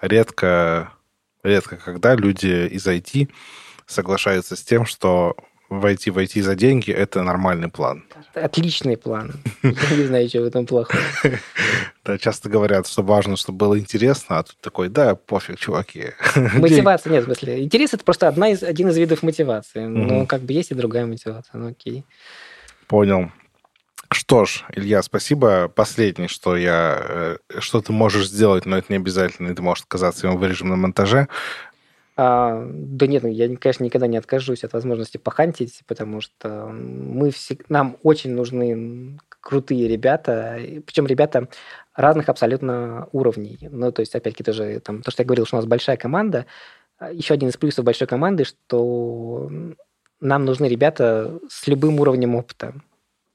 редко, 0.00 0.94
редко 1.42 1.76
когда 1.76 2.14
люди 2.14 2.66
из 2.68 2.86
IT 2.86 3.30
соглашаются 3.84 4.56
с 4.56 4.62
тем, 4.62 4.86
что 4.86 5.36
войти 5.80 6.10
в 6.10 6.18
IT 6.18 6.42
за 6.42 6.54
деньги– 6.54 6.90
это 6.92 7.22
нормальный 7.22 7.68
план. 7.68 8.04
Отличный 8.34 8.96
план. 8.96 9.32
Я 9.62 9.96
не 9.96 10.04
знаю, 10.04 10.28
что 10.28 10.40
в 10.40 10.44
этом 10.44 10.66
плохого. 10.66 11.00
Да, 12.04 12.18
часто 12.18 12.50
говорят, 12.50 12.86
что 12.86 13.02
важно, 13.02 13.34
чтобы 13.36 13.56
было 13.56 13.78
интересно, 13.78 14.38
а 14.38 14.42
тут 14.42 14.58
такой, 14.60 14.90
да, 14.90 15.14
пофиг, 15.14 15.58
чуваки. 15.58 16.10
Мотивация, 16.36 17.10
нет, 17.10 17.22
в 17.22 17.26
смысле. 17.26 17.64
Интерес– 17.64 17.92
это 17.94 18.04
просто 18.04 18.28
одна 18.28 18.50
из, 18.50 18.62
один 18.62 18.90
из 18.90 18.98
видов 18.98 19.22
мотивации. 19.22 19.86
Но 19.86 20.26
как 20.26 20.42
бы 20.42 20.52
есть 20.52 20.70
и 20.70 20.74
другая 20.74 21.06
мотивация. 21.06 21.58
Ну, 21.58 21.68
окей. 21.68 22.04
Понял. 22.88 23.30
Что 24.10 24.44
ж, 24.44 24.64
Илья, 24.72 25.02
спасибо. 25.02 25.68
Последнее, 25.68 26.28
что 26.28 26.56
я, 26.56 26.98
э, 27.00 27.36
что 27.58 27.80
ты 27.80 27.92
можешь 27.92 28.28
сделать, 28.28 28.66
но 28.66 28.76
это 28.76 28.86
не 28.92 28.96
обязательно, 28.96 29.50
и 29.50 29.54
ты 29.54 29.62
можешь 29.62 29.84
отказаться, 29.84 30.26
и 30.26 30.30
мы 30.30 30.36
вырежем 30.36 30.68
на 30.68 30.76
монтаже. 30.76 31.28
А, 32.16 32.64
да 32.68 33.06
нет, 33.06 33.24
ну, 33.24 33.28
я, 33.28 33.54
конечно, 33.56 33.82
никогда 33.82 34.06
не 34.06 34.16
откажусь 34.16 34.62
от 34.62 34.72
возможности 34.72 35.16
похантить, 35.16 35.82
потому 35.86 36.20
что 36.20 36.66
мы 36.68 37.30
все, 37.30 37.58
нам 37.68 37.96
очень 38.02 38.32
нужны 38.32 39.18
крутые 39.40 39.88
ребята, 39.88 40.58
причем 40.86 41.06
ребята 41.06 41.48
разных 41.94 42.28
абсолютно 42.28 43.08
уровней. 43.12 43.58
Ну, 43.70 43.90
то 43.90 44.00
есть, 44.00 44.14
опять-таки, 44.14 44.44
тоже 44.44 44.80
там, 44.80 45.02
то, 45.02 45.10
что 45.10 45.22
я 45.22 45.26
говорил, 45.26 45.44
что 45.44 45.56
у 45.56 45.58
нас 45.58 45.66
большая 45.66 45.96
команда, 45.96 46.46
а, 46.98 47.10
еще 47.12 47.34
один 47.34 47.48
из 47.48 47.56
плюсов 47.56 47.84
большой 47.84 48.06
команды, 48.06 48.44
что 48.44 49.50
нам 50.20 50.44
нужны 50.44 50.66
ребята 50.66 51.38
с 51.48 51.66
любым 51.66 51.98
уровнем 52.00 52.36
опыта. 52.36 52.74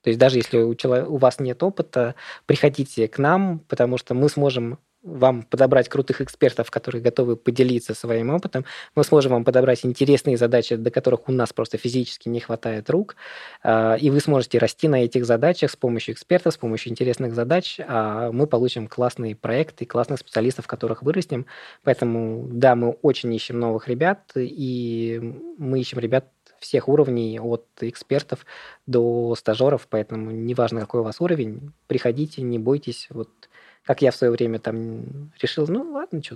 То 0.01 0.09
есть 0.09 0.19
даже 0.19 0.37
если 0.37 0.59
у, 0.59 0.73
человека, 0.75 1.09
у 1.09 1.17
вас 1.17 1.39
нет 1.39 1.61
опыта, 1.61 2.15
приходите 2.45 3.07
к 3.09 3.17
нам, 3.17 3.59
потому 3.59 3.97
что 3.97 4.13
мы 4.13 4.29
сможем 4.29 4.79
вам 5.01 5.43
подобрать 5.43 5.87
крутых 5.87 6.21
экспертов, 6.21 6.69
которые 6.71 7.01
готовы 7.01 7.37
поделиться 7.37 7.93
своим 7.93 8.29
опытом. 8.29 8.65
Мы 8.95 9.03
сможем 9.03 9.31
вам 9.31 9.45
подобрать 9.45 9.85
интересные 9.85 10.37
задачи, 10.37 10.75
до 10.75 10.91
которых 10.91 11.29
у 11.29 11.31
нас 11.31 11.53
просто 11.53 11.77
физически 11.77 12.27
не 12.27 12.39
хватает 12.39 12.89
рук. 12.89 13.15
А, 13.63 13.95
и 13.95 14.09
вы 14.09 14.19
сможете 14.19 14.57
расти 14.57 14.87
на 14.87 15.03
этих 15.03 15.25
задачах 15.25 15.71
с 15.71 15.75
помощью 15.75 16.13
экспертов, 16.13 16.53
с 16.53 16.57
помощью 16.57 16.91
интересных 16.91 17.33
задач. 17.33 17.79
А 17.87 18.31
мы 18.31 18.45
получим 18.45 18.87
классные 18.87 19.35
проекты, 19.35 19.85
классных 19.85 20.19
специалистов, 20.19 20.67
которых 20.67 21.01
вырастем. 21.01 21.45
Поэтому, 21.83 22.47
да, 22.51 22.75
мы 22.75 22.91
очень 23.01 23.33
ищем 23.33 23.59
новых 23.59 23.87
ребят, 23.87 24.31
и 24.35 25.19
мы 25.57 25.79
ищем 25.79 25.99
ребят 25.99 26.25
всех 26.59 26.89
уровней, 26.89 27.39
от 27.39 27.65
экспертов 27.81 28.45
до 28.85 29.33
стажеров, 29.35 29.87
поэтому 29.89 30.31
неважно, 30.31 30.81
какой 30.81 31.01
у 31.01 31.03
вас 31.03 31.21
уровень, 31.21 31.71
приходите, 31.87 32.41
не 32.41 32.59
бойтесь. 32.59 33.07
Вот 33.09 33.48
как 33.89 34.03
я 34.03 34.11
в 34.11 34.15
свое 34.15 34.31
время 34.31 34.59
там 34.59 35.31
решил, 35.41 35.65
ну 35.67 35.93
ладно, 35.93 36.21
что, 36.23 36.35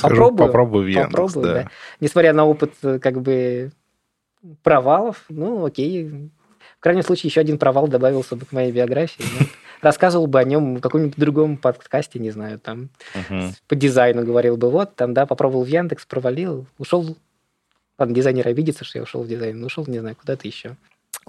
попробую. 0.00 0.46
Попробую 0.46 0.84
в 0.84 0.86
Яндекс, 0.86 1.10
попробую, 1.10 1.46
да. 1.46 1.52
да. 1.52 1.70
Несмотря 2.00 2.32
на 2.32 2.46
опыт 2.46 2.72
э, 2.82 2.98
как 2.98 3.20
бы 3.20 3.72
провалов, 4.62 5.22
ну 5.28 5.66
окей. 5.66 6.08
В 6.08 6.80
крайнем 6.80 7.02
случае 7.02 7.28
еще 7.28 7.42
один 7.42 7.58
провал 7.58 7.88
добавился 7.88 8.36
бы 8.36 8.46
к 8.46 8.52
моей 8.52 8.72
биографии. 8.72 9.22
Ну, 9.38 9.46
рассказывал 9.82 10.28
бы 10.28 10.40
о 10.40 10.44
нем 10.44 10.76
в 10.76 10.80
каком-нибудь 10.80 11.18
другом 11.18 11.58
подкасте, 11.58 12.18
не 12.20 12.30
знаю, 12.30 12.58
там 12.58 12.88
uh-huh. 13.14 13.50
по 13.66 13.76
дизайну 13.76 14.24
говорил 14.24 14.56
бы, 14.56 14.70
вот, 14.70 14.96
там, 14.96 15.12
да, 15.12 15.26
попробовал 15.26 15.64
в 15.64 15.68
Яндекс, 15.68 16.06
провалил, 16.06 16.64
ушел. 16.78 17.18
Ладно, 17.98 18.14
дизайнер 18.14 18.48
обидится, 18.48 18.86
что 18.86 18.96
я 18.96 19.02
ушел 19.02 19.24
в 19.24 19.28
дизайн, 19.28 19.60
но 19.60 19.66
ушел, 19.66 19.84
не 19.86 19.98
знаю, 19.98 20.16
куда-то 20.16 20.48
еще. 20.48 20.74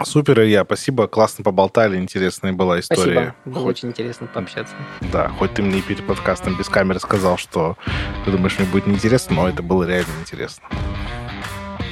Супер, 0.04 0.40
Илья, 0.40 0.64
спасибо, 0.64 1.06
классно 1.06 1.44
поболтали, 1.44 1.96
интересная 1.96 2.52
была 2.52 2.80
история. 2.80 3.02
Спасибо, 3.02 3.34
было 3.44 3.64
хоть... 3.64 3.76
очень 3.76 3.88
интересно 3.90 4.26
пообщаться. 4.26 4.74
Да, 5.12 5.28
хоть 5.28 5.54
ты 5.54 5.62
мне 5.62 5.82
перед 5.82 6.06
подкастом 6.06 6.56
без 6.56 6.68
камеры 6.68 7.00
сказал, 7.00 7.36
что 7.36 7.76
ты 8.24 8.30
думаешь, 8.30 8.58
мне 8.58 8.68
будет 8.68 8.86
неинтересно, 8.86 9.36
но 9.36 9.48
это 9.48 9.62
было 9.62 9.84
реально 9.84 10.12
интересно. 10.20 10.64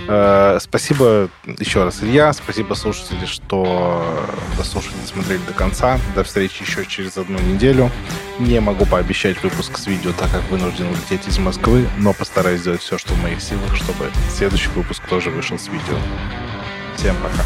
Э, 0.09 0.59
спасибо 0.61 1.29
еще 1.59 1.85
раз, 1.85 2.03
Илья. 2.03 2.33
Спасибо, 2.33 2.73
слушатели, 2.75 3.27
что 3.27 4.27
дослушали, 4.57 4.97
досмотрели 5.03 5.41
до 5.47 5.53
конца. 5.53 6.01
До 6.15 6.25
встречи 6.25 6.63
еще 6.63 6.87
через 6.87 7.19
одну 7.19 7.39
неделю. 7.39 7.91
Не 8.39 8.61
могу 8.61 8.87
пообещать 8.87 9.43
выпуск 9.43 9.77
с 9.77 9.87
видео, 9.87 10.13
так 10.19 10.31
как 10.31 10.43
вынужден 10.51 10.87
улететь 10.87 11.29
из 11.29 11.39
Москвы, 11.39 11.87
но 11.99 12.15
постараюсь 12.15 12.61
сделать 12.61 12.81
все, 12.81 12.97
что 12.97 13.13
в 13.13 13.23
моих 13.23 13.43
силах, 13.43 13.77
чтобы 13.77 14.11
следующий 14.31 14.71
выпуск 14.71 15.07
тоже 15.09 15.29
вышел 15.31 15.59
с 15.59 15.69
видео. 15.69 15.99
Всем 16.97 17.15
пока. 17.17 17.45